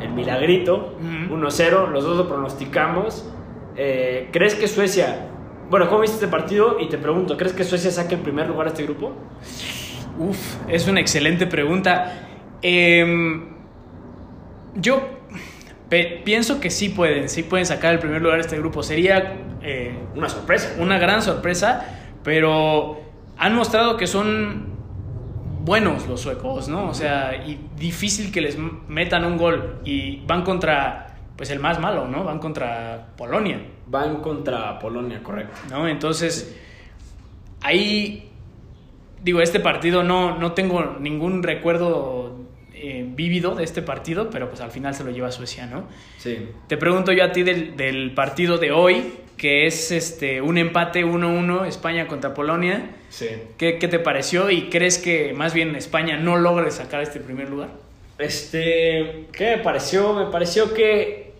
el 0.00 0.10
milagrito, 0.10 0.96
1-0, 1.00 1.88
los 1.88 2.04
dos 2.04 2.16
lo 2.16 2.28
pronosticamos. 2.28 3.28
Eh, 3.76 4.28
¿Crees 4.32 4.54
que 4.54 4.68
Suecia, 4.68 5.26
bueno, 5.70 5.88
¿cómo 5.88 6.00
viste 6.00 6.16
este 6.16 6.28
partido? 6.28 6.78
Y 6.80 6.88
te 6.88 6.98
pregunto, 6.98 7.36
¿crees 7.36 7.52
que 7.52 7.64
Suecia 7.64 7.90
saque 7.90 8.14
el 8.14 8.20
primer 8.20 8.48
lugar 8.48 8.68
a 8.68 8.70
este 8.70 8.84
grupo? 8.84 9.12
Uf, 10.18 10.56
es 10.68 10.86
una 10.88 11.00
excelente 11.00 11.46
pregunta. 11.46 12.26
Em, 12.62 13.57
yo 14.78 15.18
pienso 16.24 16.60
que 16.60 16.70
sí 16.70 16.88
pueden, 16.90 17.28
sí 17.28 17.42
pueden 17.42 17.66
sacar 17.66 17.94
el 17.94 17.98
primer 17.98 18.22
lugar 18.22 18.38
a 18.38 18.40
este 18.40 18.58
grupo. 18.58 18.82
Sería 18.82 19.36
eh, 19.62 19.98
una 20.14 20.28
sorpresa. 20.28 20.76
Una 20.78 20.98
gran 20.98 21.22
sorpresa, 21.22 21.86
pero 22.22 23.00
han 23.36 23.54
mostrado 23.54 23.96
que 23.96 24.06
son 24.06 24.66
buenos 25.64 26.06
los 26.06 26.20
suecos, 26.20 26.68
¿no? 26.68 26.88
O 26.88 26.94
sea, 26.94 27.44
y 27.46 27.58
difícil 27.76 28.32
que 28.32 28.40
les 28.40 28.56
metan 28.88 29.24
un 29.24 29.36
gol 29.36 29.80
y 29.84 30.24
van 30.26 30.42
contra, 30.42 31.16
pues 31.36 31.50
el 31.50 31.60
más 31.60 31.78
malo, 31.78 32.08
¿no? 32.08 32.24
Van 32.24 32.38
contra 32.38 33.08
Polonia. 33.16 33.60
Van 33.86 34.20
contra 34.20 34.78
Polonia, 34.78 35.22
correcto. 35.22 35.56
¿No? 35.70 35.88
Entonces, 35.88 36.58
ahí, 37.62 38.30
digo, 39.22 39.40
este 39.40 39.60
partido 39.60 40.02
no, 40.02 40.38
no 40.38 40.52
tengo 40.52 40.96
ningún 41.00 41.42
recuerdo 41.42 42.27
eh, 42.82 43.04
vívido 43.06 43.54
de 43.54 43.64
este 43.64 43.82
partido, 43.82 44.30
pero 44.30 44.48
pues 44.48 44.60
al 44.60 44.70
final 44.70 44.94
se 44.94 45.04
lo 45.04 45.10
lleva 45.10 45.30
Suecia, 45.30 45.66
¿no? 45.66 45.88
Sí. 46.18 46.48
Te 46.66 46.76
pregunto 46.76 47.12
yo 47.12 47.24
a 47.24 47.32
ti 47.32 47.42
del, 47.42 48.12
partido 48.14 48.58
de 48.58 48.72
hoy, 48.72 49.12
que 49.36 49.66
es 49.66 49.92
este 49.92 50.40
un 50.40 50.58
empate 50.58 51.04
1-1 51.04 51.66
España 51.66 52.06
contra 52.06 52.34
Polonia. 52.34 52.90
Sí. 53.08 53.28
¿Qué, 53.56 53.78
¿Qué 53.78 53.88
te 53.88 53.98
pareció 53.98 54.50
y 54.50 54.68
crees 54.70 54.98
que 54.98 55.32
más 55.32 55.54
bien 55.54 55.76
España 55.76 56.16
no 56.16 56.36
logre 56.36 56.70
sacar 56.70 57.02
este 57.02 57.20
primer 57.20 57.48
lugar? 57.48 57.70
Este, 58.18 59.26
¿qué 59.32 59.56
me 59.56 59.62
pareció? 59.62 60.12
Me 60.12 60.26
pareció 60.26 60.74
que, 60.74 61.32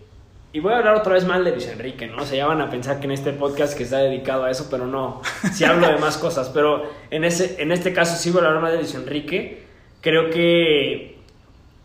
y 0.53 0.61
voy 0.61 0.71
a 0.71 0.77
hablar 0.77 0.95
otra 0.95 1.13
vez 1.13 1.25
mal 1.25 1.43
de 1.43 1.51
Luis 1.51 1.67
Enrique, 1.67 2.07
¿no? 2.07 2.21
O 2.21 2.25
sea, 2.25 2.37
ya 2.37 2.47
van 2.47 2.61
a 2.61 2.69
pensar 2.69 2.99
que 2.99 3.05
en 3.05 3.11
este 3.11 3.33
podcast 3.33 3.77
que 3.77 3.83
está 3.83 3.97
dedicado 3.97 4.45
a 4.45 4.51
eso, 4.51 4.67
pero 4.71 4.87
no, 4.87 5.21
sí 5.53 5.65
hablo 5.65 5.87
de 5.87 5.97
más 5.97 6.17
cosas, 6.17 6.49
pero 6.49 6.89
en, 7.11 7.25
ese, 7.25 7.61
en 7.61 7.73
este 7.73 7.91
caso 7.91 8.15
sí 8.15 8.31
voy 8.31 8.43
a 8.43 8.47
hablar 8.47 8.61
más 8.61 8.71
de 8.71 8.77
Luis 8.77 8.95
Enrique. 8.95 9.63
Creo 9.99 10.29
que 10.29 11.18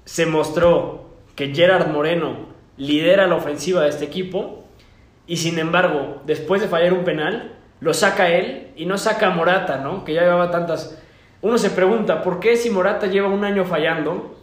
se 0.05 0.27
mostró 0.27 1.11
que 1.37 1.55
Gerard 1.55 1.89
Moreno 1.89 2.47
lidera 2.77 3.27
la 3.27 3.37
ofensiva 3.37 3.83
de 3.83 3.89
este 3.89 4.05
equipo 4.05 4.65
y 5.27 5.37
sin 5.39 5.59
embargo, 5.59 6.23
después 6.27 6.61
de 6.61 6.69
fallar 6.69 6.93
un 6.93 7.05
penal, 7.05 7.57
lo 7.81 7.95
saca 7.95 8.29
él 8.29 8.73
y 8.77 8.87
no 8.87 8.99
saca 8.99 9.29
a 9.29 9.31
Morata, 9.31 9.79
¿no? 9.79 10.05
Que 10.05 10.15
ya 10.15 10.23
llevaba 10.23 10.51
tantas... 10.51 11.01
Uno 11.41 11.59
se 11.59 11.71
pregunta, 11.71 12.23
¿por 12.23 12.41
qué 12.41 12.57
si 12.57 12.71
Morata 12.71 13.07
lleva 13.07 13.29
un 13.29 13.45
año 13.45 13.65
fallando 13.65 14.35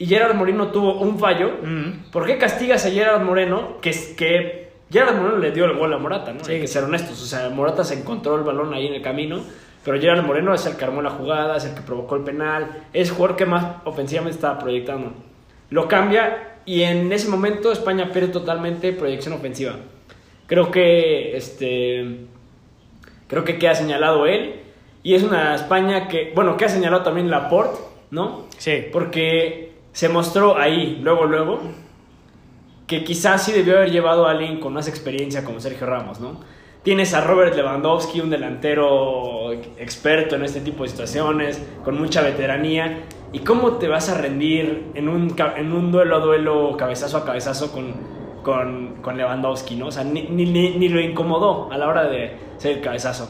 y 0.00 0.06
Gerard 0.06 0.34
Moreno 0.34 0.68
tuvo 0.68 0.94
un 0.94 1.18
fallo. 1.18 1.58
¿por 2.10 2.24
qué 2.24 2.38
castigas 2.38 2.86
a 2.86 2.90
Gerard 2.90 3.22
Moreno? 3.22 3.76
Que, 3.82 3.90
que 4.16 4.72
Gerard 4.90 5.14
Moreno 5.14 5.36
le 5.36 5.52
dio 5.52 5.66
el 5.66 5.76
gol 5.76 5.92
a 5.92 5.98
Morata, 5.98 6.32
¿no? 6.32 6.42
Sí. 6.42 6.52
Hay 6.52 6.60
que 6.62 6.66
ser 6.66 6.84
honestos. 6.84 7.22
O 7.22 7.26
sea, 7.26 7.50
Morata 7.50 7.84
se 7.84 8.00
encontró 8.00 8.34
el 8.36 8.42
balón 8.42 8.72
ahí 8.72 8.86
en 8.86 8.94
el 8.94 9.02
camino, 9.02 9.42
pero 9.84 10.00
Gerard 10.00 10.24
Moreno 10.24 10.54
es 10.54 10.66
el 10.66 10.76
que 10.76 10.84
armó 10.84 11.02
la 11.02 11.10
jugada, 11.10 11.56
es 11.56 11.64
el 11.64 11.74
que 11.74 11.80
provocó 11.80 12.16
el 12.16 12.22
penal, 12.22 12.84
es 12.92 13.08
el 13.08 13.14
jugador 13.14 13.36
que 13.36 13.46
más 13.46 13.76
ofensivamente 13.84 14.36
estaba 14.36 14.58
proyectando. 14.58 15.12
Lo 15.70 15.88
cambia 15.88 16.58
y 16.64 16.82
en 16.82 17.12
ese 17.12 17.28
momento 17.28 17.72
España 17.72 18.10
pierde 18.12 18.28
totalmente 18.28 18.92
proyección 18.92 19.34
ofensiva. 19.34 19.76
Creo 20.46 20.70
que 20.70 21.36
este 21.36 22.26
creo 23.28 23.44
que 23.44 23.58
queda 23.58 23.74
señalado 23.74 24.26
él 24.26 24.60
y 25.02 25.14
es 25.14 25.22
una 25.22 25.54
España 25.54 26.08
que, 26.08 26.32
bueno, 26.34 26.56
que 26.56 26.66
ha 26.66 26.68
señalado 26.68 27.02
también 27.02 27.30
Laporte, 27.30 27.80
¿no? 28.10 28.46
Sí. 28.58 28.84
Porque 28.92 29.72
se 29.92 30.08
mostró 30.08 30.58
ahí, 30.58 30.98
luego, 31.02 31.24
luego, 31.24 31.60
que 32.86 33.04
quizás 33.04 33.44
sí 33.44 33.52
debió 33.52 33.76
haber 33.76 33.90
llevado 33.90 34.26
a 34.26 34.32
alguien 34.32 34.60
con 34.60 34.74
más 34.74 34.88
experiencia 34.88 35.44
como 35.44 35.60
Sergio 35.60 35.86
Ramos, 35.86 36.20
¿no? 36.20 36.40
Tienes 36.82 37.12
a 37.12 37.20
Robert 37.20 37.54
Lewandowski, 37.54 38.20
un 38.20 38.30
delantero 38.30 39.52
experto 39.52 40.36
en 40.36 40.44
este 40.44 40.60
tipo 40.60 40.82
de 40.84 40.88
situaciones, 40.88 41.62
con 41.84 41.98
mucha 42.00 42.22
veteranía. 42.22 43.02
¿Y 43.32 43.40
cómo 43.40 43.72
te 43.74 43.86
vas 43.86 44.08
a 44.08 44.18
rendir 44.18 44.86
en 44.94 45.08
un, 45.08 45.34
en 45.56 45.72
un 45.72 45.92
duelo 45.92 46.16
a 46.16 46.20
duelo, 46.20 46.76
cabezazo 46.78 47.18
a 47.18 47.24
cabezazo 47.26 47.70
con, 47.70 47.92
con, 48.42 48.96
con 49.02 49.18
Lewandowski, 49.18 49.76
¿no? 49.76 49.88
O 49.88 49.90
sea, 49.92 50.04
ni, 50.04 50.22
ni- 50.22 50.46
ni 50.78 50.88
lo 50.88 51.00
incomodó 51.00 51.70
a 51.70 51.76
la 51.76 51.86
hora 51.86 52.04
de 52.08 52.36
hacer 52.56 52.78
el 52.78 52.82
cabezazo. 52.82 53.28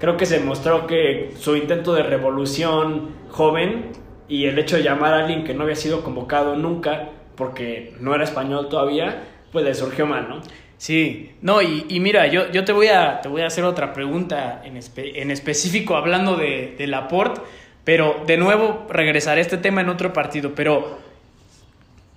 Creo 0.00 0.16
que 0.16 0.26
se 0.26 0.40
mostró 0.40 0.86
que 0.88 1.30
su 1.38 1.54
intento 1.56 1.94
de 1.94 2.02
revolución 2.02 3.10
joven 3.30 3.92
y 4.28 4.46
el 4.46 4.58
hecho 4.58 4.76
de 4.76 4.82
llamar 4.82 5.14
a 5.14 5.20
alguien 5.20 5.44
que 5.44 5.54
no 5.54 5.62
había 5.62 5.76
sido 5.76 6.02
convocado 6.02 6.56
nunca 6.56 7.10
porque 7.36 7.94
no 8.00 8.12
era 8.14 8.24
español 8.24 8.68
todavía, 8.68 9.22
pues 9.52 9.64
le 9.64 9.74
surgió 9.74 10.04
mal, 10.06 10.28
¿no? 10.28 10.40
Sí, 10.78 11.32
no, 11.42 11.60
y, 11.60 11.84
y 11.88 11.98
mira, 12.00 12.28
yo, 12.28 12.50
yo 12.52 12.64
te, 12.64 12.72
voy 12.72 12.86
a, 12.86 13.20
te 13.20 13.28
voy 13.28 13.42
a 13.42 13.46
hacer 13.48 13.64
otra 13.64 13.92
pregunta 13.92 14.62
en, 14.64 14.76
espe- 14.76 15.12
en 15.16 15.30
específico 15.32 15.96
hablando 15.96 16.36
de, 16.36 16.74
de 16.78 16.86
Laporte, 16.86 17.40
pero 17.84 18.22
de 18.26 18.36
nuevo 18.36 18.86
regresaré 18.88 19.40
a 19.40 19.42
este 19.42 19.56
tema 19.58 19.80
en 19.80 19.88
otro 19.88 20.12
partido, 20.12 20.52
pero 20.54 20.98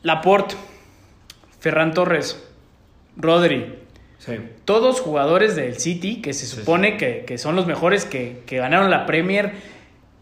Laporte, 0.04 0.56
Ferran 1.60 1.94
Torres, 1.94 2.48
Rodri, 3.18 3.76
Sí. 4.20 4.34
todos 4.66 5.00
jugadores 5.02 5.56
del 5.56 5.80
City 5.80 6.22
que 6.22 6.34
se 6.34 6.46
Sí, 6.46 6.58
supone 6.58 6.96
Que, 6.98 7.24
que 7.26 7.40
son 7.40 7.56
los 7.56 7.66
mejores 7.66 8.06
que, 8.06 8.44
que 8.46 8.58
ganaron 8.58 8.92
la 8.92 9.08
Premier. 9.08 9.54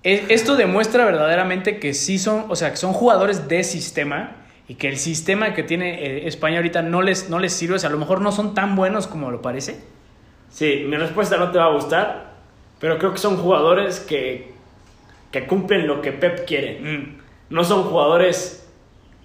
E- 0.04 0.28
Esto 0.30 0.56
demuestra 0.56 1.04
verdaderamente 1.04 1.80
que 1.80 1.94
sí 1.94 2.18
son, 2.18 2.46
o 2.48 2.56
sea, 2.56 2.72
que 2.72 2.78
son 2.78 2.94
jugadores 2.94 3.50
de 3.50 3.66
sistema 3.66 4.38
y 4.70 4.76
que 4.76 4.88
el 4.88 4.98
sistema 4.98 5.54
que 5.56 5.64
tiene 5.64 6.06
eh, 6.06 6.28
España 6.28 6.58
ahorita 6.58 6.84
no 6.84 7.02
les, 7.02 7.30
no 7.30 7.40
les 7.40 7.52
sirve. 7.52 7.76
O 7.76 7.80
sea, 7.80 7.90
a 7.90 7.92
lo 7.92 7.98
mejor 7.98 8.22
no 8.22 8.32
son 8.32 8.54
tan 8.54 8.76
buenos 8.76 9.08
como 9.08 9.32
lo 9.32 9.42
parece. 9.42 9.82
Sí, 10.50 10.86
mi 10.88 10.96
respuesta 10.96 11.38
no 11.38 11.52
te 11.52 11.58
va 11.58 11.66
a 11.66 11.74
gustar, 11.74 12.34
pero 12.80 13.00
creo 13.00 13.12
que 13.12 13.18
son 13.18 13.38
jugadores 13.38 14.00
que, 14.00 14.52
que 15.32 15.48
cumplen 15.48 15.88
lo 15.88 16.02
que 16.02 16.12
Pep 16.12 16.46
quiere. 16.46 16.80
Mm, 16.80 17.18
No 17.50 17.64
son 17.64 17.84
jugadores 17.84 18.72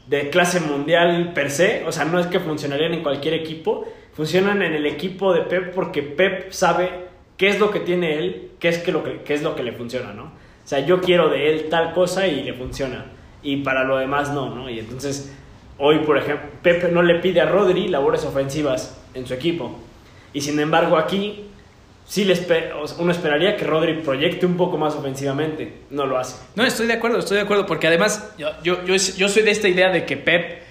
de 0.07 0.31
clase 0.31 0.61
mundial 0.61 1.33
per 1.35 1.51
se, 1.51 1.85
o 1.87 1.93
sea, 1.93 2.07
no 2.07 2.19
es 2.19 2.27
que 2.27 2.41
funcionarían 2.41 2.95
en 2.95 3.03
cualquier 3.03 3.35
equipo, 3.35 3.87
funcionan 4.15 4.63
en 4.63 4.73
el 4.73 4.87
equipo 4.87 5.35
de 5.35 5.43
Pep 5.43 5.75
porque 5.75 6.03
Pep 6.03 6.53
sabe 6.53 6.91
qué 7.37 7.49
es 7.49 7.59
lo 7.61 7.71
que 7.71 7.81
tiene 7.81 8.19
él, 8.19 8.51
qué 8.61 8.69
es, 8.69 8.79
que 8.79 8.93
lo 8.93 9.05
que, 9.05 9.21
qué 9.23 9.35
es 9.35 9.43
lo 9.43 9.55
que 9.55 9.63
le 9.63 9.73
funciona, 9.73 10.15
¿no? 10.15 10.25
O 10.25 10.67
sea, 10.67 10.81
yo 10.81 11.03
quiero 11.03 11.29
de 11.29 11.51
él 11.51 11.67
tal 11.69 11.93
cosa 11.93 12.27
y 12.27 12.43
le 12.43 12.55
funciona, 12.55 13.07
y 13.45 13.59
para 13.59 13.85
lo 13.85 13.99
demás 13.99 14.33
no, 14.33 14.53
¿no? 14.55 14.69
Y 14.69 14.81
entonces, 14.81 15.33
hoy, 15.79 16.01
por 16.01 16.19
ejemplo, 16.19 16.49
Pep 16.63 16.91
no 16.91 17.03
le 17.03 17.17
pide 17.21 17.41
a 17.41 17.47
Rodri 17.47 17.87
labores 17.89 18.25
ofensivas 18.25 18.97
en 19.15 19.27
su 19.27 19.35
equipo, 19.35 19.79
y 20.33 20.41
sin 20.41 20.59
embargo 20.59 20.97
aquí 20.97 21.45
sí 22.07 22.25
le 22.25 22.35
uno 22.99 23.13
esperaría 23.13 23.57
que 23.57 23.65
Rodri 23.65 23.95
proyecte 24.03 24.45
un 24.47 24.57
poco 24.57 24.77
más 24.77 24.95
ofensivamente, 24.95 25.73
no 25.91 26.07
lo 26.07 26.19
hace. 26.19 26.37
No, 26.57 26.65
estoy 26.65 26.87
de 26.87 26.95
acuerdo, 26.95 27.19
estoy 27.19 27.37
de 27.37 27.43
acuerdo, 27.45 27.65
porque 27.67 27.87
además 27.87 28.33
yo, 28.39 28.49
yo, 28.63 28.85
yo, 28.85 28.95
yo 28.97 29.29
soy 29.29 29.43
de 29.43 29.51
esta 29.51 29.69
idea 29.69 29.91
de 29.91 30.05
que 30.05 30.17
Pep 30.17 30.63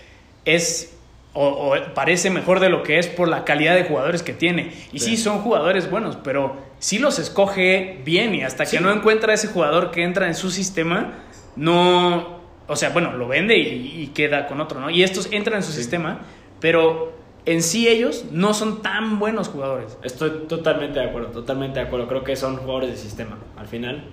es 0.46 0.90
o, 1.36 1.48
o 1.48 1.94
parece 1.96 2.30
mejor 2.30 2.60
de 2.60 2.70
lo 2.70 2.84
que 2.84 3.00
es 3.00 3.08
por 3.08 3.28
la 3.28 3.44
calidad 3.44 3.74
de 3.74 3.86
jugadores 3.86 4.22
que 4.22 4.34
tiene. 4.34 4.72
Y 4.92 5.00
sí, 5.00 5.16
Sí. 5.16 5.18
son 5.18 5.40
jugadores 5.40 5.90
buenos, 5.90 6.16
pero 6.24 6.56
sí 6.78 7.00
los 7.00 7.18
escoge 7.18 8.00
bien 8.06 8.36
y 8.36 8.44
hasta 8.44 8.66
Sí. 8.68 8.78
que 8.78 8.84
no 8.84 8.92
encuentra 8.92 9.34
ese 9.34 9.48
jugador 9.48 9.90
que 9.90 10.04
entra 10.04 10.28
en 10.28 10.36
su 10.36 10.52
sistema, 10.52 11.14
no... 11.56 12.43
O 12.68 12.76
sea, 12.76 12.90
bueno, 12.90 13.14
lo 13.14 13.28
vende 13.28 13.58
y, 13.58 14.02
y 14.04 14.08
queda 14.08 14.48
con 14.48 14.62
otro, 14.62 14.80
¿no? 14.80 14.90
Y 14.90 15.04
estos 15.04 15.30
entran 15.32 15.58
en 15.58 15.64
su 15.64 15.72
Sí. 15.72 15.80
sistema, 15.80 16.22
pero 16.60 17.14
en 17.46 17.62
sí 17.62 17.88
ellos 17.90 18.26
no 18.32 18.54
son 18.54 18.82
tan 18.82 19.20
buenos 19.20 19.50
jugadores. 19.50 19.98
Estoy 20.04 20.46
totalmente 20.48 21.00
de 21.00 21.06
acuerdo, 21.10 21.30
totalmente 21.30 21.80
de 21.80 21.86
acuerdo. 21.88 22.08
Creo 22.08 22.24
que 22.24 22.36
son 22.38 22.56
jugadores 22.58 22.92
de 22.92 22.98
sistema 22.98 23.38
al 23.58 23.68
final 23.68 24.06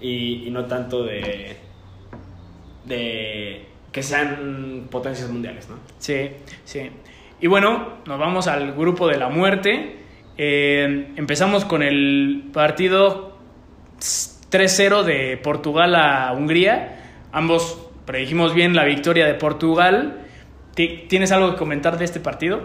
y, 0.00 0.46
y 0.46 0.50
no 0.50 0.66
tanto 0.66 1.02
de, 1.04 1.56
de 2.84 3.66
que 3.92 4.02
sean 4.02 4.86
potencias 4.90 5.30
mundiales, 5.30 5.68
¿no? 5.68 5.76
Sí, 5.98 6.28
sí. 6.64 6.90
Y 7.40 7.46
bueno, 7.46 7.94
nos 8.06 8.18
vamos 8.18 8.48
al 8.48 8.72
grupo 8.72 9.08
de 9.08 9.16
la 9.16 9.28
muerte. 9.28 9.96
Eh, 10.36 11.12
empezamos 11.16 11.64
con 11.64 11.82
el 11.82 12.50
partido 12.52 13.36
3-0 13.98 15.04
de 15.04 15.36
Portugal 15.38 15.94
a 15.94 16.32
Hungría. 16.32 16.97
Ambos 17.38 17.78
predijimos 18.04 18.52
bien 18.52 18.74
la 18.74 18.82
victoria 18.82 19.24
de 19.24 19.34
Portugal. 19.34 20.26
Ti- 20.74 21.04
¿Tienes 21.08 21.30
algo 21.30 21.52
que 21.52 21.56
comentar 21.56 21.96
de 21.96 22.04
este 22.04 22.18
partido? 22.18 22.62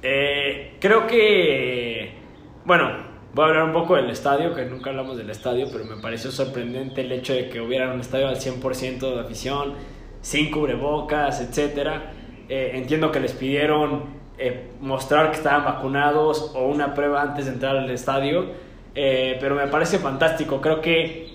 Eh, 0.00 0.76
creo 0.78 1.08
que, 1.08 2.12
bueno, 2.64 2.88
voy 3.34 3.44
a 3.44 3.48
hablar 3.48 3.64
un 3.64 3.72
poco 3.72 3.96
del 3.96 4.10
estadio, 4.10 4.54
que 4.54 4.64
nunca 4.66 4.90
hablamos 4.90 5.16
del 5.16 5.28
estadio, 5.28 5.66
pero 5.72 5.84
me 5.84 6.00
pareció 6.00 6.30
sorprendente 6.30 7.00
el 7.00 7.10
hecho 7.10 7.32
de 7.34 7.48
que 7.48 7.60
hubiera 7.60 7.92
un 7.92 7.98
estadio 7.98 8.28
al 8.28 8.36
100% 8.36 9.12
de 9.12 9.20
afición, 9.20 9.74
sin 10.20 10.52
cubrebocas, 10.52 11.40
etc. 11.40 11.90
entiendo 12.48 13.10
que 13.10 13.18
les 13.18 13.32
pidieron 13.32 14.04
eh, 14.38 14.68
mostrar 14.80 15.32
que 15.32 15.38
estaban 15.38 15.64
vacunados 15.64 16.52
o 16.54 16.66
una 16.68 16.94
prueba 16.94 17.22
antes 17.22 17.46
de 17.46 17.54
entrar 17.54 17.76
al 17.76 17.90
estadio, 17.90 18.46
eh, 18.94 19.36
pero 19.40 19.56
me 19.56 19.66
parece 19.66 19.98
fantástico. 19.98 20.60
Creo 20.60 20.80
que 20.80 21.31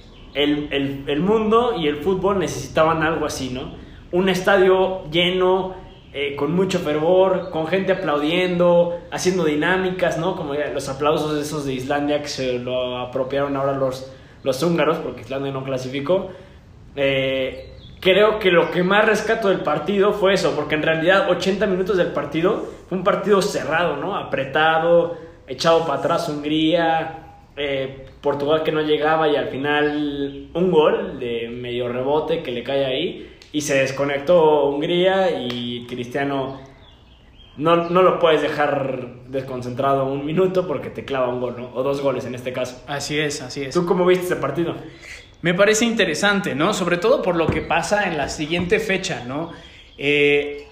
el, 0.72 1.04
el- 1.08 1.20
mundo 1.22 1.74
y 1.78 1.88
el 1.88 1.98
fútbol 1.98 2.40
necesitaban 2.40 3.04
algo 3.04 3.26
así, 3.26 3.50
¿no? 3.50 3.76
Un 4.12 4.30
estadio 4.30 5.04
lleno, 5.12 5.76
eh, 6.14 6.36
con 6.36 6.54
mucho 6.54 6.80
fervor, 6.80 7.50
con 7.52 7.68
gente 7.68 7.92
aplaudiendo, 7.94 9.00
haciendo 9.12 9.44
dinámicas, 9.46 10.18
¿no? 10.18 10.36
Como 10.36 10.54
los 10.54 10.90
aplausos 10.90 11.38
esos 11.42 11.66
de 11.66 11.74
Islandia 11.74 12.22
que 12.22 12.28
se 12.30 12.60
lo 12.60 12.98
apropiaron 13.00 13.56
ahora 13.58 13.74
los, 13.74 14.12
los 14.44 14.64
húngaros, 14.64 14.98
porque 15.00 15.22
Islandia 15.22 15.52
no 15.52 15.64
clasificó. 15.64 16.30
Eh, 16.96 17.74
creo 18.00 18.40
que 18.40 18.52
lo 18.52 18.72
que 18.72 18.84
más 18.84 19.06
rescato 19.06 19.50
del 19.50 19.62
partido 19.62 20.14
fue 20.14 20.34
eso, 20.34 20.56
porque 20.56 20.76
en 20.76 20.84
realidad 20.84 21.30
80 21.30 21.68
minutos 21.68 21.98
del 21.98 22.12
partido 22.14 22.66
fue 22.88 22.98
un 22.98 23.04
partido 23.04 23.42
cerrado, 23.42 23.98
¿no? 23.98 24.16
Apretado, 24.18 25.18
echado 25.48 25.86
para 25.86 26.00
atrás 26.00 26.30
Hungría, 26.30 27.27
eh, 27.58 28.06
Portugal 28.22 28.64
que 28.64 28.72
no 28.72 28.82
llegaba 28.82 29.28
y 29.28 29.36
al 29.36 29.48
final 29.48 30.50
un 30.54 30.72
gol 30.72 31.20
de 31.20 31.50
medio 31.50 31.90
rebote 31.90 32.44
que 32.44 32.52
le 32.52 32.64
cae 32.64 32.86
ahí 32.86 33.36
y 33.52 33.62
se 33.62 33.76
desconectó 33.76 34.66
Hungría 34.66 35.42
y 35.42 35.86
Cristiano 35.88 36.60
no, 37.58 37.90
no 37.90 38.04
lo 38.04 38.20
puedes 38.20 38.42
dejar 38.42 39.08
desconcentrado 39.28 40.06
un 40.06 40.26
minuto 40.26 40.68
porque 40.68 40.90
te 40.90 41.04
clava 41.04 41.28
un 41.30 41.42
gol, 41.42 41.56
¿no? 41.58 41.72
O 41.74 41.82
dos 41.82 42.02
goles 42.02 42.26
en 42.26 42.36
este 42.36 42.54
caso. 42.54 42.84
Así 42.88 43.18
es, 43.20 43.42
así 43.42 43.64
es. 43.64 43.74
¿Tú 43.74 43.86
cómo 43.86 44.06
viste 44.06 44.26
este 44.26 44.36
partido? 44.36 44.76
Me 45.42 45.54
parece 45.54 45.86
interesante, 45.86 46.54
¿no? 46.54 46.74
Sobre 46.74 46.98
todo 46.98 47.22
por 47.22 47.36
lo 47.36 47.48
que 47.48 47.62
pasa 47.62 48.08
en 48.08 48.18
la 48.18 48.30
siguiente 48.30 48.80
fecha, 48.80 49.24
¿no? 49.28 49.52
Eh, 49.98 50.68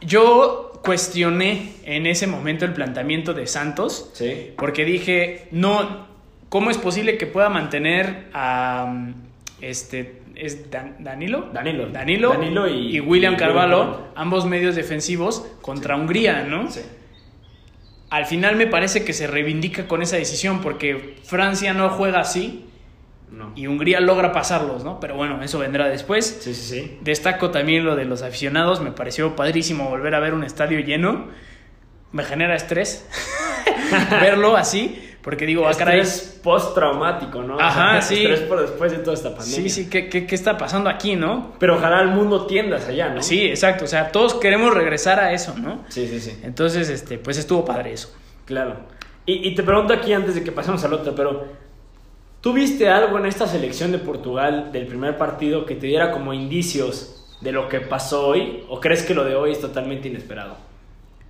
yo 0.00 0.72
cuestioné 0.84 1.72
en 1.84 2.06
ese 2.06 2.26
momento 2.26 2.64
el 2.64 2.72
planteamiento 2.72 3.34
de 3.34 3.46
Santos. 3.46 4.10
Sí. 4.12 4.52
Porque 4.56 4.84
dije, 4.84 5.48
no, 5.50 6.06
¿cómo 6.52 6.68
es 6.70 6.76
posible 6.76 7.16
que 7.16 7.26
pueda 7.26 7.48
mantener 7.48 8.26
a 8.34 8.94
este 9.62 10.20
es 10.34 10.70
Dan- 10.70 10.96
Danilo? 10.98 11.48
Danilo. 11.50 11.88
Danilo, 11.88 12.34
Danilo 12.34 12.68
y- 12.68 12.96
y, 12.96 13.00
William 13.00 13.32
y 13.32 13.36
Carvalho, 13.38 14.08
ambos 14.14 14.44
medios 14.44 14.74
defensivos 14.76 15.46
contra 15.62 15.96
Hungría, 15.96 16.44
¿no? 16.44 16.70
Sí. 16.70 16.82
Al 18.10 18.26
final 18.26 18.56
me 18.56 18.66
parece 18.66 19.02
que 19.02 19.14
se 19.14 19.26
reivindica 19.26 19.88
con 19.88 20.02
esa 20.02 20.16
decisión 20.16 20.60
porque 20.60 21.16
Francia 21.24 21.72
no 21.72 21.88
juega 21.88 22.20
así 22.20 22.66
No. 23.30 23.52
y 23.56 23.66
Hungría 23.66 24.00
logra 24.00 24.32
pasarlos, 24.32 24.84
¿no? 24.84 25.00
Pero 25.00 25.14
bueno, 25.16 25.42
eso 25.42 25.58
vendrá 25.58 25.88
después. 25.88 26.38
Sí, 26.42 26.52
sí, 26.54 26.80
sí. 26.80 26.98
Destaco 27.00 27.50
también 27.50 27.86
lo 27.86 27.96
de 27.96 28.04
los 28.04 28.20
aficionados, 28.20 28.82
me 28.82 28.90
pareció 28.92 29.34
padrísimo 29.36 29.88
volver 29.88 30.14
a 30.14 30.20
ver 30.20 30.34
un 30.34 30.44
estadio 30.44 30.80
lleno. 30.80 31.28
Me 32.12 32.24
genera 32.24 32.54
estrés 32.54 33.08
verlo 34.20 34.58
así, 34.58 34.98
porque 35.22 35.46
digo, 35.46 35.66
ah, 35.68 35.72
caray, 35.72 36.00
Estrés 36.00 36.40
postraumático, 36.42 37.42
¿no? 37.42 37.58
Ajá, 37.60 38.02
sí. 38.02 38.16
Estrés 38.16 38.40
por 38.40 38.60
después 38.60 38.90
de 38.90 38.98
toda 38.98 39.14
esta 39.14 39.34
pandemia. 39.34 39.54
sí, 39.54 39.68
sí, 39.68 39.88
¿qué, 39.88 40.08
qué, 40.08 40.26
qué 40.26 40.34
está 40.34 40.58
pasando 40.58 40.90
aquí, 40.90 41.14
no? 41.14 41.52
Pero 41.60 41.76
ojalá 41.76 42.02
el 42.02 42.08
mundo 42.08 42.46
tienda 42.46 42.78
hacia 42.78 42.90
allá, 42.90 43.08
¿no? 43.14 43.22
Sí, 43.22 43.46
exacto, 43.46 43.84
o 43.84 43.88
sea, 43.88 44.10
todos 44.10 44.34
queremos 44.34 44.74
regresar 44.74 45.20
a 45.20 45.32
eso, 45.32 45.54
¿no? 45.56 45.84
Sí, 45.88 46.08
sí, 46.08 46.20
sí. 46.20 46.40
Entonces, 46.42 46.88
este, 46.88 47.18
pues 47.18 47.38
estuvo 47.38 47.64
padre 47.64 47.92
eso. 47.92 48.12
Claro. 48.44 48.76
Y, 49.24 49.48
y 49.48 49.54
te 49.54 49.62
pregunto 49.62 49.94
aquí 49.94 50.12
antes 50.12 50.34
de 50.34 50.42
que 50.42 50.50
pasemos 50.50 50.82
al 50.84 50.92
otro, 50.92 51.14
pero 51.14 51.46
¿tú 52.40 52.52
viste 52.52 52.88
algo 52.88 53.16
en 53.18 53.26
esta 53.26 53.46
selección 53.46 53.92
de 53.92 53.98
Portugal 53.98 54.70
del 54.72 54.86
primer 54.86 55.16
partido 55.16 55.64
que 55.64 55.76
te 55.76 55.86
diera 55.86 56.10
como 56.10 56.34
indicios 56.34 57.36
de 57.40 57.52
lo 57.52 57.68
que 57.68 57.80
pasó 57.80 58.26
hoy? 58.26 58.64
¿O 58.68 58.80
crees 58.80 59.04
que 59.04 59.14
lo 59.14 59.22
de 59.22 59.36
hoy 59.36 59.52
es 59.52 59.60
totalmente 59.60 60.08
inesperado? 60.08 60.71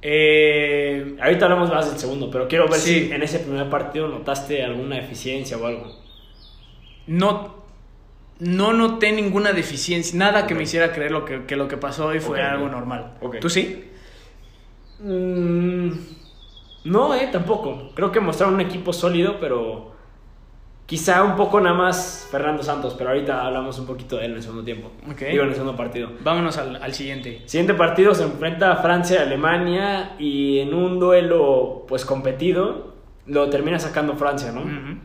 Eh, 0.02 1.16
Ahorita 1.20 1.44
hablamos 1.46 1.70
más 1.70 1.88
del 1.88 1.98
segundo, 1.98 2.30
pero 2.30 2.48
quiero 2.48 2.66
ver 2.68 2.80
Sí. 2.80 3.06
si 3.06 3.12
en 3.12 3.22
ese 3.22 3.38
primer 3.38 3.70
partido 3.70 4.08
notaste 4.08 4.62
alguna 4.64 4.96
deficiencia 4.96 5.56
o 5.56 5.66
algo. 5.66 5.86
no, 7.06 7.62
no 8.40 8.72
noté 8.72 9.12
ninguna 9.12 9.52
deficiencia, 9.52 10.18
nada 10.18 10.46
que 10.48 10.54
me 10.56 10.64
hiciera 10.64 10.92
creer 10.92 11.12
lo 11.12 11.24
que, 11.24 11.44
que 11.46 11.54
lo 11.56 11.68
que 11.68 11.76
pasó 11.76 12.06
hoy 12.06 12.18
fue 12.20 12.42
algo 12.42 12.68
normal. 12.68 13.14
¿Tú 13.40 13.48
sí? 13.48 13.84
Mm, 15.00 15.90
no, 16.84 17.14
eh, 17.14 17.28
tampoco. 17.30 17.92
Creo 17.94 18.10
que 18.10 18.20
mostraron 18.20 18.54
un 18.54 18.60
equipo 18.60 18.92
sólido, 18.92 19.38
pero 19.40 19.91
quizá 20.92 21.24
un 21.24 21.36
poco 21.36 21.58
nada 21.58 21.74
más 21.74 22.28
Fernando 22.30 22.62
Santos, 22.62 22.94
pero 22.98 23.08
ahorita 23.08 23.46
hablamos 23.46 23.78
un 23.78 23.86
poquito 23.86 24.18
de 24.18 24.26
él 24.26 24.32
en 24.32 24.36
el 24.36 24.42
segundo 24.42 24.62
tiempo. 24.62 24.92
Ok. 25.10 25.20
Digo, 25.22 25.42
en 25.44 25.48
el 25.48 25.54
segundo 25.54 25.74
partido. 25.74 26.10
Vámonos 26.20 26.58
al, 26.58 26.76
al 26.82 26.92
siguiente. 26.92 27.40
Siguiente 27.46 27.72
partido 27.72 28.14
se 28.14 28.24
enfrenta 28.24 28.72
a 28.72 28.76
Francia 28.76 29.20
y 29.20 29.22
Alemania 29.22 30.16
y 30.18 30.58
en 30.58 30.74
un 30.74 31.00
duelo 31.00 31.86
pues 31.88 32.04
competido 32.04 32.94
lo 33.24 33.48
termina 33.48 33.78
sacando 33.78 34.16
Francia, 34.16 34.52
¿no? 34.52 34.60
Ujú. 34.60 34.98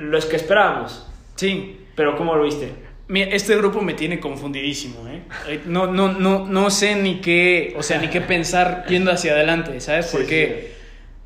Los 0.00 0.24
que 0.24 0.36
esperábamos. 0.36 1.06
Sí, 1.34 1.78
Pero 1.94 2.16
¿cómo 2.16 2.34
lo 2.34 2.44
viste? 2.44 2.72
Mira, 3.08 3.28
este 3.32 3.54
grupo 3.54 3.82
me 3.82 3.92
tiene 3.92 4.18
confundidísimo, 4.18 5.06
¿eh? 5.08 5.60
No, 5.66 5.88
no, 5.88 6.10
no, 6.10 6.46
no 6.46 6.70
sé 6.70 6.94
ni 6.96 7.20
qué, 7.20 7.74
o 7.76 7.82
sea, 7.82 8.00
ni 8.00 8.08
qué 8.08 8.22
pensar 8.22 8.86
yendo 8.88 9.12
hacia 9.12 9.32
adelante, 9.32 9.78
¿sabes? 9.78 10.06
Sí, 10.10 10.16
Porque 10.16 10.72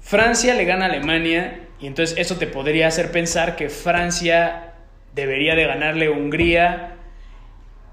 Francia 0.01 0.55
le 0.57 0.65
gana 0.65 0.87
a 0.87 0.89
Alemania 0.89 1.69
y 1.81 1.87
entonces 1.87 2.17
eso 2.19 2.37
te 2.37 2.47
podría 2.47 2.89
hacer 2.89 3.11
pensar 3.11 3.57
que 3.57 3.69
Francia 3.69 4.75
debería 5.15 5.55
de 5.55 5.67
ganarle 5.67 6.07
a 6.07 6.11
Hungría 6.11 6.97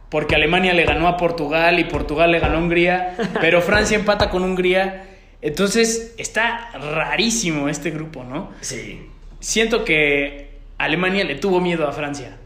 porque 0.09 0.35
Alemania 0.35 0.73
le 0.73 0.85
ganó 0.85 1.07
a 1.07 1.17
Portugal 1.17 1.79
y 1.79 1.83
Portugal 1.83 2.31
le 2.31 2.39
ganó 2.39 2.57
a 2.57 2.59
Hungría, 2.59 3.15
pero 3.41 3.61
Francia 3.61 3.97
empata 3.97 4.29
con 4.29 4.43
Hungría. 4.43 5.05
Entonces 5.41 6.15
está 6.17 6.71
rarísimo 6.73 7.69
este 7.69 7.91
grupo, 7.91 8.23
¿no? 8.23 8.51
Sí. 8.61 9.09
Siento 9.39 9.83
que 9.83 10.59
Alemania 10.77 11.23
le 11.23 11.35
tuvo 11.35 11.59
miedo 11.59 11.87
a 11.87 11.91
Francia. 11.91 12.37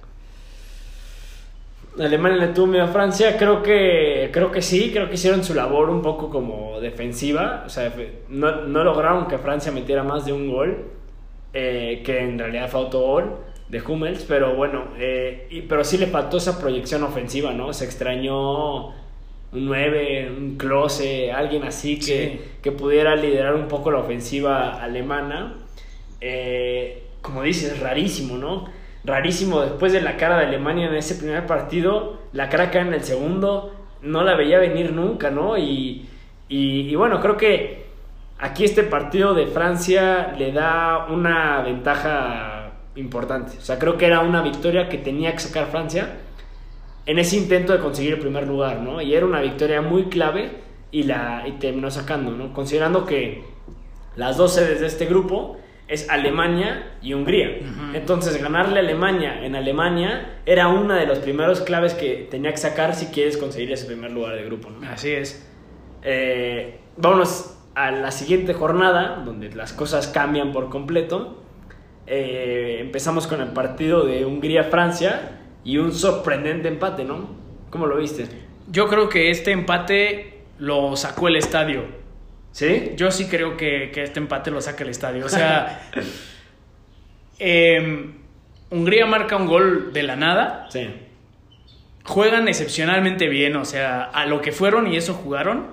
Alemania 1.99 2.37
le 2.37 2.47
tuvo 2.47 2.67
miedo 2.67 2.85
a 2.85 2.87
Francia, 2.87 3.37
creo 3.37 3.61
que, 3.61 4.29
creo 4.31 4.51
que 4.51 4.61
sí, 4.61 4.91
creo 4.93 5.09
que 5.09 5.15
hicieron 5.15 5.43
su 5.43 5.53
labor 5.53 5.89
un 5.89 6.01
poco 6.01 6.29
como 6.29 6.79
defensiva, 6.79 7.63
o 7.65 7.69
sea, 7.69 7.93
no, 8.29 8.65
no 8.65 8.83
lograron 8.85 9.27
que 9.27 9.37
Francia 9.37 9.73
metiera 9.73 10.01
más 10.01 10.25
de 10.25 10.31
un 10.31 10.49
gol, 10.49 10.89
eh, 11.53 12.01
que 12.05 12.19
en 12.19 12.39
realidad 12.39 12.69
fue 12.69 12.81
autogol 12.81 13.35
de 13.69 13.81
Hummels, 13.81 14.25
pero 14.27 14.55
bueno, 14.55 14.85
eh, 14.97 15.47
y- 15.49 15.61
pero 15.61 15.83
sí 15.83 15.97
le 15.97 16.07
faltó 16.07 16.37
esa 16.37 16.59
proyección 16.59 17.03
ofensiva, 17.03 17.51
¿no? 17.53 17.71
Se 17.73 17.85
extrañó 17.85 18.87
un 18.87 19.65
9, 19.65 20.29
un 20.37 20.57
Klose, 20.57 21.31
alguien 21.31 21.63
así 21.63 21.97
que, 21.99 22.03
Sí. 22.03 22.41
que 22.61 22.71
pudiera 22.71 23.15
liderar 23.15 23.55
un 23.55 23.67
poco 23.67 23.91
la 23.91 23.99
ofensiva 23.99 24.81
alemana. 24.81 25.55
Eh, 26.21 27.03
como 27.21 27.43
dices, 27.43 27.79
rarísimo, 27.79 28.37
¿no? 28.37 28.65
Rarísimo 29.03 29.61
después 29.61 29.93
de 29.93 30.01
la 30.01 30.17
cara 30.17 30.37
de 30.37 30.45
Alemania 30.45 30.87
en 30.87 30.95
ese 30.95 31.15
primer 31.15 31.45
partido, 31.47 32.19
la 32.33 32.49
cara 32.49 32.69
que 32.71 32.77
en 32.79 32.93
el 32.93 33.03
segundo, 33.03 33.73
no 34.01 34.23
la 34.23 34.35
veía 34.35 34.59
venir 34.59 34.91
nunca, 34.93 35.31
¿no? 35.31 35.57
Y, 35.57 36.05
y, 36.49 36.81
y 36.89 36.95
bueno, 36.95 37.19
creo 37.21 37.37
que 37.37 37.80
aquí 38.41 38.65
este 38.65 38.83
partido 38.83 39.33
de 39.33 39.47
Francia 39.47 40.33
le 40.37 40.51
da 40.51 41.05
una 41.09 41.61
ventaja 41.61 42.73
importante. 42.95 43.57
O 43.57 43.61
sea, 43.61 43.79
creo 43.79 43.97
que 43.97 44.07
era 44.07 44.21
una 44.21 44.41
victoria 44.41 44.89
que 44.89 44.97
tenía 44.97 45.31
que 45.31 45.39
sacar 45.39 45.67
Francia 45.67 46.17
en 47.05 47.19
ese 47.19 47.37
intento 47.37 47.71
de 47.71 47.79
conseguir 47.79 48.13
el 48.13 48.19
primer 48.19 48.47
lugar, 48.47 48.81
¿no? 48.81 49.01
Y 49.01 49.13
era 49.13 49.25
una 49.25 49.41
victoria 49.41 49.81
muy 49.81 50.05
clave 50.05 50.51
y 50.91 51.03
la 51.03 51.43
y 51.47 51.53
terminó 51.53 51.89
sacando, 51.89 52.31
¿no? 52.31 52.51
Considerando 52.51 53.05
que 53.05 53.43
las 54.15 54.37
dos 54.37 54.55
sedes 54.55 54.81
de 54.81 54.87
este 54.87 55.05
grupo 55.05 55.57
es 55.87 56.09
Alemania 56.09 56.93
y 57.01 57.13
Hungría. 57.13 57.59
Entonces, 57.93 58.41
ganarle 58.41 58.77
a 58.77 58.79
Alemania 58.79 59.45
en 59.45 59.55
Alemania 59.55 60.39
era 60.45 60.69
una 60.69 60.95
de 60.95 61.05
los 61.05 61.19
primeros 61.19 61.61
claves 61.61 61.93
que 61.93 62.27
tenía 62.31 62.51
que 62.51 62.57
sacar 62.57 62.95
si 62.95 63.07
quieres 63.07 63.37
conseguir 63.37 63.71
ese 63.71 63.85
primer 63.85 64.11
lugar 64.11 64.35
de 64.35 64.45
grupo, 64.45 64.69
¿no? 64.69 64.89
Así 64.89 65.11
es. 65.11 65.47
Eh, 66.01 66.79
vámonos 66.95 67.60
a 67.75 67.91
la 67.91 68.11
siguiente 68.11 68.53
jornada, 68.53 69.21
donde 69.25 69.49
las 69.53 69.73
cosas 69.73 70.07
cambian 70.07 70.51
por 70.51 70.69
completo. 70.69 71.43
Eh, 72.07 72.77
empezamos 72.81 73.27
con 73.27 73.41
el 73.41 73.49
partido 73.49 74.05
de 74.05 74.25
Hungría-Francia 74.25 75.39
y 75.63 75.77
un 75.77 75.93
sorprendente 75.93 76.67
empate, 76.67 77.05
¿no? 77.05 77.29
¿Cómo 77.69 77.85
lo 77.85 77.97
viste? 77.97 78.27
Yo 78.69 78.87
creo 78.87 79.09
que 79.09 79.29
este 79.29 79.51
empate 79.51 80.41
lo 80.57 80.95
sacó 80.95 81.27
el 81.27 81.35
estadio. 81.35 82.01
¿Sí? 82.51 82.91
Yo 82.97 83.11
sí 83.11 83.27
creo 83.27 83.55
que, 83.55 83.91
que 83.93 84.03
este 84.03 84.19
empate 84.19 84.51
lo 84.51 84.59
saca 84.59 84.83
el 84.83 84.89
estadio. 84.89 85.25
O 85.25 85.29
sea, 85.29 85.89
em, 87.39 88.15
Hungría 88.69 89.05
marca 89.05 89.35
un 89.37 89.47
gol 89.47 89.93
de 89.93 90.03
la 90.03 90.15
nada. 90.15 90.67
Sí. 90.69 90.89
Juegan 92.03 92.47
excepcionalmente 92.47 93.27
bien, 93.29 93.55
o 93.55 93.65
sea, 93.65 94.03
a 94.03 94.25
lo 94.25 94.41
que 94.41 94.51
fueron 94.51 94.87
y 94.87 94.97
eso 94.97 95.13
jugaron. 95.13 95.67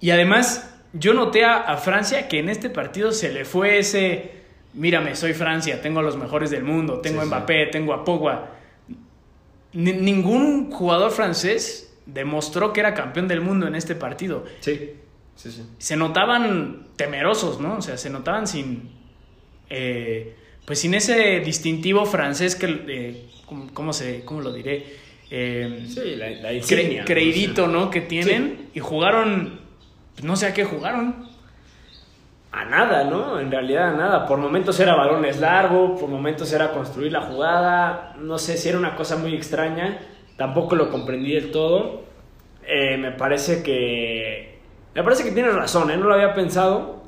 Y 0.00 0.10
además, 0.10 0.71
yo 0.92 1.14
noté 1.14 1.44
a, 1.44 1.56
a 1.58 1.76
Francia 1.76 2.28
que 2.28 2.38
en 2.38 2.48
este 2.48 2.68
partido 2.70 3.12
se 3.12 3.32
le 3.32 3.44
fue 3.44 3.78
ese, 3.78 4.30
mírame, 4.74 5.14
soy 5.16 5.32
Francia, 5.32 5.80
tengo 5.82 6.00
a 6.00 6.02
los 6.02 6.16
mejores 6.16 6.50
del 6.50 6.64
mundo, 6.64 7.00
tengo 7.00 7.16
Sí, 7.16 7.20
a 7.20 7.22
sí. 7.24 7.28
Mbappé, 7.28 7.66
tengo 7.66 7.92
a 7.94 8.04
Pogba. 8.04 8.50
Ni- 9.72 9.92
ningún 9.94 10.70
jugador 10.70 11.10
francés 11.12 11.94
demostró 12.04 12.72
que 12.72 12.80
era 12.80 12.94
campeón 12.94 13.28
del 13.28 13.40
mundo 13.40 13.66
en 13.66 13.74
este 13.74 13.94
partido. 13.94 14.44
Sí. 14.60 14.90
Sí, 15.34 15.50
sí. 15.50 15.62
Se 15.78 15.96
notaban 15.96 16.88
temerosos, 16.96 17.58
¿no? 17.58 17.78
O 17.78 17.82
sea, 17.82 17.96
se 17.96 18.10
notaban 18.10 18.46
sin, 18.46 18.90
eh, 19.70 20.34
pues 20.66 20.78
sin 20.80 20.92
ese 20.94 21.40
distintivo 21.40 22.04
francés 22.04 22.54
que, 22.54 22.66
eh, 22.88 23.26
¿cómo, 23.46 23.68
cómo 23.72 23.92
se, 23.94 24.24
cómo 24.26 24.42
lo 24.42 24.52
diré? 24.52 24.84
Eh, 25.30 25.86
Sí, 25.88 26.16
la, 26.16 26.28
la 26.28 26.52
cre- 26.52 27.04
creidito, 27.06 27.66
¿no? 27.66 27.86
¿no? 27.86 27.90
Que 27.90 28.02
tienen 28.02 28.68
y 28.74 28.80
jugaron, 28.80 29.61
no 30.22 30.36
sé 30.36 30.46
a 30.46 30.54
qué 30.54 30.64
jugaron. 30.64 31.28
A 32.52 32.66
nada, 32.66 33.04
¿no? 33.04 33.40
En 33.40 33.50
realidad 33.50 33.94
a 33.94 33.96
nada. 33.96 34.26
Por 34.26 34.38
momentos 34.38 34.78
era 34.78 34.94
balones 34.94 35.40
largo, 35.40 35.96
por 35.96 36.10
momentos 36.10 36.52
era 36.52 36.72
construir 36.72 37.10
la 37.10 37.22
jugada. 37.22 38.14
No 38.18 38.36
sé 38.36 38.58
si 38.58 38.68
era 38.68 38.78
una 38.78 38.94
cosa 38.94 39.16
muy 39.16 39.34
extraña. 39.34 39.98
Tampoco 40.36 40.76
lo 40.76 40.90
comprendí 40.90 41.32
del 41.32 41.50
todo. 41.50 42.02
Eh, 42.66 42.98
me 42.98 43.12
parece 43.12 43.62
que. 43.62 44.60
Me 44.94 45.02
parece 45.02 45.24
que 45.24 45.32
tienes 45.32 45.54
razón, 45.54 45.90
¿eh? 45.90 45.96
No 45.96 46.06
lo 46.06 46.14
había 46.14 46.34
pensado. 46.34 47.02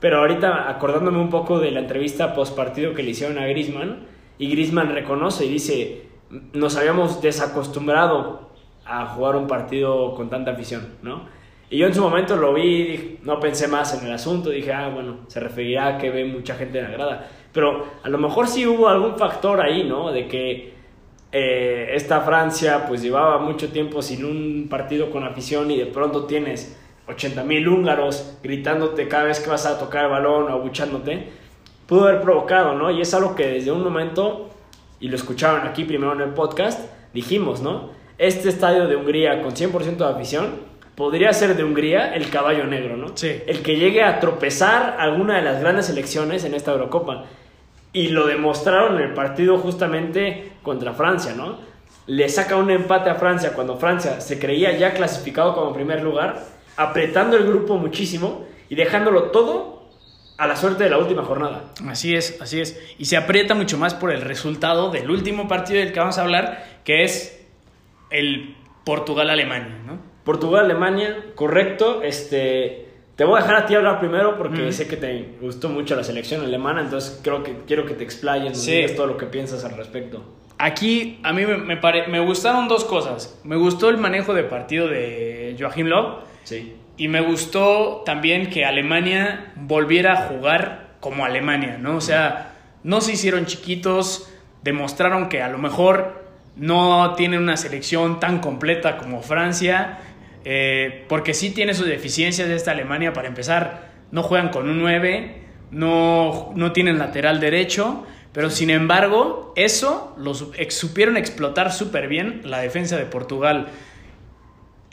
Pero 0.00 0.20
ahorita 0.20 0.70
acordándome 0.70 1.18
un 1.18 1.28
poco 1.28 1.58
de 1.58 1.70
la 1.70 1.80
entrevista 1.80 2.34
post 2.34 2.56
partido 2.56 2.94
que 2.94 3.02
le 3.02 3.10
hicieron 3.10 3.38
a 3.38 3.46
Grisman. 3.46 4.06
Y 4.38 4.50
Grisman 4.50 4.94
reconoce 4.94 5.44
y 5.44 5.50
dice: 5.50 6.08
Nos 6.54 6.76
habíamos 6.76 7.20
desacostumbrado 7.20 8.52
a 8.86 9.06
jugar 9.06 9.36
un 9.36 9.46
partido 9.46 10.14
con 10.14 10.30
tanta 10.30 10.52
afición, 10.52 10.94
¿no? 11.02 11.36
Y 11.70 11.78
yo 11.78 11.86
en 11.86 11.94
su 11.94 12.00
momento 12.00 12.34
lo 12.36 12.54
vi, 12.54 13.18
no 13.22 13.38
pensé 13.38 13.68
más 13.68 14.00
en 14.00 14.06
el 14.06 14.14
asunto, 14.14 14.48
dije, 14.48 14.72
ah, 14.72 14.88
bueno, 14.88 15.18
se 15.26 15.38
referirá 15.38 15.88
a 15.88 15.98
que 15.98 16.10
ve 16.10 16.24
mucha 16.24 16.54
gente 16.54 16.78
en 16.78 16.96
la. 16.96 17.26
Pero 17.52 17.86
a 18.02 18.08
lo 18.08 18.16
mejor 18.16 18.48
sí 18.48 18.66
hubo 18.66 18.88
algún 18.88 19.18
factor 19.18 19.60
ahí, 19.60 19.84
¿no? 19.84 20.10
De 20.10 20.26
que 20.26 20.72
eh, 21.30 21.90
esta 21.92 22.22
Francia 22.22 22.86
pues 22.88 23.02
llevaba 23.02 23.38
mucho 23.38 23.68
tiempo 23.68 24.00
sin 24.00 24.24
un 24.24 24.68
partido 24.70 25.10
con 25.10 25.24
afición 25.24 25.70
y 25.70 25.76
de 25.76 25.84
pronto 25.84 26.24
tienes 26.24 26.78
80 27.06 27.44
mil 27.44 27.68
húngaros 27.68 28.38
gritándote 28.42 29.06
cada 29.08 29.24
vez 29.24 29.40
que 29.40 29.50
vas 29.50 29.66
a 29.66 29.78
tocar 29.78 30.06
el 30.06 30.10
balón 30.10 30.44
o 30.44 30.48
abuchándote, 30.48 31.28
pudo 31.86 32.04
haber 32.04 32.22
provocado, 32.22 32.74
¿no? 32.74 32.90
Y 32.90 33.02
es 33.02 33.12
algo 33.12 33.34
que 33.34 33.46
desde 33.46 33.72
un 33.72 33.84
momento, 33.84 34.48
y 35.00 35.08
lo 35.08 35.16
escucharon 35.16 35.66
aquí 35.66 35.84
primero 35.84 36.14
en 36.14 36.22
el 36.22 36.30
podcast, 36.30 36.90
dijimos, 37.12 37.60
¿no? 37.60 37.90
Este 38.16 38.48
estadio 38.48 38.88
de 38.88 38.96
Hungría 38.96 39.42
con 39.42 39.52
100% 39.52 39.96
de 39.96 40.04
afición 40.06 40.67
podría 40.98 41.32
ser 41.32 41.56
de 41.56 41.62
Hungría 41.62 42.12
el 42.12 42.28
caballo 42.28 42.64
negro, 42.64 42.96
¿no? 42.96 43.16
Sí. 43.16 43.40
El 43.46 43.62
que 43.62 43.76
llegue 43.76 44.02
a 44.02 44.18
tropezar 44.18 44.96
alguna 44.98 45.36
de 45.36 45.42
las 45.42 45.60
grandes 45.60 45.86
selecciones 45.86 46.42
en 46.42 46.54
esta 46.54 46.72
Eurocopa. 46.72 47.26
Y 47.92 48.08
lo 48.08 48.26
demostraron 48.26 48.96
en 48.96 49.02
el 49.02 49.14
partido 49.14 49.58
justamente 49.58 50.54
contra 50.60 50.94
Francia, 50.94 51.34
¿no? 51.36 51.56
Le 52.06 52.28
saca 52.28 52.56
un 52.56 52.68
empate 52.72 53.10
a 53.10 53.14
Francia 53.14 53.52
cuando 53.54 53.76
Francia 53.76 54.20
se 54.20 54.40
creía 54.40 54.76
ya 54.76 54.92
clasificado 54.92 55.54
como 55.54 55.72
primer 55.72 56.02
lugar, 56.02 56.44
apretando 56.76 57.36
el 57.36 57.46
grupo 57.46 57.76
muchísimo 57.76 58.44
y 58.68 58.74
dejándolo 58.74 59.30
todo 59.30 59.84
a 60.36 60.48
la 60.48 60.56
suerte 60.56 60.82
de 60.82 60.90
la 60.90 60.98
última 60.98 61.22
jornada. 61.22 61.74
Así 61.86 62.16
es, 62.16 62.40
así 62.40 62.60
es. 62.60 62.76
Y 62.98 63.04
se 63.04 63.16
aprieta 63.16 63.54
mucho 63.54 63.78
más 63.78 63.94
por 63.94 64.10
el 64.10 64.22
resultado 64.22 64.90
del 64.90 65.08
último 65.12 65.46
partido 65.46 65.78
del 65.78 65.92
que 65.92 66.00
vamos 66.00 66.18
a 66.18 66.22
hablar, 66.22 66.80
que 66.82 67.04
es 67.04 67.46
el 68.10 68.56
Portugal-Alemania, 68.84 69.78
¿no? 69.86 70.07
Portugal-Alemania, 70.28 71.24
correcto. 71.34 72.02
Este, 72.02 72.86
te 73.16 73.24
voy 73.24 73.38
a 73.38 73.42
dejar 73.42 73.56
a 73.56 73.66
ti 73.66 73.74
hablar 73.74 73.98
primero 73.98 74.36
porque 74.36 74.62
Ujú. 74.64 74.72
sé 74.72 74.86
que 74.86 74.98
te 74.98 75.36
gustó 75.40 75.70
mucho 75.70 75.96
la 75.96 76.04
selección 76.04 76.42
alemana, 76.42 76.82
entonces 76.82 77.18
creo 77.24 77.42
que 77.42 77.56
quiero 77.66 77.86
que 77.86 77.94
te 77.94 78.04
explayes, 78.04 78.60
Sí. 78.62 78.84
todo 78.94 79.06
lo 79.06 79.16
que 79.16 79.24
piensas 79.24 79.64
al 79.64 79.74
respecto. 79.76 80.22
Aquí 80.58 81.18
a 81.22 81.32
mí 81.32 81.46
me, 81.46 81.56
me 81.56 81.78
pare- 81.78 82.08
me 82.08 82.20
gustaron 82.20 82.68
dos 82.68 82.84
cosas. 82.84 83.40
Me 83.42 83.56
gustó 83.56 83.88
el 83.88 83.96
manejo 83.96 84.34
de 84.34 84.42
partido 84.42 84.86
de 84.86 85.56
Joachim 85.58 85.86
Löw 85.86 86.18
Sí. 86.44 86.76
y 86.98 87.08
me 87.08 87.22
gustó 87.22 88.02
también 88.04 88.50
que 88.50 88.66
Alemania 88.66 89.52
volviera 89.56 90.12
a 90.12 90.16
jugar 90.28 90.88
como 91.00 91.24
Alemania, 91.24 91.78
¿no? 91.80 91.96
O 91.96 92.00
sea, 92.02 92.52
no 92.82 93.00
se 93.00 93.12
hicieron 93.12 93.46
chiquitos, 93.46 94.28
demostraron 94.62 95.30
que 95.30 95.40
a 95.42 95.48
lo 95.48 95.56
mejor 95.56 96.28
no 96.56 97.14
tienen 97.14 97.40
una 97.40 97.56
selección 97.56 98.18
tan 98.18 98.40
completa 98.40 98.96
como 98.98 99.22
Francia, 99.22 100.00
eh, 100.44 101.04
porque 101.08 101.34
sí 101.34 101.50
tiene 101.50 101.74
sus 101.74 101.86
deficiencias 101.86 102.48
de 102.48 102.54
esta 102.56 102.70
Alemania. 102.72 103.12
Para 103.12 103.28
empezar, 103.28 103.90
no 104.10 104.22
juegan 104.22 104.48
con 104.50 104.68
un 104.68 104.78
9, 104.78 105.42
no, 105.70 106.52
no 106.54 106.72
tienen 106.72 106.98
lateral 106.98 107.40
derecho, 107.40 108.06
pero 108.32 108.50
sin 108.50 108.70
embargo, 108.70 109.52
eso 109.56 110.14
lo 110.18 110.34
supieron 110.34 111.16
explotar 111.16 111.72
súper 111.72 112.08
bien 112.08 112.40
la 112.44 112.60
defensa 112.60 112.96
de 112.96 113.04
Portugal 113.06 113.68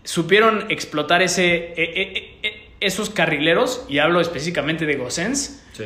supieron 0.04 0.66
explotar 0.70 1.22
ese, 1.22 1.74
e- 1.74 1.74
e- 1.78 2.38
e- 2.48 2.70
esos 2.80 3.10
carrileros, 3.10 3.86
y 3.90 3.98
hablo 4.00 4.22
específicamente 4.22 4.86
de 4.86 4.96
Gossens, 4.98 5.64
Sí. 5.74 5.86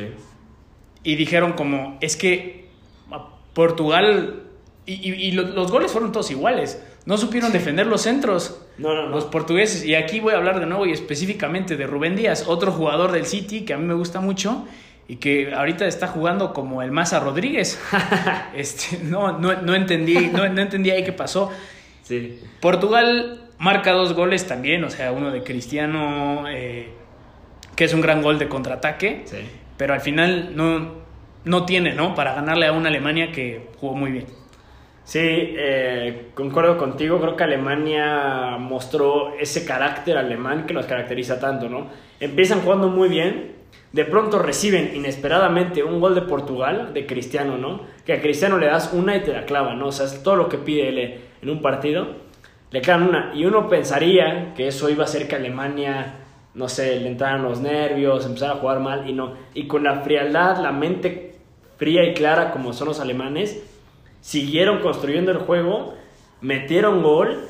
y 1.02 1.14
dijeron 1.16 1.54
como, 1.54 1.96
es 2.02 2.16
que 2.16 2.66
a 3.10 3.28
Portugal, 3.54 4.42
y, 4.84 4.94
y- 5.10 5.14
y 5.28 5.32
lo- 5.32 5.44
los 5.44 5.70
goles 5.70 5.90
fueron 5.92 6.12
todos 6.12 6.30
iguales, 6.30 6.82
no 7.06 7.16
supieron 7.16 7.52
defender 7.52 7.86
los 7.86 8.02
centros. 8.02 8.60
No, 8.78 8.94
no, 8.94 9.02
no. 9.04 9.08
Los 9.10 9.24
portugueses, 9.26 9.84
y 9.84 9.94
aquí 9.94 10.20
voy 10.20 10.34
a 10.34 10.36
hablar 10.36 10.60
de 10.60 10.66
nuevo 10.66 10.86
y 10.86 10.92
específicamente 10.92 11.76
de 11.76 11.86
Rubén 11.86 12.16
Díaz, 12.16 12.44
otro 12.46 12.72
jugador 12.72 13.12
del 13.12 13.26
City 13.26 13.64
que 13.64 13.74
a 13.74 13.78
mí 13.78 13.84
me 13.86 13.94
gusta 13.94 14.20
mucho 14.20 14.66
y 15.08 15.16
que 15.16 15.52
ahorita 15.52 15.86
está 15.86 16.06
jugando 16.06 16.52
como 16.52 16.82
el 16.82 16.92
Maza 16.92 17.18
Rodríguez. 17.20 17.80
este, 18.54 18.98
no, 19.02 19.38
no, 19.38 19.60
no 19.60 19.74
entendí, 19.74 20.14
no, 20.32 20.48
no 20.48 20.60
entendí 20.60 20.90
ahí 20.90 21.02
qué 21.04 21.12
pasó. 21.12 21.50
Sí. 22.02 22.40
Portugal 22.60 23.48
marca 23.58 23.92
dos 23.92 24.14
goles 24.14 24.46
también, 24.46 24.84
o 24.84 24.90
sea, 24.90 25.12
uno 25.12 25.30
de 25.30 25.42
Cristiano, 25.42 26.44
eh, 26.48 26.90
que 27.76 27.84
es 27.84 27.92
un 27.94 28.00
gran 28.00 28.22
gol 28.22 28.38
de 28.38 28.48
contraataque, 28.48 29.22
Sí. 29.26 29.36
pero 29.76 29.94
al 29.94 30.00
final 30.00 30.52
no, 30.56 30.94
no 31.44 31.64
tiene, 31.66 31.94
¿no? 31.94 32.14
Para 32.14 32.34
ganarle 32.34 32.66
a 32.66 32.72
una 32.72 32.88
Alemania 32.88 33.32
que 33.32 33.68
jugó 33.80 33.94
muy 33.94 34.10
bien. 34.12 34.26
Sí, 35.04 35.18
eh, 35.20 36.30
concuerdo 36.34 36.78
contigo, 36.78 37.20
creo 37.20 37.34
que 37.36 37.44
Alemania 37.44 38.56
mostró 38.58 39.34
ese 39.38 39.64
carácter 39.64 40.16
alemán 40.16 40.66
que 40.66 40.74
los 40.74 40.86
caracteriza 40.86 41.40
tanto, 41.40 41.68
¿no? 41.68 41.88
Empiezan 42.20 42.60
jugando 42.60 42.88
muy 42.88 43.08
bien, 43.08 43.56
de 43.92 44.04
pronto 44.04 44.38
reciben 44.38 44.92
inesperadamente 44.94 45.82
un 45.82 46.00
gol 46.00 46.14
de 46.14 46.22
Portugal, 46.22 46.92
de 46.94 47.06
Cristiano, 47.06 47.58
¿no? 47.58 47.82
Que 48.06 48.12
a 48.12 48.20
Cristiano 48.20 48.58
le 48.58 48.66
das 48.66 48.92
una 48.92 49.16
y 49.16 49.20
te 49.20 49.32
la 49.32 49.46
clava, 49.46 49.74
¿no? 49.74 49.88
O 49.88 49.92
sea, 49.92 50.06
es 50.06 50.22
todo 50.22 50.36
lo 50.36 50.48
que 50.48 50.58
pide 50.58 50.88
él 50.88 50.98
eh, 50.98 51.20
en 51.42 51.50
un 51.50 51.60
partido, 51.60 52.06
le 52.70 52.80
clavan 52.80 53.08
una. 53.08 53.32
Y 53.34 53.46
uno 53.46 53.68
pensaría 53.68 54.54
que 54.54 54.68
eso 54.68 54.90
iba 54.90 55.02
a 55.02 55.06
hacer 55.06 55.26
que 55.26 55.34
Alemania, 55.34 56.14
no 56.54 56.68
sé, 56.68 57.00
le 57.00 57.08
entraran 57.08 57.42
los 57.42 57.60
nervios, 57.60 58.26
empezara 58.26 58.52
a 58.52 58.56
jugar 58.56 58.78
mal, 58.78 59.08
y 59.08 59.12
no. 59.12 59.34
Y 59.54 59.66
con 59.66 59.82
la 59.82 60.02
frialdad, 60.02 60.58
la 60.58 60.70
mente 60.70 61.34
fría 61.78 62.04
y 62.04 62.14
clara 62.14 62.52
como 62.52 62.72
son 62.72 62.88
los 62.88 63.00
alemanes, 63.00 63.69
siguieron 64.20 64.80
construyendo 64.80 65.30
el 65.30 65.38
juego, 65.38 65.94
metieron 66.40 67.02
gol 67.02 67.48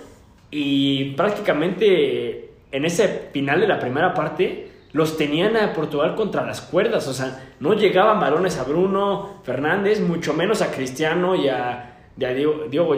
y 0.51 1.12
prácticamente 1.12 2.51
en 2.73 2.85
ese 2.85 3.31
final 3.33 3.61
de 3.61 3.68
la 3.68 3.79
primera 3.79 4.14
parte 4.14 4.71
los 4.93 5.16
tenían 5.16 5.57
a 5.57 5.73
Portugal 5.73 6.16
contra 6.16 6.45
las 6.45 6.61
cuerdas, 6.61 7.07
o 7.07 7.12
sea, 7.12 7.45
no 7.61 7.75
llegaban 7.75 8.18
balones 8.18 8.59
a 8.59 8.64
Bruno 8.64 9.41
Fernández, 9.45 10.01
mucho 10.01 10.35
menos 10.35 10.62
a 10.62 10.73
Cristiano 10.73 11.37
y 11.37 11.49
a, 11.49 11.99
Diego, 12.16 12.64
Diogo 12.68 12.97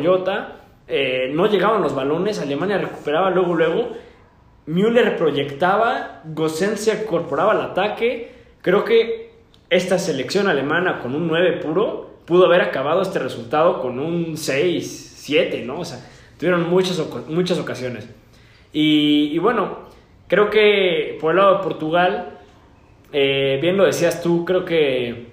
eh, 0.88 1.30
no 1.32 1.46
llegaban 1.46 1.82
los 1.82 1.94
balones, 1.94 2.40
Alemania 2.40 2.78
recuperaba 2.78 3.30
luego, 3.30 3.54
luego, 3.54 3.88
Müller 4.66 5.16
proyectaba, 5.16 6.22
Gossen 6.24 6.78
se 6.78 7.02
incorporaba 7.02 7.52
al 7.52 7.60
ataque, 7.60 8.32
creo 8.62 8.84
que 8.84 9.32
esta 9.68 9.98
selección 9.98 10.48
alemana 10.48 11.00
con 11.00 11.14
un 11.14 11.28
9 11.28 11.60
puro 11.62 12.11
pudo 12.26 12.46
haber 12.46 12.60
acabado 12.60 13.02
este 13.02 13.18
resultado 13.18 13.80
con 13.80 13.98
un 13.98 14.36
6, 14.36 15.14
7, 15.16 15.64
¿no? 15.64 15.80
O 15.80 15.84
sea, 15.84 15.98
tuvieron 16.38 16.68
muchas, 16.68 17.00
muchas 17.28 17.58
ocasiones. 17.58 18.08
Y, 18.72 19.38
bueno, 19.38 19.78
creo 20.28 20.48
que 20.50 21.18
por 21.20 21.32
el 21.32 21.38
lado 21.38 21.58
de 21.58 21.64
Portugal, 21.64 22.38
eh, 23.12 23.58
bien 23.60 23.76
lo 23.76 23.84
decías 23.84 24.22
tú, 24.22 24.44
creo 24.44 24.64
que 24.64 25.32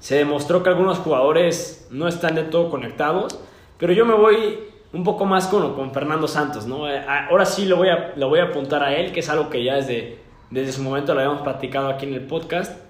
se 0.00 0.16
demostró 0.16 0.62
que 0.62 0.70
algunos 0.70 0.98
jugadores 0.98 1.86
no 1.90 2.08
están 2.08 2.34
de 2.34 2.42
todo 2.42 2.70
conectados, 2.70 3.38
pero 3.78 3.92
yo 3.92 4.04
me 4.04 4.14
voy 4.14 4.58
un 4.92 5.04
poco 5.04 5.24
más 5.24 5.46
con, 5.46 5.74
con 5.74 5.92
Fernando 5.92 6.26
Santos, 6.26 6.66
¿no? 6.66 6.90
Eh, 6.90 7.04
Ahora 7.06 7.44
sí 7.44 7.66
lo 7.66 7.76
voy, 7.76 7.88
a, 7.88 8.12
lo 8.16 8.28
voy 8.28 8.40
a 8.40 8.44
apuntar 8.44 8.82
a 8.82 8.94
él, 8.94 9.12
que 9.12 9.20
es 9.20 9.28
algo 9.28 9.48
que 9.48 9.62
ya 9.62 9.76
desde, 9.76 10.18
desde 10.50 10.72
su 10.72 10.82
momento 10.82 11.14
lo 11.14 11.20
habíamos 11.20 11.42
platicado 11.42 11.88
aquí 11.88 12.06
en 12.06 12.14
el 12.14 12.26
podcast. 12.26 12.89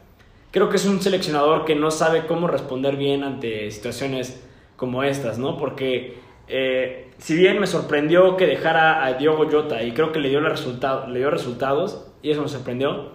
Creo 0.50 0.68
que 0.68 0.76
es 0.76 0.86
un 0.86 1.00
seleccionador 1.00 1.64
que 1.64 1.74
no 1.76 1.90
sabe 1.90 2.26
cómo 2.26 2.48
responder 2.48 2.96
bien 2.96 3.22
ante 3.22 3.70
situaciones 3.70 4.42
como 4.76 5.04
estas, 5.04 5.38
¿no? 5.38 5.56
Porque 5.56 6.18
eh, 6.48 7.10
si 7.18 7.36
bien 7.36 7.60
me 7.60 7.66
sorprendió 7.66 8.36
que 8.36 8.46
dejara 8.46 9.04
a 9.04 9.12
Diogo 9.14 9.48
Jota 9.50 9.82
y 9.82 9.92
creo 9.92 10.10
que 10.10 10.18
le 10.18 10.28
dio, 10.28 10.40
los 10.40 10.50
resultado, 10.50 11.06
le 11.06 11.20
dio 11.20 11.30
resultados, 11.30 12.06
y 12.22 12.30
eso 12.32 12.42
me 12.42 12.48
sorprendió, 12.48 13.10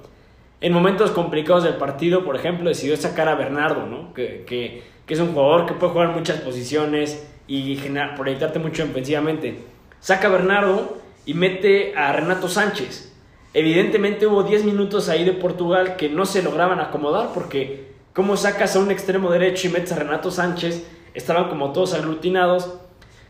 en 0.61 0.71
momentos 0.71 1.11
complicados 1.11 1.63
del 1.65 1.75
partido, 1.75 2.23
por 2.23 2.35
ejemplo, 2.37 2.69
decidió 2.69 2.95
sacar 2.95 3.27
a 3.27 3.35
Bernardo, 3.35 3.85
¿no? 3.85 4.13
Que, 4.13 4.45
que- 4.47 4.83
que 5.05 5.13
es 5.13 5.19
un 5.19 5.33
jugador 5.33 5.67
que 5.67 5.73
puede 5.75 5.91
jugar 5.93 6.15
muchas 6.15 6.41
posiciones 6.41 7.31
y 7.47 7.75
generar- 7.75 8.15
proyectarte 8.15 8.57
mucho 8.57 8.83
ofensivamente. 8.85 9.59
Saca 9.99 10.27
a 10.27 10.31
Bernardo 10.31 10.97
y 11.27 11.33
mete 11.35 11.95
a 11.95 12.11
Renato 12.13 12.47
Sánchez. 12.47 13.14
Evidentemente 13.55 14.27
hubo 14.27 14.43
10 14.43 14.65
minutos 14.65 15.07
ahí 15.07 15.23
de 15.23 15.31
Portugal 15.31 15.95
que 15.95 16.09
no 16.09 16.25
se 16.25 16.43
lograban 16.43 16.81
acomodar 16.81 17.29
porque 17.33 17.85
cómo 18.11 18.35
sacas 18.35 18.75
a 18.75 18.79
un 18.79 18.91
extremo 18.91 19.31
derecho 19.31 19.69
y 19.69 19.71
metes 19.71 19.93
a 19.93 19.95
Renato 19.95 20.29
Sánchez, 20.29 20.85
estaban 21.13 21.47
como 21.47 21.71
todos 21.71 21.93
aglutinados. 21.93 22.77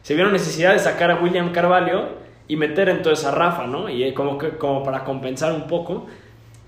Se 0.02 0.16
vieron 0.16 0.34
necesidad 0.34 0.74
de 0.74 0.80
sacar 0.80 1.12
a 1.12 1.22
William 1.22 1.52
Carvalho 1.52 2.08
y 2.48 2.56
meter 2.56 2.90
entonces 2.90 3.24
a 3.24 3.30
Rafa, 3.30 3.68
¿no? 3.68 3.88
Y 3.88 4.04
eh, 4.04 4.16
como, 4.16 4.40
que, 4.40 4.58
como 4.58 4.82
para 4.82 5.04
compensar 5.04 5.54
un 5.54 5.68
poco. 5.68 6.08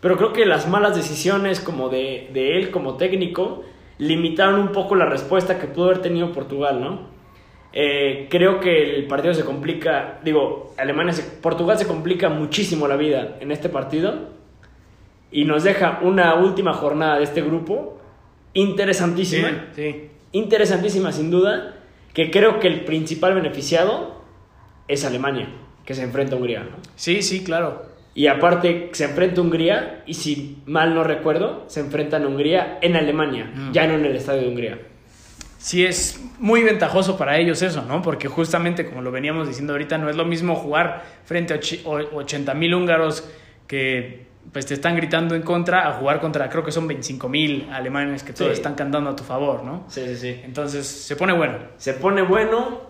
Pero 0.02 0.18
creo 0.18 0.34
que 0.34 0.46
las 0.46 0.68
malas 0.70 0.96
decisiones 0.96 1.60
como 1.60 1.90
de, 1.90 2.30
de 2.34 2.60
él 2.60 2.70
como 2.70 2.94
técnico 2.98 3.64
limitaron 3.98 4.60
un 4.60 4.72
poco 4.72 4.94
la 4.94 5.08
respuesta 5.08 5.58
que 5.58 5.66
pudo 5.66 5.86
haber 5.86 6.04
tenido 6.04 6.32
Portugal, 6.32 6.80
¿no? 6.80 7.17
Eh, 7.80 8.26
creo 8.32 8.60
que 8.60 8.96
el 8.96 9.06
partido 9.06 9.36
se 9.36 9.46
complica, 9.46 10.20
digo, 10.24 10.74
Alemania, 10.78 11.14
se- 11.14 11.22
Portugal 11.42 11.78
se 11.78 11.86
complica 11.86 12.28
muchísimo 12.28 12.88
la 12.88 12.96
vida 12.96 13.38
en 13.40 13.52
este 13.52 13.70
partido 13.70 14.30
y 15.32 15.46
nos 15.46 15.64
deja 15.64 16.00
una 16.02 16.34
última 16.36 16.74
jornada 16.74 17.18
de 17.20 17.26
este 17.26 17.42
grupo 17.42 18.00
interesantísima, 18.54 19.68
sí. 19.76 20.10
interesantísima 20.32 21.12
sin 21.12 21.30
duda, 21.30 21.76
que 22.14 22.32
creo 22.32 22.60
que 22.60 22.68
el 22.68 22.82
principal 22.86 23.36
beneficiado 23.36 24.22
es 24.88 25.06
Alemania, 25.06 25.48
que 25.86 25.94
se 25.94 26.02
enfrenta 26.04 26.34
a 26.36 26.38
Hungría, 26.40 26.62
¿no? 26.62 26.78
Sí, 26.96 27.22
sí, 27.22 27.44
claro. 27.44 27.84
Y 28.16 28.26
aparte 28.26 28.90
se 28.94 29.04
enfrenta 29.06 29.40
a 29.40 29.44
Hungría 29.44 30.04
y 30.08 30.16
si 30.16 30.58
mal 30.66 30.96
no 30.96 31.04
recuerdo, 31.04 31.66
se 31.68 31.82
enfrentan 31.82 32.24
a 32.24 32.28
Hungría 32.28 32.80
en 32.82 32.96
Alemania, 32.96 33.52
Mm. 33.54 33.72
ya 33.72 33.86
no 33.86 33.94
en 33.94 34.06
el 34.06 34.16
estadio 34.16 34.42
de 34.42 34.48
Hungría. 34.48 34.80
Sí, 35.58 35.84
es 35.86 36.22
muy 36.40 36.62
ventajoso 36.64 37.18
para 37.18 37.38
ellos 37.38 37.62
eso, 37.62 37.82
¿no? 37.84 38.02
Porque 38.02 38.28
justamente, 38.28 38.86
como 38.86 39.02
lo 39.02 39.12
veníamos 39.12 39.48
diciendo 39.48 39.74
ahorita, 39.74 39.98
no 39.98 40.10
es 40.10 40.16
lo 40.16 40.26
mismo 40.26 40.56
jugar 40.56 41.04
frente 41.26 41.54
a 41.54 41.60
80 42.14 42.54
mil 42.54 42.74
húngaros 42.76 43.28
que 43.68 44.28
pues 44.54 44.66
te 44.66 44.76
están 44.76 44.96
gritando 44.96 45.36
en 45.36 45.42
contra 45.42 45.90
a 45.90 45.94
jugar 45.94 46.22
contra, 46.22 46.50
creo 46.50 46.64
que 46.64 46.72
son 46.72 46.88
25 46.88 47.28
mil 47.28 47.68
alemanes 47.72 48.24
que 48.24 48.32
todos 48.32 48.52
Sí. 48.52 48.58
están 48.58 48.76
cantando 48.76 49.10
a 49.10 49.16
tu 49.16 49.24
favor, 49.26 49.64
¿no? 49.64 49.84
Sí, 49.90 50.02
sí, 50.08 50.16
sí. 50.16 50.42
Entonces 50.46 50.88
se 50.88 51.16
pone 51.18 51.34
bueno. 51.34 51.58
Se 51.78 51.94
pone 51.94 52.22
bueno. 52.22 52.82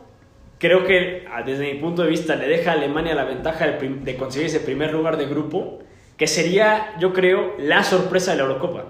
Creo 0.60 0.86
que 0.86 1.26
ah, 1.34 1.42
desde 1.44 1.74
mi 1.74 1.80
punto 1.80 2.04
de 2.04 2.10
vista 2.10 2.36
le 2.36 2.48
deja 2.48 2.72
a 2.72 2.74
Alemania 2.74 3.16
la 3.16 3.24
ventaja 3.26 3.66
de 3.68 4.16
conseguir 4.18 4.48
ese 4.48 4.60
primer 4.60 4.92
lugar 4.92 5.18
de 5.18 5.26
grupo, 5.26 5.80
que 6.16 6.28
sería, 6.28 6.94
yo 7.00 7.14
creo, 7.14 7.56
la 7.60 7.84
sorpresa 7.84 8.32
de 8.32 8.38
la 8.38 8.44
Eurocopa. 8.44 8.86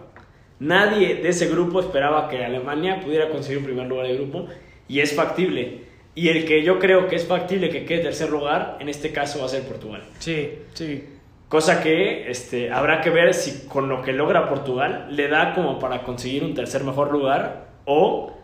Nadie 0.59 1.15
de 1.15 1.29
ese 1.29 1.47
grupo 1.47 1.79
esperaba 1.79 2.29
que 2.29 2.43
Alemania 2.43 2.99
pudiera 2.99 3.29
conseguir 3.29 3.59
un 3.59 3.65
primer 3.65 3.87
lugar 3.87 4.07
de 4.07 4.15
grupo 4.15 4.47
y 4.87 4.99
es 4.99 5.13
factible. 5.13 5.81
Y 6.15 6.29
el 6.29 6.45
que 6.45 6.63
yo 6.63 6.79
creo 6.79 7.07
que 7.07 7.15
es 7.15 7.25
factible 7.25 7.69
que 7.69 7.85
quede 7.85 7.99
tercer 7.99 8.31
lugar, 8.31 8.77
en 8.79 8.89
este 8.89 9.11
caso 9.11 9.39
va 9.39 9.45
a 9.45 9.49
ser 9.49 9.63
Portugal. 9.63 10.03
Sí, 10.17 10.49
sí. 10.73 11.03
Cosa 11.47 11.81
que 11.81 12.29
este, 12.29 12.71
habrá 12.71 13.01
que 13.01 13.11
ver 13.11 13.33
si 13.33 13.67
con 13.67 13.87
lo 13.87 14.01
que 14.01 14.13
logra 14.13 14.49
Portugal 14.49 15.07
le 15.11 15.27
da 15.27 15.53
como 15.53 15.79
para 15.79 16.03
conseguir 16.03 16.43
un 16.43 16.55
tercer 16.55 16.83
mejor 16.83 17.11
lugar 17.11 17.67
o 17.85 18.35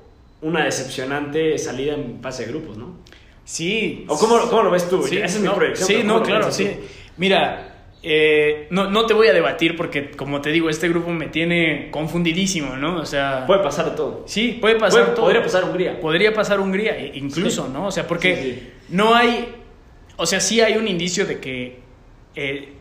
una 0.41 0.65
decepcionante 0.65 1.57
salida 1.57 1.95
en 1.95 2.19
fase 2.21 2.45
de 2.45 2.51
grupos, 2.51 2.77
¿no? 2.77 2.97
Sí. 3.43 4.05
¿O 4.07 4.17
cómo, 4.17 4.39
cómo 4.49 4.63
lo 4.63 4.71
ves 4.71 4.87
tú? 4.87 5.03
Sí, 5.03 5.17
Esa 5.17 5.37
es 5.37 5.39
mi 5.39 5.49
proyección. 5.49 5.87
Sí, 5.87 5.95
no, 6.03 6.13
¿cómo 6.13 6.19
lo 6.19 6.25
claro, 6.25 6.51
sí. 6.51 6.69
Mira, 7.17 7.72
eh, 8.05 8.67
no, 8.69 8.89
no 8.89 9.05
te 9.05 9.13
voy 9.13 9.27
a 9.27 9.33
debatir 9.33 9.77
porque, 9.77 10.11
como 10.11 10.41
te 10.41 10.51
digo, 10.51 10.69
este 10.69 10.89
grupo 10.89 11.09
me 11.11 11.27
tiene 11.27 11.89
confundidísimo, 11.91 12.75
¿no? 12.75 12.97
O 12.97 13.05
sea, 13.05 13.45
Puede 13.47 13.63
pasar 13.63 13.85
de 13.85 13.91
todo. 13.95 14.23
sí, 14.27 14.57
puede 14.59 14.75
pasar 14.75 15.03
Puede- 15.03 15.15
todo. 15.15 15.25
Podría 15.25 15.41
pasar 15.43 15.63
Hungría. 15.63 15.99
Podría 16.01 16.33
pasar 16.33 16.59
Hungría, 16.59 16.97
e- 16.97 17.11
incluso, 17.15 17.65
Sí. 17.67 17.71
¿no? 17.73 17.87
O 17.87 17.91
sea, 17.91 18.05
porque 18.07 18.35
Sí, 18.35 18.43
sí. 18.53 18.69
no 18.89 19.15
hay. 19.15 19.55
O 20.17 20.25
sea, 20.25 20.39
sí 20.41 20.59
hay 20.61 20.75
un 20.77 20.87
indicio 20.87 21.25
de 21.25 21.39
que. 21.39 21.79
eh, 22.35 22.73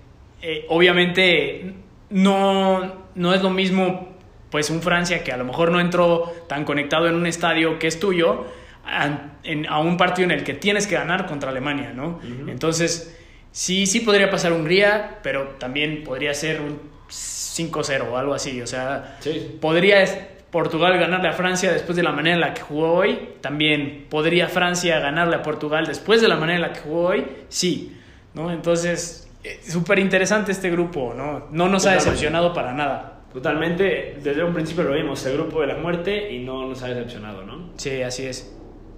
eh, 0.43 0.65
obviamente, 0.71 1.73
no, 2.11 2.93
no 3.15 3.35
es 3.35 3.43
lo 3.43 3.51
mismo, 3.51 4.17
pues, 4.51 4.71
un 4.71 4.83
Francia 4.83 5.23
que 5.23 5.31
a 5.31 5.37
lo 5.37 5.45
mejor 5.45 5.71
no 5.71 5.79
entró 5.79 6.33
tan 6.49 6.65
conectado 6.65 7.07
en 7.07 7.15
un 7.15 7.27
estadio 7.27 7.79
que 7.79 7.87
es 7.87 8.01
tuyo, 8.01 8.45
a, 8.85 9.31
en- 9.45 9.67
a 9.69 9.79
un 9.79 9.97
partido 9.97 10.25
en 10.25 10.33
el 10.33 10.43
que 10.43 10.55
tienes 10.55 10.87
que 10.89 10.95
ganar 10.97 11.27
contra 11.27 11.51
Alemania, 11.51 11.93
¿no? 11.95 12.19
Entonces, 12.49 13.17
sí, 13.53 13.87
sí 13.87 14.01
podría 14.01 14.31
pasar 14.31 14.53
Hungría, 14.53 15.21
pero 15.23 15.51
también 15.59 16.03
podría 16.03 16.35
ser 16.35 16.61
un 16.61 16.81
5-0 17.09 18.11
o 18.11 18.17
algo 18.17 18.35
así, 18.35 18.61
o 18.61 18.67
sea. 18.67 19.19
Sí. 19.21 19.59
¿Podría 19.61 20.05
Portugal 20.51 20.99
ganarle 20.99 21.29
a 21.29 21.33
Francia 21.33 21.73
después 21.73 21.97
de 21.97 22.03
la 22.03 22.13
manera 22.13 22.35
en 22.35 22.41
la 22.41 22.55
que 22.55 22.63
jugó 22.63 22.93
hoy? 22.95 23.19
También. 23.41 24.07
¿Podría 24.11 24.49
Francia 24.49 24.99
ganarle 24.99 25.37
a 25.37 25.43
Portugal 25.43 25.87
después 25.87 26.21
de 26.21 26.29
la 26.29 26.37
manera 26.37 26.57
en 26.57 26.63
la 26.63 26.73
que 26.73 26.81
jugó 26.81 27.09
hoy? 27.09 27.27
Sí. 27.49 27.97
¿no? 28.35 28.51
Entonces, 28.51 29.31
eh, 29.45 29.61
súper 29.63 29.99
interesante 29.99 30.53
este 30.53 30.71
grupo, 30.71 31.15
¿no? 31.15 31.49
No 31.51 31.69
nos 31.69 31.87
ha 31.87 31.93
decepcionado 31.93 32.53
para 32.53 32.73
nada. 32.73 33.21
Totalmente, 33.33 34.19
desde 34.23 34.45
un 34.45 34.53
principio 34.53 34.85
lo 34.85 34.93
vimos, 34.93 35.25
el 35.25 35.35
grupo 35.35 35.63
de 35.63 35.69
la 35.69 35.77
muerte 35.77 36.33
y 36.33 36.41
no 36.41 36.67
nos 36.67 36.83
ha 36.83 36.89
decepcionado, 36.89 37.43
¿no? 37.45 37.71
Sí, 37.77 38.03
así 38.03 38.27
es. 38.27 38.55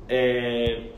Eh, 0.08 0.92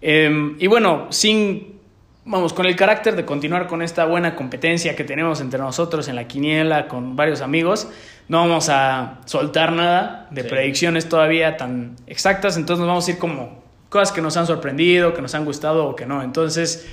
Eh, 0.00 0.54
y 0.58 0.66
bueno, 0.66 1.06
sin, 1.10 1.78
vamos, 2.24 2.52
con 2.52 2.66
el 2.66 2.76
carácter 2.76 3.16
de 3.16 3.24
continuar 3.24 3.66
con 3.66 3.82
esta 3.82 4.04
buena 4.04 4.36
competencia 4.36 4.94
que 4.94 5.04
tenemos 5.04 5.40
entre 5.40 5.58
nosotros 5.58 6.08
en 6.08 6.16
la 6.16 6.28
quiniela 6.28 6.88
con 6.88 7.16
varios 7.16 7.40
amigos, 7.40 7.88
no 8.28 8.38
vamos 8.40 8.68
a 8.68 9.20
soltar 9.24 9.72
nada 9.72 10.28
de 10.30 10.42
Sí. 10.42 10.48
predicciones 10.48 11.08
todavía 11.08 11.56
tan 11.56 11.96
exactas, 12.06 12.56
entonces 12.56 12.80
nos 12.80 12.88
vamos 12.88 13.08
a 13.08 13.10
ir 13.12 13.18
como 13.18 13.62
cosas 13.88 14.12
que 14.12 14.20
nos 14.20 14.36
han 14.36 14.46
sorprendido, 14.46 15.14
que 15.14 15.22
nos 15.22 15.34
han 15.34 15.44
gustado 15.44 15.86
o 15.86 15.96
que 15.96 16.04
no. 16.06 16.22
Entonces, 16.22 16.86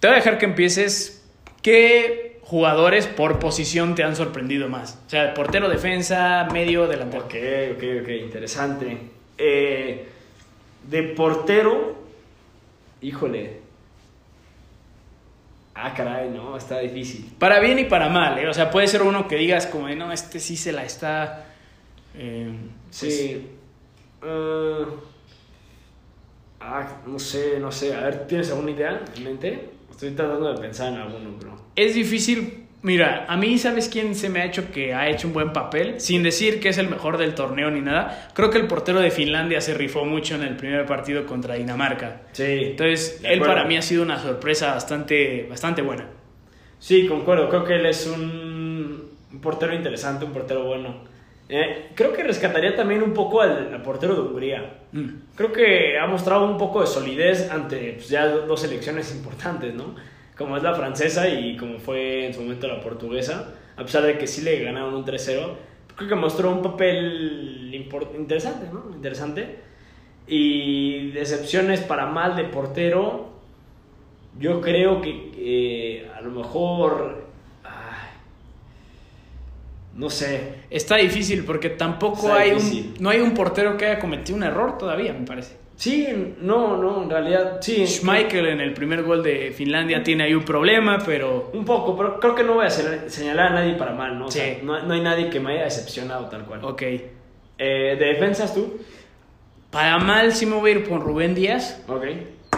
te 0.00 0.06
voy 0.06 0.14
a 0.14 0.16
dejar 0.18 0.38
que 0.38 0.46
empieces. 0.46 1.20
¿Qué 1.62 2.38
jugadores 2.42 3.06
por 3.06 3.38
posición 3.38 3.94
te 3.94 4.02
han 4.04 4.16
sorprendido 4.16 4.68
más? 4.68 4.98
O 5.06 5.10
sea, 5.10 5.34
portero, 5.34 5.68
defensa, 5.68 6.46
medio, 6.52 6.86
delantero. 6.86 7.24
Ok, 7.24 7.34
ok, 7.76 7.84
ok, 8.02 8.08
interesante. 8.22 8.98
Eh, 9.38 10.08
de 10.88 11.02
portero, 11.02 12.03
híjole. 13.04 13.60
Ah, 15.74 15.92
caray, 15.92 16.30
no, 16.30 16.56
está 16.56 16.78
difícil. 16.78 17.32
Para 17.38 17.58
bien 17.60 17.78
y 17.80 17.84
para 17.84 18.08
mal, 18.08 18.38
¿eh? 18.38 18.48
O 18.48 18.54
sea, 18.54 18.70
puede 18.70 18.86
ser 18.86 19.02
uno 19.02 19.26
que 19.26 19.36
digas 19.36 19.66
como, 19.66 19.88
no, 19.88 20.12
este 20.12 20.38
sí 20.38 20.56
se 20.56 20.72
la 20.72 20.84
está... 20.84 21.46
eh, 22.14 22.52
Sí. 22.90 23.48
Eh, 24.22 24.84
ah, 26.60 26.88
no 27.06 27.18
sé, 27.18 27.58
no 27.58 27.72
sé. 27.72 27.94
A 27.94 28.00
ver, 28.02 28.26
¿tienes 28.28 28.50
alguna 28.50 28.70
idea 28.70 29.04
en 29.16 29.24
mente? 29.24 29.70
Estoy 29.90 30.12
tratando 30.12 30.52
de 30.54 30.60
pensar 30.60 30.92
en 30.92 31.00
alguno, 31.00 31.32
bro. 31.38 31.56
Es 31.74 31.94
difícil. 31.94 32.63
Mira, 32.84 33.24
a 33.30 33.38
mí, 33.38 33.56
¿sabes 33.56 33.88
quién 33.88 34.14
se 34.14 34.28
me 34.28 34.42
ha 34.42 34.44
hecho 34.44 34.70
que 34.70 34.92
ha 34.92 35.08
hecho 35.08 35.26
un 35.26 35.32
buen 35.32 35.54
papel? 35.54 36.02
Sin 36.02 36.22
decir 36.22 36.60
que 36.60 36.68
es 36.68 36.76
el 36.76 36.90
mejor 36.90 37.16
del 37.16 37.34
torneo 37.34 37.70
ni 37.70 37.80
nada. 37.80 38.28
Creo 38.34 38.50
que 38.50 38.58
el 38.58 38.66
portero 38.66 39.00
de 39.00 39.10
Finlandia 39.10 39.62
se 39.62 39.72
rifó 39.72 40.04
mucho 40.04 40.34
en 40.34 40.42
el 40.42 40.54
primer 40.54 40.84
partido 40.84 41.24
contra 41.24 41.54
Dinamarca. 41.54 42.20
Sí. 42.32 42.44
Entonces, 42.44 43.20
él 43.22 43.38
acuerdo. 43.38 43.54
para 43.54 43.66
mí 43.66 43.78
ha 43.78 43.80
sido 43.80 44.02
una 44.02 44.18
sorpresa 44.18 44.74
bastante, 44.74 45.46
bastante 45.48 45.80
buena. 45.80 46.08
Sí, 46.78 47.06
concuerdo. 47.06 47.48
Creo 47.48 47.64
que 47.64 47.76
él 47.76 47.86
es 47.86 48.06
un, 48.06 49.12
un 49.32 49.40
portero 49.40 49.74
interesante, 49.74 50.26
un 50.26 50.32
portero 50.34 50.66
bueno. 50.66 51.04
Eh, 51.48 51.88
creo 51.94 52.12
que 52.12 52.22
rescataría 52.22 52.76
también 52.76 53.02
un 53.02 53.14
poco 53.14 53.40
al, 53.40 53.72
al 53.72 53.80
portero 53.80 54.14
de 54.14 54.20
Hungría. 54.20 54.80
Mm. 54.92 55.08
Creo 55.34 55.52
que 55.52 55.98
ha 55.98 56.06
mostrado 56.06 56.44
un 56.44 56.58
poco 56.58 56.82
de 56.82 56.86
solidez 56.86 57.50
ante 57.50 57.94
pues, 57.94 58.10
ya 58.10 58.26
dos 58.26 58.60
selecciones 58.60 59.10
importantes, 59.14 59.74
¿no? 59.74 59.94
Como 60.36 60.56
es 60.56 60.62
la 60.62 60.74
francesa 60.74 61.28
y 61.28 61.56
como 61.56 61.78
fue 61.78 62.26
en 62.26 62.34
su 62.34 62.40
momento 62.42 62.66
la 62.66 62.80
portuguesa. 62.80 63.54
A 63.76 63.82
pesar 63.84 64.02
de 64.02 64.18
que 64.18 64.26
sí 64.26 64.42
le 64.42 64.62
ganaron 64.64 64.94
un 64.94 65.04
3-0, 65.04 65.54
creo 65.96 66.08
que 66.08 66.14
mostró 66.14 66.50
un 66.50 66.62
papel 66.62 67.70
interesante, 67.72 68.66
¿no? 68.72 68.90
Interesante. 68.94 69.58
Y 70.26 71.10
decepciones 71.10 71.80
para 71.80 72.06
mal 72.06 72.34
de 72.36 72.44
portero, 72.44 73.30
yo 74.38 74.60
creo 74.60 75.00
que 75.00 75.30
eh, 75.36 76.10
a 76.16 76.20
lo 76.20 76.30
mejor... 76.30 77.26
ay, 77.64 78.08
no 79.94 80.08
sé. 80.10 80.54
Está 80.70 80.96
difícil 80.96 81.44
porque 81.44 81.70
tampoco 81.70 82.22
Está 82.28 82.38
hay 82.38 82.50
difícil. 82.52 82.94
un, 82.96 83.02
no 83.02 83.10
hay 83.10 83.20
un 83.20 83.34
portero 83.34 83.76
que 83.76 83.86
haya 83.86 83.98
cometido 84.00 84.36
un 84.36 84.44
error 84.44 84.78
todavía, 84.78 85.12
me 85.12 85.26
parece. 85.26 85.56
Sí, 85.76 86.06
no, 86.40 86.76
no, 86.76 87.02
en 87.02 87.10
realidad 87.10 87.58
sí. 87.60 87.84
Schmeichel 87.86 88.46
en 88.46 88.60
el 88.60 88.72
primer 88.74 89.02
gol 89.02 89.22
de 89.24 89.50
Finlandia 89.52 90.02
tiene 90.04 90.24
ahí 90.24 90.34
un 90.34 90.44
problema, 90.44 90.98
pero 91.04 91.50
Un 91.52 91.64
poco, 91.64 91.96
pero 91.96 92.20
creo 92.20 92.34
que 92.34 92.44
no 92.44 92.54
voy 92.54 92.66
a 92.66 92.70
señalar- 92.70 93.46
a 93.48 93.54
nadie 93.54 93.74
para 93.74 93.92
mal, 93.92 94.16
¿no? 94.18 94.26
O 94.26 94.30
sea, 94.30 94.44
Sí. 94.54 94.60
no, 94.62 94.80
no 94.82 94.94
hay 94.94 95.00
nadie 95.00 95.30
que 95.30 95.40
me 95.40 95.52
haya 95.54 95.64
decepcionado 95.64 96.26
tal 96.28 96.44
cual. 96.44 96.64
ok. 96.64 96.82
Eh, 96.82 97.02
¿De 97.58 97.96
defensas 98.06 98.54
tú? 98.54 98.80
Para 99.70 99.98
mal 99.98 100.32
sí 100.32 100.46
me 100.46 100.54
voy 100.56 100.70
a 100.70 100.74
ir 100.74 100.88
por 100.88 101.00
Rubén 101.02 101.34
Díaz. 101.34 101.82
Ok. 101.88 102.04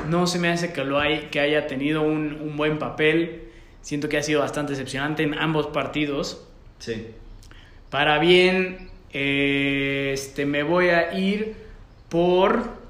No 0.08 0.26
se 0.26 0.38
me 0.38 0.48
hace 0.48 0.72
que, 0.72 0.84
lo 0.84 0.98
hay, 0.98 1.28
que 1.30 1.40
haya 1.40 1.66
tenido 1.66 2.02
un, 2.02 2.38
un 2.40 2.56
buen 2.56 2.78
papel. 2.78 3.44
Siento 3.80 4.08
que 4.08 4.18
ha 4.18 4.22
sido 4.22 4.40
bastante 4.40 4.72
decepcionante 4.72 5.22
en 5.22 5.34
ambos 5.38 5.68
partidos. 5.68 6.46
Sí. 6.78 7.06
Para 7.90 8.18
bien, 8.18 8.90
eh, 9.12 10.10
este, 10.12 10.44
me 10.44 10.62
voy 10.62 10.88
a 10.88 11.16
ir 11.18 11.54
por... 12.10 12.84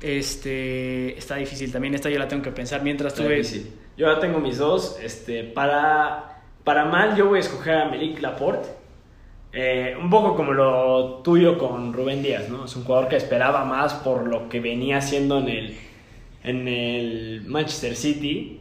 Este, 0.00 1.18
está 1.18 1.36
difícil 1.36 1.70
también, 1.70 1.94
esta 1.94 2.08
yo 2.08 2.18
la 2.18 2.28
tengo 2.28 2.42
que 2.42 2.52
pensar 2.52 2.82
mientras 2.82 3.14
tú 3.14 3.24
ves. 3.24 3.68
Yo 3.96 4.12
ya 4.12 4.18
tengo 4.18 4.38
mis 4.38 4.58
dos. 4.58 4.98
Este, 5.02 5.44
para, 5.44 6.42
para 6.64 6.86
mal, 6.86 7.16
yo 7.16 7.28
voy 7.28 7.38
a 7.38 7.40
escoger 7.40 7.74
a 7.74 7.88
Melik 7.88 8.20
Laporte. 8.20 8.68
Eh, 9.52 9.96
un 10.00 10.08
poco 10.08 10.36
como 10.36 10.52
lo 10.52 11.20
tuyo 11.24 11.58
con 11.58 11.92
Rubén 11.92 12.22
Díaz, 12.22 12.48
¿no? 12.48 12.64
Es 12.64 12.76
un 12.76 12.84
jugador 12.84 13.08
que 13.08 13.16
esperaba 13.16 13.64
más 13.64 13.94
por 13.94 14.28
lo 14.28 14.48
que 14.48 14.60
venía 14.60 14.98
haciendo 14.98 15.38
en 15.38 15.48
el, 15.48 15.76
en 16.44 16.68
el 16.68 17.42
Manchester 17.46 17.96
City, 17.96 18.60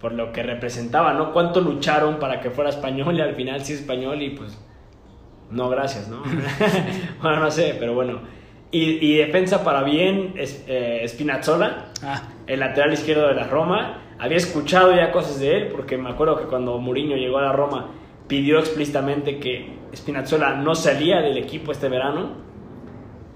por 0.00 0.12
lo 0.12 0.32
que 0.32 0.42
representaba, 0.42 1.12
¿no? 1.12 1.32
Cuánto 1.32 1.60
lucharon 1.60 2.18
para 2.18 2.40
que 2.40 2.50
fuera 2.50 2.70
español 2.70 3.18
y 3.18 3.20
al 3.20 3.34
final 3.34 3.62
sí 3.64 3.74
es 3.74 3.80
español 3.80 4.22
y 4.22 4.30
pues 4.30 4.58
no, 5.50 5.68
gracias, 5.68 6.08
¿no? 6.08 6.22
bueno, 7.22 7.40
no 7.40 7.50
sé, 7.50 7.76
pero 7.78 7.94
bueno. 7.94 8.39
Y, 8.72 9.04
y 9.04 9.16
defensa 9.16 9.64
para 9.64 9.82
bien, 9.82 10.34
es, 10.36 10.64
eh, 10.68 11.04
Spinazzola 11.08 11.86
Ah, 12.04 12.22
el 12.46 12.60
lateral 12.60 12.92
izquierdo 12.92 13.28
de 13.28 13.34
la 13.34 13.44
Roma. 13.48 14.02
Había 14.18 14.36
escuchado 14.36 14.94
ya 14.94 15.10
cosas 15.12 15.40
de 15.40 15.56
él, 15.56 15.68
porque 15.68 15.96
me 15.96 16.10
acuerdo 16.10 16.38
que 16.38 16.44
cuando 16.44 16.78
Mourinho 16.78 17.16
llegó 17.16 17.38
a 17.38 17.42
la 17.42 17.52
Roma 17.52 17.90
pidió 18.28 18.58
explícitamente 18.60 19.38
que 19.40 19.72
Spinazzola 19.94 20.54
no 20.54 20.74
salía 20.74 21.20
del 21.20 21.36
equipo 21.36 21.72
este 21.72 21.88
verano. 21.88 22.48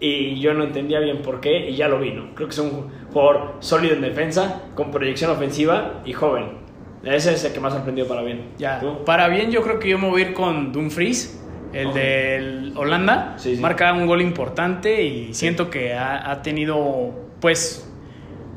Y 0.00 0.38
yo 0.40 0.54
no 0.54 0.64
entendía 0.64 1.00
bien 1.00 1.22
por 1.22 1.40
qué, 1.40 1.70
y 1.70 1.76
ya 1.76 1.88
lo 1.88 1.98
vi, 1.98 2.10
¿no? 2.12 2.34
Creo 2.34 2.48
que 2.48 2.52
es 2.52 2.58
un 2.58 2.90
jugador 3.12 3.54
sólido 3.60 3.94
en 3.94 4.02
defensa, 4.02 4.62
con 4.74 4.90
proyección 4.90 5.30
ofensiva 5.30 6.02
y 6.04 6.12
joven. 6.12 6.58
Ese 7.02 7.32
es 7.34 7.44
el 7.44 7.52
que 7.52 7.60
más 7.60 7.72
sorprendió 7.72 8.06
para 8.06 8.22
bien. 8.22 8.50
ya. 8.58 8.80
¿Tú? 8.80 9.04
Para 9.04 9.28
bien 9.28 9.50
yo 9.50 9.62
creo 9.62 9.78
que 9.78 9.88
yo 9.88 9.98
me 9.98 10.08
voy 10.08 10.22
a 10.22 10.28
ir 10.28 10.34
con 10.34 10.72
Dumfries. 10.72 11.43
El 11.74 11.86
Ok. 11.88 11.94
del 11.94 12.72
Holanda, 12.76 13.34
Sí, 13.36 13.56
sí. 13.56 13.60
marca 13.62 13.92
un 13.92 14.06
gol 14.06 14.20
importante 14.22 15.02
y 15.02 15.34
siento 15.34 15.70
que 15.70 15.94
ha, 15.94 16.30
ha 16.30 16.42
tenido, 16.42 17.12
pues, 17.40 17.90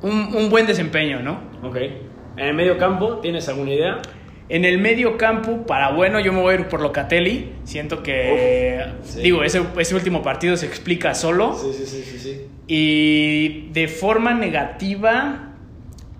un, 0.01 0.33
un 0.35 0.49
buen 0.49 0.65
desempeño, 0.67 1.21
¿no? 1.21 1.39
Ok. 1.63 1.77
En 2.37 2.45
el 2.47 2.53
medio 2.53 2.77
campo, 2.77 3.15
¿tienes 3.17 3.49
alguna 3.49 3.71
idea? 3.73 3.97
En 4.49 4.63
el 4.63 4.77
medio 4.77 5.17
campo, 5.17 5.65
para 5.65 5.91
bueno, 5.91 6.19
yo 6.21 6.31
me 6.31 6.39
voy 6.41 6.53
a 6.55 6.59
ir 6.59 6.67
por 6.67 6.79
Locatelli. 6.81 7.51
Siento 7.65 8.01
que, 8.03 8.79
Uf, 9.01 9.15
digo, 9.15 9.43
ese, 9.43 9.61
ese 9.77 9.95
último 9.95 10.21
partido 10.21 10.55
se 10.55 10.67
explica 10.67 11.13
solo. 11.15 11.53
sí, 11.53 11.73
sí, 11.73 11.85
sí, 11.85 12.19
sí. 12.19 12.41
Y 12.67 13.69
de 13.73 13.87
forma 13.89 14.33
negativa, 14.33 15.53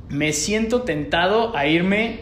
me 0.10 0.34
siento 0.34 0.82
tentado 0.82 1.56
a 1.56 1.68
irme 1.68 2.22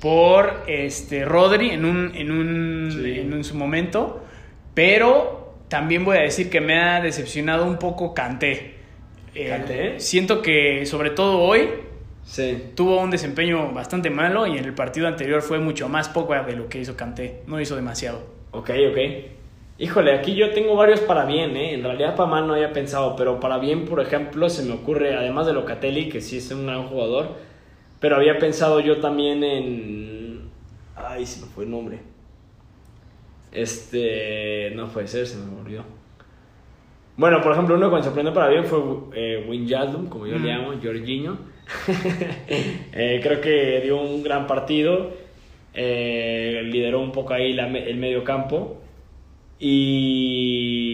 por 0.00 0.62
este 0.66 1.24
Rodri 1.24 1.70
en 1.70 1.84
un, 1.84 2.12
en 2.14 2.30
un, 2.30 2.90
Sí. 2.92 3.20
en 3.20 3.32
un 3.32 3.44
su 3.44 3.54
momento. 3.56 4.22
Pero 4.74 5.54
también 5.68 6.04
voy 6.04 6.18
a 6.18 6.20
decir 6.20 6.50
que 6.50 6.60
me 6.60 6.78
ha 6.78 7.00
decepcionado 7.00 7.64
un 7.66 7.78
poco 7.78 8.14
Kanté. 8.14 8.74
Eh, 9.34 9.48
¿Kanté? 9.48 10.00
siento 10.00 10.42
que, 10.42 10.86
sobre 10.86 11.10
todo 11.10 11.38
hoy, 11.40 11.68
Sí. 12.24 12.70
tuvo 12.74 13.00
un 13.00 13.10
desempeño 13.10 13.72
bastante 13.72 14.10
malo 14.10 14.46
y 14.46 14.58
en 14.58 14.64
el 14.64 14.74
partido 14.74 15.06
anterior 15.06 15.42
fue 15.42 15.58
mucho 15.60 15.88
más 15.88 16.08
poco 16.08 16.34
de 16.34 16.54
lo 16.56 16.68
que 16.68 16.80
hizo 16.80 16.96
Kanté. 16.96 17.42
No 17.46 17.60
hizo 17.60 17.76
demasiado. 17.76 18.20
Ok, 18.50 18.70
ok. 18.90 18.98
Híjole, 19.78 20.14
aquí 20.14 20.34
yo 20.34 20.50
tengo 20.52 20.74
varios 20.74 21.00
para 21.00 21.26
bien, 21.26 21.54
¿eh? 21.56 21.74
En 21.74 21.82
realidad 21.82 22.16
para 22.16 22.30
mal 22.30 22.46
no 22.46 22.54
había 22.54 22.72
pensado, 22.72 23.14
pero 23.14 23.38
para 23.40 23.58
bien, 23.58 23.84
por 23.84 24.00
ejemplo, 24.00 24.48
se 24.48 24.62
me 24.64 24.72
ocurre, 24.72 25.14
además 25.14 25.46
de 25.46 25.52
Locatelli, 25.52 26.08
que 26.08 26.22
sí 26.22 26.38
es 26.38 26.50
un 26.50 26.66
gran 26.66 26.86
jugador, 26.88 27.34
pero 28.00 28.16
había 28.16 28.38
pensado 28.38 28.80
yo 28.80 28.98
también 29.00 29.42
en... 29.44 30.40
Ay, 30.94 31.26
se 31.26 31.40
me 31.44 31.46
fue 31.46 31.64
el 31.64 31.70
nombre. 31.70 31.98
Este... 33.52 34.70
No 34.74 34.88
puede 34.88 35.08
ser, 35.08 35.26
se 35.26 35.36
me 35.38 35.60
olvidó. 35.60 35.84
Bueno, 37.16 37.40
por 37.40 37.52
ejemplo, 37.52 37.74
uno 37.76 37.88
que 37.90 37.96
me 37.96 38.02
sorprendió 38.02 38.34
para 38.34 38.48
bien 38.48 38.64
fue 38.66 38.78
eh, 39.14 39.46
Wijnaldum, 39.48 40.08
como 40.08 40.26
yo 40.26 40.34
le 40.34 40.40
Mm. 40.40 40.44
llamo, 40.46 40.72
Jorginho. 40.82 41.38
Eh, 42.92 43.20
creo 43.22 43.40
que 43.40 43.80
dio 43.82 44.00
un 44.00 44.22
gran 44.22 44.46
partido, 44.46 45.10
eh, 45.74 46.62
lideró 46.64 47.00
un 47.00 47.12
poco 47.12 47.32
ahí 47.34 47.52
la 47.52 47.66
el 47.68 47.96
medio 47.96 48.22
campo. 48.24 48.80
Y, 49.58 50.85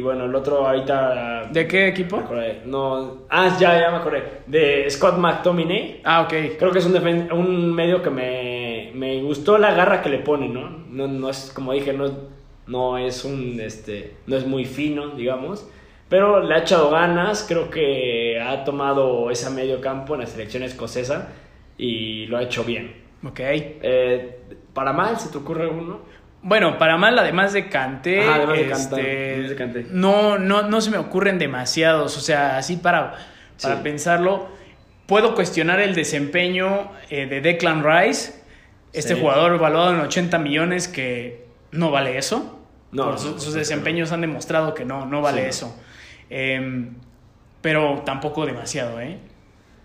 y 0.00 0.02
bueno, 0.02 0.24
el 0.24 0.34
otro 0.34 0.66
ahorita... 0.66 1.48
¿De 1.52 1.66
qué 1.68 1.76
me 1.82 1.88
equipo? 1.88 2.16
acordé, 2.16 2.62
No, 2.64 3.26
ah, 3.28 3.54
ya, 3.60 3.78
ya 3.78 3.90
me 3.90 3.98
acordé. 3.98 4.22
De 4.46 4.88
Scott 4.90 5.18
McTominay. 5.18 6.00
Ah, 6.04 6.22
ok. 6.22 6.56
Creo 6.58 6.70
que 6.72 6.78
es 6.78 6.86
un, 6.86 6.96
un 7.32 7.74
medio 7.74 8.02
que 8.02 8.08
me, 8.08 8.92
me 8.94 9.20
gustó 9.22 9.58
la 9.58 9.74
garra 9.74 10.00
que 10.00 10.08
le 10.08 10.20
pone, 10.20 10.48
¿no? 10.48 10.70
No, 10.88 11.06
no 11.06 11.28
es, 11.28 11.52
como 11.54 11.74
dije, 11.74 11.92
no, 11.92 12.06
es- 12.06 12.12
no 12.66 12.96
es 12.96 13.24
un, 13.26 13.60
este, 13.60 14.14
no 14.26 14.36
es 14.36 14.46
muy 14.46 14.64
fino, 14.64 15.08
digamos. 15.08 15.68
Pero 16.08 16.40
le 16.42 16.54
ha 16.54 16.58
echado 16.60 16.90
ganas, 16.90 17.44
creo 17.46 17.68
que 17.70 18.40
ha 18.40 18.64
tomado 18.64 19.30
ese 19.30 19.50
medio 19.50 19.80
campo 19.82 20.14
en 20.14 20.20
la 20.20 20.26
selección 20.26 20.62
escocesa 20.62 21.28
y 21.76 22.24
lo 22.26 22.38
ha 22.38 22.42
hecho 22.42 22.64
bien. 22.64 22.94
Ok. 23.22 23.40
Eh, 23.42 24.38
¿Para 24.72 24.92
mal 24.94 25.18
se 25.18 25.30
te 25.30 25.36
ocurre 25.38 25.64
alguno? 25.64 25.98
Bueno, 26.42 26.78
para 26.78 26.96
mal, 26.96 27.18
además 27.18 27.52
de 27.52 27.68
Kanté, 27.68 28.22
Ajá, 28.22 28.34
además 28.36 28.56
de 28.56 28.62
este, 28.62 28.72
Kanté, 28.72 29.30
además 29.34 29.50
de 29.50 29.56
Kanté. 29.56 29.86
No, 29.90 30.38
no, 30.38 30.62
no 30.62 30.80
se 30.80 30.90
me 30.90 30.96
ocurren 30.98 31.38
demasiados. 31.38 32.16
O 32.16 32.20
sea, 32.20 32.56
así 32.56 32.76
para, 32.76 33.12
para 33.60 33.76
Sí. 33.76 33.80
pensarlo, 33.82 34.48
puedo 35.06 35.34
cuestionar 35.34 35.80
el 35.80 35.94
desempeño 35.94 36.92
eh, 37.10 37.26
de 37.26 37.40
Declan 37.42 37.84
Rice, 37.84 38.40
este 38.92 39.14
Sí. 39.14 39.20
jugador 39.20 39.58
valuado 39.58 39.92
en 39.94 40.00
80 40.00 40.38
millones 40.38 40.88
que 40.88 41.44
no 41.72 41.90
vale 41.90 42.16
eso. 42.16 42.58
No, 42.90 43.04
Por 43.04 43.12
no, 43.12 43.18
su- 43.18 43.32
por 43.32 43.40
sus 43.40 43.54
desempeños 43.54 44.10
han 44.12 44.22
demostrado 44.22 44.72
que 44.74 44.84
no, 44.84 45.04
no 45.06 45.20
vale 45.20 45.40
Sí, 45.40 45.44
no. 45.44 45.50
eso. 45.50 45.82
Em, 46.30 46.94
pero 47.60 48.02
tampoco 48.06 48.46
demasiado, 48.46 48.98
¿eh? 49.00 49.18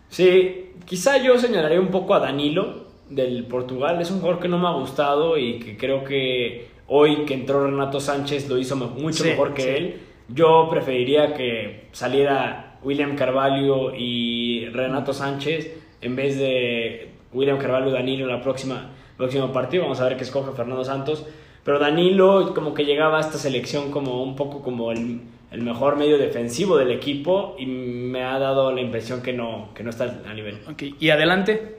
Sí, 0.10 0.72
quizá 0.86 1.18
yo 1.18 1.38
señalaría 1.38 1.80
un 1.82 1.90
poco 1.90 2.16
a 2.16 2.20
Danilo 2.20 2.88
del 3.10 3.46
Portugal. 3.46 4.02
Es 4.02 4.12
un 4.12 4.20
jugador 4.20 4.42
que 4.42 4.48
no 4.48 4.58
me 4.58 4.68
ha 4.68 4.72
gustado 4.72 5.38
y 5.38 5.60
que 5.60 5.78
creo 5.78 6.04
que 6.04 6.68
hoy 6.88 7.26
que 7.26 7.34
entró 7.34 7.66
Renato 7.66 8.00
Sánchez 8.00 8.48
lo 8.50 8.58
hizo 8.58 8.76
mucho 8.76 9.24
Sí, 9.24 9.30
mejor 9.30 9.54
que 9.54 9.62
sí. 9.62 9.70
él. 9.70 10.00
Yo 10.30 10.68
preferiría 10.70 11.34
que 11.34 11.88
saliera 11.92 12.78
William 12.84 13.16
Carvalho 13.16 13.94
y 13.96 14.66
Renato 14.70 15.14
Sánchez 15.14 15.72
en 16.02 16.16
vez 16.16 16.38
de 16.38 17.10
William 17.34 17.58
Carvalho 17.58 17.90
y 17.90 17.94
Danilo 17.94 18.26
en 18.26 18.32
la 18.32 18.42
próxima 18.42 18.92
próximo 19.18 19.52
partido. 19.54 19.84
Vamos 19.84 20.02
a 20.02 20.06
ver 20.06 20.18
qué 20.18 20.24
escoge 20.24 20.52
Fernando 20.56 20.84
Santos. 20.84 21.26
Pero 21.64 21.80
Danilo 21.80 22.54
como 22.54 22.74
que 22.74 22.86
llegaba 22.86 23.18
a 23.18 23.22
esta 23.22 23.38
selección 23.38 23.92
como 23.92 24.22
un 24.24 24.36
poco 24.36 24.62
como 24.62 24.92
el, 24.92 25.22
el 25.52 25.62
mejor 25.62 25.96
medio 25.96 26.18
defensivo 26.18 26.78
del 26.78 26.92
equipo 26.92 27.56
y 27.58 27.66
me 27.66 28.24
ha 28.24 28.38
dado 28.38 28.72
la 28.72 28.82
impresión 28.82 29.22
que 29.24 29.34
no, 29.34 29.70
que 29.74 29.84
no 29.84 29.90
está 29.90 30.22
a 30.28 30.34
nivel. 30.34 30.60
Ok, 30.70 30.84
y 31.00 31.10
adelante. 31.10 31.75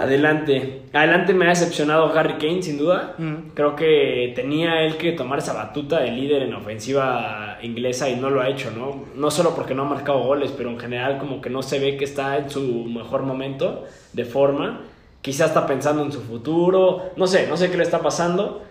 Adelante. 0.00 0.80
Adelante 0.94 1.34
me 1.34 1.44
ha 1.44 1.50
decepcionado 1.50 2.06
Harry 2.18 2.38
Kane, 2.38 2.62
sin 2.62 2.78
duda. 2.78 3.16
Mm. 3.18 3.50
Creo 3.52 3.76
que 3.76 4.32
tenía 4.34 4.86
él 4.86 4.96
que 4.96 5.12
tomar 5.12 5.40
esa 5.40 5.52
batuta 5.52 6.00
de 6.00 6.10
líder 6.10 6.42
en 6.42 6.52
la 6.52 6.58
ofensiva 6.58 7.58
inglesa 7.60 8.08
y 8.08 8.16
no 8.16 8.30
lo 8.30 8.40
ha 8.40 8.48
hecho, 8.48 8.70
¿no? 8.70 9.04
No 9.14 9.30
solo 9.30 9.54
porque 9.54 9.74
no 9.74 9.82
ha 9.82 9.84
marcado 9.84 10.20
goles, 10.20 10.54
pero 10.56 10.70
en 10.70 10.80
general 10.80 11.18
como 11.18 11.42
que 11.42 11.50
no 11.50 11.62
se 11.62 11.78
ve 11.78 11.98
que 11.98 12.06
está 12.06 12.38
en 12.38 12.48
su 12.48 12.62
mejor 12.86 13.24
momento 13.24 13.84
de 14.14 14.24
forma. 14.24 14.80
Quizás 15.20 15.48
está 15.48 15.66
pensando 15.66 16.02
en 16.02 16.12
su 16.12 16.22
futuro, 16.22 17.10
no 17.16 17.26
sé, 17.26 17.46
no 17.46 17.58
sé 17.58 17.70
qué 17.70 17.76
le 17.76 17.82
está 17.82 17.98
pasando, 17.98 18.62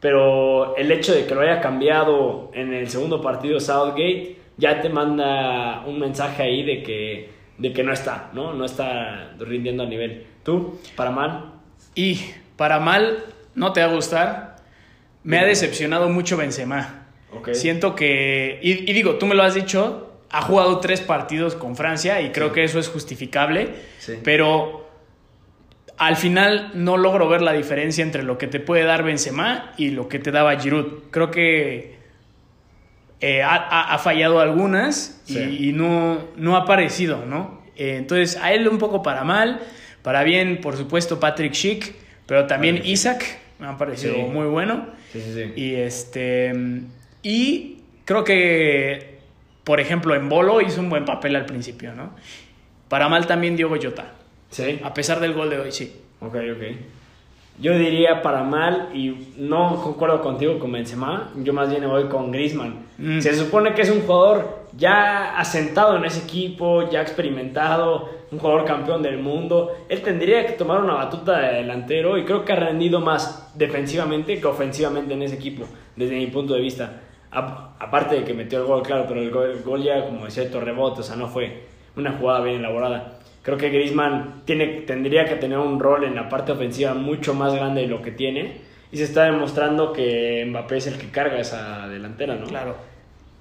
pero 0.00 0.74
el 0.78 0.90
hecho 0.90 1.12
de 1.14 1.26
que 1.26 1.34
lo 1.34 1.42
haya 1.42 1.60
cambiado 1.60 2.50
en 2.54 2.72
el 2.72 2.88
segundo 2.88 3.20
partido 3.20 3.60
Southgate 3.60 4.38
ya 4.56 4.80
te 4.80 4.88
manda 4.88 5.84
un 5.86 5.98
mensaje 5.98 6.44
ahí 6.44 6.62
de 6.62 6.82
que, 6.82 7.37
de 7.58 7.72
que 7.72 7.82
no 7.82 7.92
está, 7.92 8.30
¿no? 8.32 8.54
No 8.54 8.64
está 8.64 9.32
rindiendo 9.38 9.82
a 9.82 9.86
nivel. 9.86 10.26
¿Tú? 10.44 10.78
¿Para 10.96 11.10
mal? 11.10 11.52
Y 11.94 12.20
para 12.56 12.78
mal, 12.80 13.24
no 13.54 13.72
te 13.72 13.80
va 13.84 13.90
a 13.90 13.94
gustar. 13.94 14.56
Me 15.24 15.38
ha 15.38 15.44
decepcionado 15.44 16.08
mucho 16.08 16.36
Benzema. 16.36 17.06
Ok. 17.32 17.50
Siento 17.52 17.94
que, 17.94 18.58
y, 18.62 18.88
y 18.90 18.92
digo, 18.94 19.16
tú 19.16 19.26
me 19.26 19.34
lo 19.34 19.42
has 19.42 19.54
dicho, 19.54 20.20
ha 20.30 20.40
jugado 20.42 20.78
tres 20.80 21.00
partidos 21.00 21.54
con 21.54 21.76
Francia 21.76 22.20
y 22.22 22.30
creo 22.30 22.52
que 22.52 22.64
eso 22.64 22.78
es 22.78 22.88
justificable, 22.88 23.74
Sí. 23.98 24.14
pero 24.22 24.88
al 25.98 26.16
final 26.16 26.70
no 26.74 26.96
logro 26.96 27.28
ver 27.28 27.42
la 27.42 27.52
diferencia 27.52 28.02
entre 28.04 28.22
lo 28.22 28.38
que 28.38 28.46
te 28.46 28.60
puede 28.60 28.84
dar 28.84 29.02
Benzema 29.02 29.72
y 29.76 29.90
lo 29.90 30.08
que 30.08 30.18
te 30.20 30.30
daba 30.30 30.56
Giroud. 30.58 31.02
Creo 31.10 31.30
que 31.30 31.97
eh, 33.20 33.42
ha, 33.42 33.98
fallado 33.98 34.40
algunas 34.40 35.20
y, 35.26 35.32
Sí. 35.34 35.56
y 35.68 35.72
no, 35.72 36.18
no 36.36 36.56
ha 36.56 36.60
aparecido, 36.60 37.24
¿no? 37.26 37.62
Eh, 37.76 37.96
entonces, 37.96 38.36
a 38.36 38.52
él 38.52 38.68
un 38.68 38.78
poco 38.78 39.02
para 39.02 39.24
mal, 39.24 39.60
para 40.02 40.22
bien, 40.22 40.60
por 40.60 40.76
supuesto, 40.76 41.18
Patrick 41.20 41.52
Schick, 41.54 41.94
pero 42.26 42.46
también 42.46 42.76
Patrick. 42.76 42.92
Isaac 42.92 43.38
me 43.58 43.66
ha 43.66 43.76
parecido 43.76 44.14
Sí. 44.14 44.20
muy 44.22 44.46
bueno. 44.46 44.86
Sí, 45.12 45.20
sí, 45.20 45.32
sí. 45.34 45.52
Y 45.60 45.74
este. 45.74 46.52
Y 47.22 47.78
creo 48.04 48.22
que, 48.24 49.18
por 49.64 49.80
ejemplo, 49.80 50.14
en 50.14 50.28
Bolo 50.28 50.60
hizo 50.60 50.80
un 50.80 50.90
buen 50.90 51.04
papel 51.04 51.34
al 51.36 51.46
principio, 51.46 51.94
¿no? 51.94 52.14
Para 52.88 53.08
mal 53.08 53.26
también 53.26 53.56
Diogo 53.56 53.76
Jota. 53.82 54.12
Sí. 54.50 54.80
A 54.82 54.94
pesar 54.94 55.20
del 55.20 55.32
gol 55.34 55.50
de 55.50 55.58
hoy, 55.58 55.72
sí. 55.72 55.92
Ok, 56.20 56.34
ok. 56.36 56.62
Yo 57.60 57.76
diría 57.76 58.22
para 58.22 58.44
mal 58.44 58.90
y 58.94 59.32
no 59.36 59.80
concuerdo 59.82 60.20
contigo 60.22 60.58
con 60.60 60.70
Benzema, 60.70 61.30
yo 61.42 61.52
más 61.52 61.68
bien 61.70 61.88
voy 61.88 62.04
con 62.04 62.30
Griezmann. 62.30 62.86
Mm. 62.98 63.20
Se 63.20 63.34
supone 63.34 63.74
que 63.74 63.82
es 63.82 63.90
un 63.90 64.02
jugador 64.02 64.58
ya 64.76 65.36
asentado 65.38 65.96
en 65.96 66.04
ese 66.04 66.22
equipo, 66.24 66.88
ya 66.88 67.00
experimentado, 67.02 68.08
un 68.30 68.38
jugador 68.38 68.64
campeón 68.64 69.02
del 69.02 69.18
mundo. 69.18 69.72
Él 69.88 70.02
tendría 70.02 70.46
que 70.46 70.52
tomar 70.52 70.80
una 70.80 70.94
batuta 70.94 71.38
de 71.38 71.54
delantero 71.56 72.16
y 72.18 72.24
creo 72.24 72.44
que 72.44 72.52
ha 72.52 72.56
rendido 72.56 73.00
más 73.00 73.50
defensivamente 73.56 74.40
que 74.40 74.46
ofensivamente 74.46 75.14
en 75.14 75.22
ese 75.22 75.34
equipo, 75.34 75.64
desde 75.96 76.14
mi 76.16 76.26
punto 76.28 76.54
de 76.54 76.60
vista. 76.60 77.00
A- 77.32 77.70
aparte 77.80 78.16
de 78.16 78.24
que 78.24 78.34
metió 78.34 78.60
el 78.60 78.66
gol, 78.66 78.82
claro, 78.82 79.04
pero 79.08 79.20
el 79.20 79.30
gol, 79.30 79.50
el 79.50 79.62
gol 79.62 79.82
ya, 79.82 80.04
como 80.04 80.24
decía, 80.26 80.44
de 80.48 80.60
rebote, 80.60 81.00
o 81.00 81.02
sea, 81.02 81.16
no 81.16 81.26
fue 81.28 81.64
una 81.96 82.12
jugada 82.12 82.40
bien 82.42 82.56
elaborada. 82.60 83.17
Creo 83.42 83.56
que 83.56 83.70
Griezmann 83.70 84.42
tiene, 84.44 84.66
tendría 84.86 85.24
que 85.24 85.36
tener 85.36 85.58
un 85.58 85.80
rol 85.80 86.04
en 86.04 86.14
la 86.14 86.28
parte 86.28 86.52
ofensiva 86.52 86.94
mucho 86.94 87.34
más 87.34 87.54
grande 87.54 87.82
de 87.82 87.86
lo 87.88 88.02
que 88.02 88.10
tiene. 88.10 88.56
Y 88.92 88.96
se 88.96 89.04
está 89.04 89.24
demostrando 89.24 89.92
que 89.92 90.44
Mbappé 90.48 90.76
es 90.78 90.86
el 90.86 90.98
que 90.98 91.10
carga 91.10 91.38
esa 91.38 91.88
delantera, 91.88 92.36
¿no? 92.36 92.46
Claro. 92.46 92.74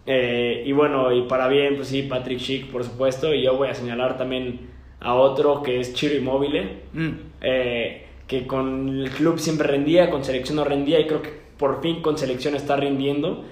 Eh, 0.06 0.64
y 0.66 0.72
bueno, 0.72 1.12
y 1.12 1.24
para 1.24 1.48
bien, 1.48 1.76
pues 1.76 1.90
sí, 1.90 2.04
Patrick 2.04 2.40
Schick, 2.40 2.68
por 2.72 2.84
supuesto. 2.84 3.34
Y 3.34 3.44
yo 3.44 3.56
voy 3.58 3.68
a 3.70 3.74
señalar 3.74 4.18
también 4.18 4.60
a 5.00 5.14
otro 5.16 5.62
que 5.64 5.80
es 5.80 5.94
Chiro 5.94 6.16
Immobile, 6.16 6.70
Mm. 6.94 7.10
eh, 7.42 8.04
que 8.28 8.46
con 8.48 8.90
el 8.90 9.10
club 9.12 9.40
siempre 9.40 9.68
rendía, 9.68 10.10
con 10.10 10.24
selección 10.24 10.58
no 10.58 10.64
rendía, 10.64 11.00
y 11.00 11.08
creo 11.08 11.22
que 11.22 11.32
por 11.58 11.82
fin 11.82 12.02
con 12.02 12.18
selección 12.18 12.56
está 12.56 12.76
rindiendo. 12.76 13.44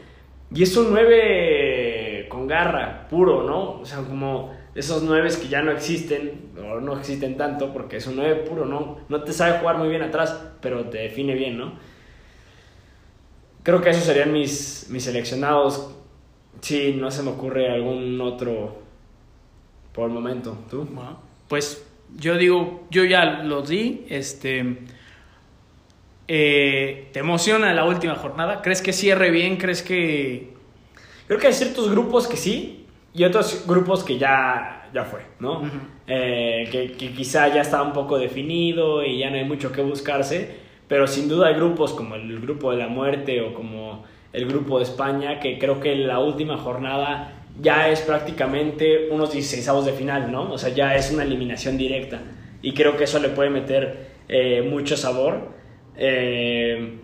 Y 0.54 0.64
es 0.64 0.76
un 0.78 0.90
9 0.92 2.28
con 2.30 2.48
garra, 2.48 3.08
puro, 3.10 3.44
¿no? 3.44 3.80
O 3.82 3.86
sea, 3.86 4.00
como 4.00 4.52
esos 4.76 5.02
9 5.04 5.30
que 5.42 5.48
ya 5.48 5.62
no 5.62 5.72
existen, 5.72 6.52
o 6.58 6.80
no 6.80 7.00
existen 7.00 7.38
tanto, 7.38 7.74
porque 7.74 7.98
es 7.98 8.08
un 8.08 8.18
9 8.18 8.44
puro, 8.48 8.66
¿no? 8.66 9.00
No 9.10 9.24
te 9.24 9.34
sabe 9.34 9.60
jugar 9.60 9.78
muy 9.78 9.88
bien 9.88 10.04
atrás, 10.04 10.38
pero 10.62 10.86
te 10.86 11.00
define 11.00 11.34
bien, 11.34 11.58
¿no? 11.58 11.74
creo 13.66 13.82
que 13.82 13.90
esos 13.90 14.04
serían 14.04 14.32
mis, 14.32 14.86
mis 14.90 15.04
seleccionados. 15.04 15.90
Sí, 16.62 16.96
no 16.98 17.10
se 17.12 17.24
me 17.24 17.32
ocurre 17.32 17.70
algún 17.70 18.22
otro 18.22 18.78
por 19.92 20.08
el 20.08 20.14
momento. 20.14 20.56
¿Tú? 20.70 20.88
Bueno, 20.90 21.20
pues 21.50 21.84
yo 22.16 22.38
digo, 22.38 22.86
yo 22.92 23.04
ya 23.04 23.26
los 23.44 23.68
di. 23.68 24.06
Este, 24.08 24.78
eh, 26.28 27.10
¿Te 27.12 27.20
emociona 27.20 27.74
la 27.74 27.86
última 27.86 28.16
jornada? 28.16 28.62
¿Crees 28.62 28.84
que 28.84 28.94
cierre 28.94 29.32
bien? 29.32 29.58
¿Crees 29.58 29.82
que.? 29.82 30.54
Creo 31.26 31.40
que 31.40 31.48
hay 31.48 31.54
ciertos 31.54 31.90
grupos 31.90 32.28
que 32.28 32.38
sí 32.38 32.85
y 33.16 33.24
otros 33.24 33.64
grupos 33.66 34.04
que 34.04 34.18
ya, 34.18 34.90
ya 34.94 35.06
fue, 35.06 35.22
¿no? 35.40 35.64
Eh, 36.06 36.68
que, 36.72 36.92
que, 36.92 37.14
quizá 37.14 37.48
ya 37.48 37.62
está 37.62 37.82
un 37.82 37.94
poco 37.94 38.18
definido 38.18 39.04
y 39.04 39.20
ya 39.20 39.30
no 39.30 39.38
hay 39.38 39.46
mucho 39.46 39.72
que 39.72 39.82
buscarse, 39.82 40.56
pero 40.88 41.08
sin 41.08 41.30
duda 41.30 41.48
hay 41.48 41.56
grupos 41.56 41.94
como 41.94 42.16
el 42.16 42.40
grupo 42.42 42.72
de 42.72 42.78
la 42.78 42.88
muerte 42.88 43.42
o 43.42 43.54
como 43.54 44.04
el 44.34 44.46
grupo 44.48 44.80
de 44.80 44.84
España 44.84 45.40
que 45.40 45.58
creo 45.58 45.80
que 45.80 45.96
la 45.96 46.20
última 46.20 46.58
jornada 46.58 47.32
ya 47.62 47.90
es 47.90 48.02
prácticamente 48.02 49.08
unos 49.10 49.32
16 49.32 49.86
de 49.86 49.94
final, 49.94 50.32
¿no? 50.32 50.52
O 50.52 50.58
sea, 50.58 50.70
ya 50.70 50.96
es 50.96 51.12
una 51.12 51.24
eliminación 51.24 51.78
directa 51.78 52.20
y 52.62 52.74
creo 52.74 52.98
que 52.98 53.06
eso 53.06 53.20
le 53.20 53.30
puede 53.30 53.50
meter 53.50 54.08
eh, 54.28 54.62
mucho 54.62 54.98
sabor. 54.98 55.54
Eh, 55.96 57.00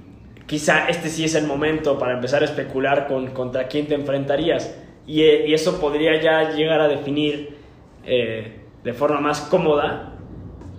quizá 0.45 0.89
este 0.89 1.07
sí 1.07 1.23
es 1.23 1.35
el 1.35 1.47
momento 1.47 1.97
para 1.97 2.13
empezar 2.13 2.41
a 2.41 2.45
especular 2.45 3.07
con 3.07 3.27
contra 3.27 3.67
quién 3.67 3.87
te 3.87 3.95
enfrentarías. 3.95 4.77
Y, 5.07 5.21
eh, 5.21 5.47
y 5.47 5.53
eso 5.53 5.79
podría 5.79 6.21
ya 6.21 6.51
llegar 6.51 6.81
a 6.81 6.87
definir 6.87 7.57
eh, 8.05 8.59
de 8.83 8.93
forma 8.93 9.19
más 9.19 9.41
cómoda 9.41 10.13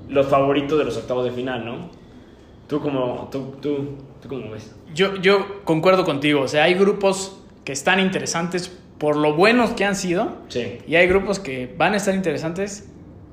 los 0.08 0.26
favoritos 0.26 0.78
de 0.78 0.84
los 0.84 0.96
octavos 0.96 1.24
de 1.24 1.30
final, 1.30 1.64
¿no? 1.64 1.90
¿Tú 2.68 2.80
cómo, 2.80 3.28
tú, 3.30 3.56
tú, 3.60 3.96
tú 4.20 4.28
cómo 4.28 4.50
ves? 4.50 4.74
Yo, 4.94 5.16
yo 5.16 5.64
concuerdo 5.64 6.04
contigo. 6.04 6.42
O 6.42 6.48
sea, 6.48 6.64
hay 6.64 6.74
grupos 6.74 7.40
que 7.64 7.72
están 7.72 8.00
interesantes 8.00 8.78
por 8.98 9.16
lo 9.16 9.34
buenos 9.34 9.70
que 9.70 9.84
han 9.84 9.96
sido. 9.96 10.36
Sí. 10.48 10.78
Y 10.86 10.96
hay 10.96 11.06
grupos 11.06 11.38
que 11.38 11.74
van 11.76 11.94
a 11.94 11.96
estar 11.96 12.14
interesantes 12.14 12.88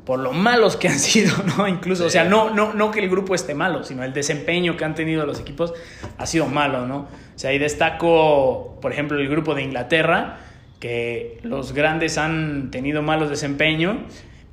por 0.10 0.20
lo 0.20 0.34
malos 0.34 0.76
que 0.76 0.88
han 0.88 0.98
sido, 1.00 1.32
¿no? 1.56 1.68
Incluso, 1.68 2.06
o 2.06 2.10
sea, 2.10 2.24
no, 2.24 2.50
no, 2.50 2.74
no 2.74 2.90
que 2.90 3.00
el 3.00 3.10
grupo 3.10 3.36
esté 3.36 3.54
malo, 3.54 3.84
sino 3.84 4.04
el 4.04 4.12
desempeño 4.12 4.76
que 4.76 4.84
han 4.84 4.96
tenido 4.96 5.26
los 5.26 5.40
equipos 5.40 5.74
ha 6.18 6.26
sido 6.26 6.48
malo, 6.48 6.88
¿no? 6.88 7.02
O 7.02 7.08
sea, 7.36 7.52
ahí 7.52 7.60
destaco, 7.60 8.80
por 8.82 8.92
ejemplo, 8.92 9.20
el 9.20 9.30
grupo 9.30 9.54
de 9.54 9.62
Inglaterra, 9.62 10.40
que 10.80 11.40
los 11.44 11.74
grandes 11.74 12.18
han 12.18 12.72
tenido 12.72 13.02
malos 13.02 13.30
desempeños, 13.30 13.98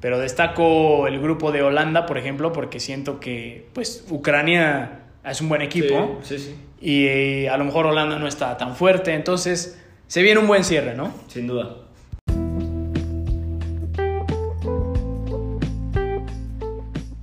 pero 0.01 0.19
destaco 0.19 1.07
el 1.07 1.21
grupo 1.21 1.53
de 1.53 1.63
Holanda, 1.63 2.07
por 2.07 2.19
ejemplo, 2.19 2.53
porque 2.53 2.81
siento 2.81 3.21
que, 3.21 3.69
pues, 3.73 4.07
Ucrania 4.11 5.01
es 5.25 5.41
un 5.41 5.49
buen 5.49 5.63
equipo. 5.63 6.19
Sí, 6.23 6.39
sí, 6.39 6.45
sí. 6.45 6.57
Y 6.81 7.07
eh, 7.07 7.49
a 7.49 7.57
lo 7.57 7.65
mejor 7.65 7.87
Holanda 7.87 8.19
no 8.19 8.27
está 8.27 8.57
tan 8.57 8.77
fuerte, 8.77 9.15
entonces 9.15 9.83
se 10.07 10.23
viene 10.23 10.41
un 10.41 10.47
buen 10.47 10.65
cierre, 10.65 10.95
¿no? 10.95 11.13
Sin 11.29 11.47
duda. 11.47 11.87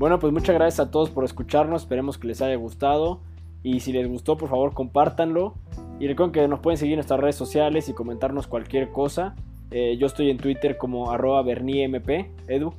Bueno, 0.04 0.20
pues 0.20 0.34
muchas 0.34 0.54
gracias 0.56 0.86
a 0.86 0.92
todos 0.92 1.10
por 1.10 1.24
escucharnos. 1.24 1.84
Esperemos 1.84 2.18
que 2.18 2.28
les 2.28 2.42
haya 2.42 2.58
gustado. 2.58 3.22
Y 3.64 3.80
si 3.80 3.94
les 3.94 4.06
gustó, 4.06 4.38
por 4.38 4.50
favor, 4.50 4.74
compártanlo. 4.74 5.54
Y 6.00 6.08
recuerden 6.08 6.34
que 6.34 6.48
nos 6.48 6.60
pueden 6.60 6.78
seguir 6.78 6.94
en 6.94 6.98
nuestras 6.98 7.20
redes 7.20 7.36
sociales 7.36 7.88
y 7.90 7.94
comentarnos 7.94 8.48
cualquier 8.48 8.90
cosa. 8.92 9.36
Eh, 9.72 9.98
yo 9.98 10.08
estoy 10.08 10.30
en 10.30 10.38
Twitter 10.38 10.78
como 10.78 11.12
arroba 11.12 11.42
berniemp. 11.44 12.10
Edu. 12.48 12.74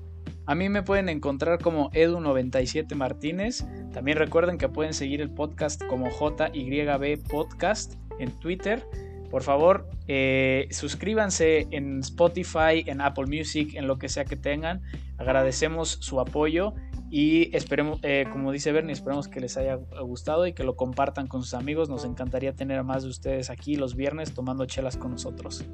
A 0.47 0.55
mí 0.55 0.69
me 0.69 0.83
pueden 0.83 1.09
encontrar 1.09 1.59
como 1.59 1.91
Edu97 1.93 2.95
Martínez. 2.95 3.65
También 3.93 4.19
recuerden 4.19 4.59
que 4.59 4.69
pueden 4.69 4.93
seguir 4.93 5.21
el 5.21 5.31
podcast 5.31 5.83
como 5.87 6.09
JYB 6.11 7.23
Podcast 7.29 7.95
en 8.19 8.31
Twitter. 8.31 8.87
Por 9.31 9.43
favor, 9.43 9.89
eh, 10.07 10.69
suscríbanse 10.71 11.67
en 11.71 12.01
Spotify, 12.01 12.85
en 12.87 13.01
Apple 13.01 13.27
Music, 13.27 13.75
en 13.75 13.89
lo 13.89 13.99
que 13.99 14.09
sea 14.09 14.25
que 14.25 14.37
tengan. 14.37 14.83
Agradecemos 15.19 15.89
su 15.89 16.21
apoyo 16.21 16.75
y 17.17 17.55
esperemos, 17.55 18.01
eh, 18.03 18.27
como 18.33 18.51
dice 18.51 18.73
Bernie, 18.73 18.93
esperemos 18.93 19.29
que 19.29 19.39
les 19.39 19.57
haya 19.57 19.77
gustado 19.77 20.49
y 20.49 20.53
que 20.53 20.65
lo 20.65 20.75
compartan 20.75 21.29
con 21.29 21.43
sus 21.43 21.55
amigos. 21.55 21.89
Nos 21.89 22.05
encantaría 22.05 22.57
tener 22.57 22.77
a 22.77 22.83
más 22.83 23.05
de 23.05 23.09
ustedes 23.09 23.51
aquí 23.51 23.77
los 23.77 23.95
viernes 23.95 24.35
tomando 24.35 24.67
chelas 24.67 24.97
con 24.97 25.13
nosotros. 25.13 25.65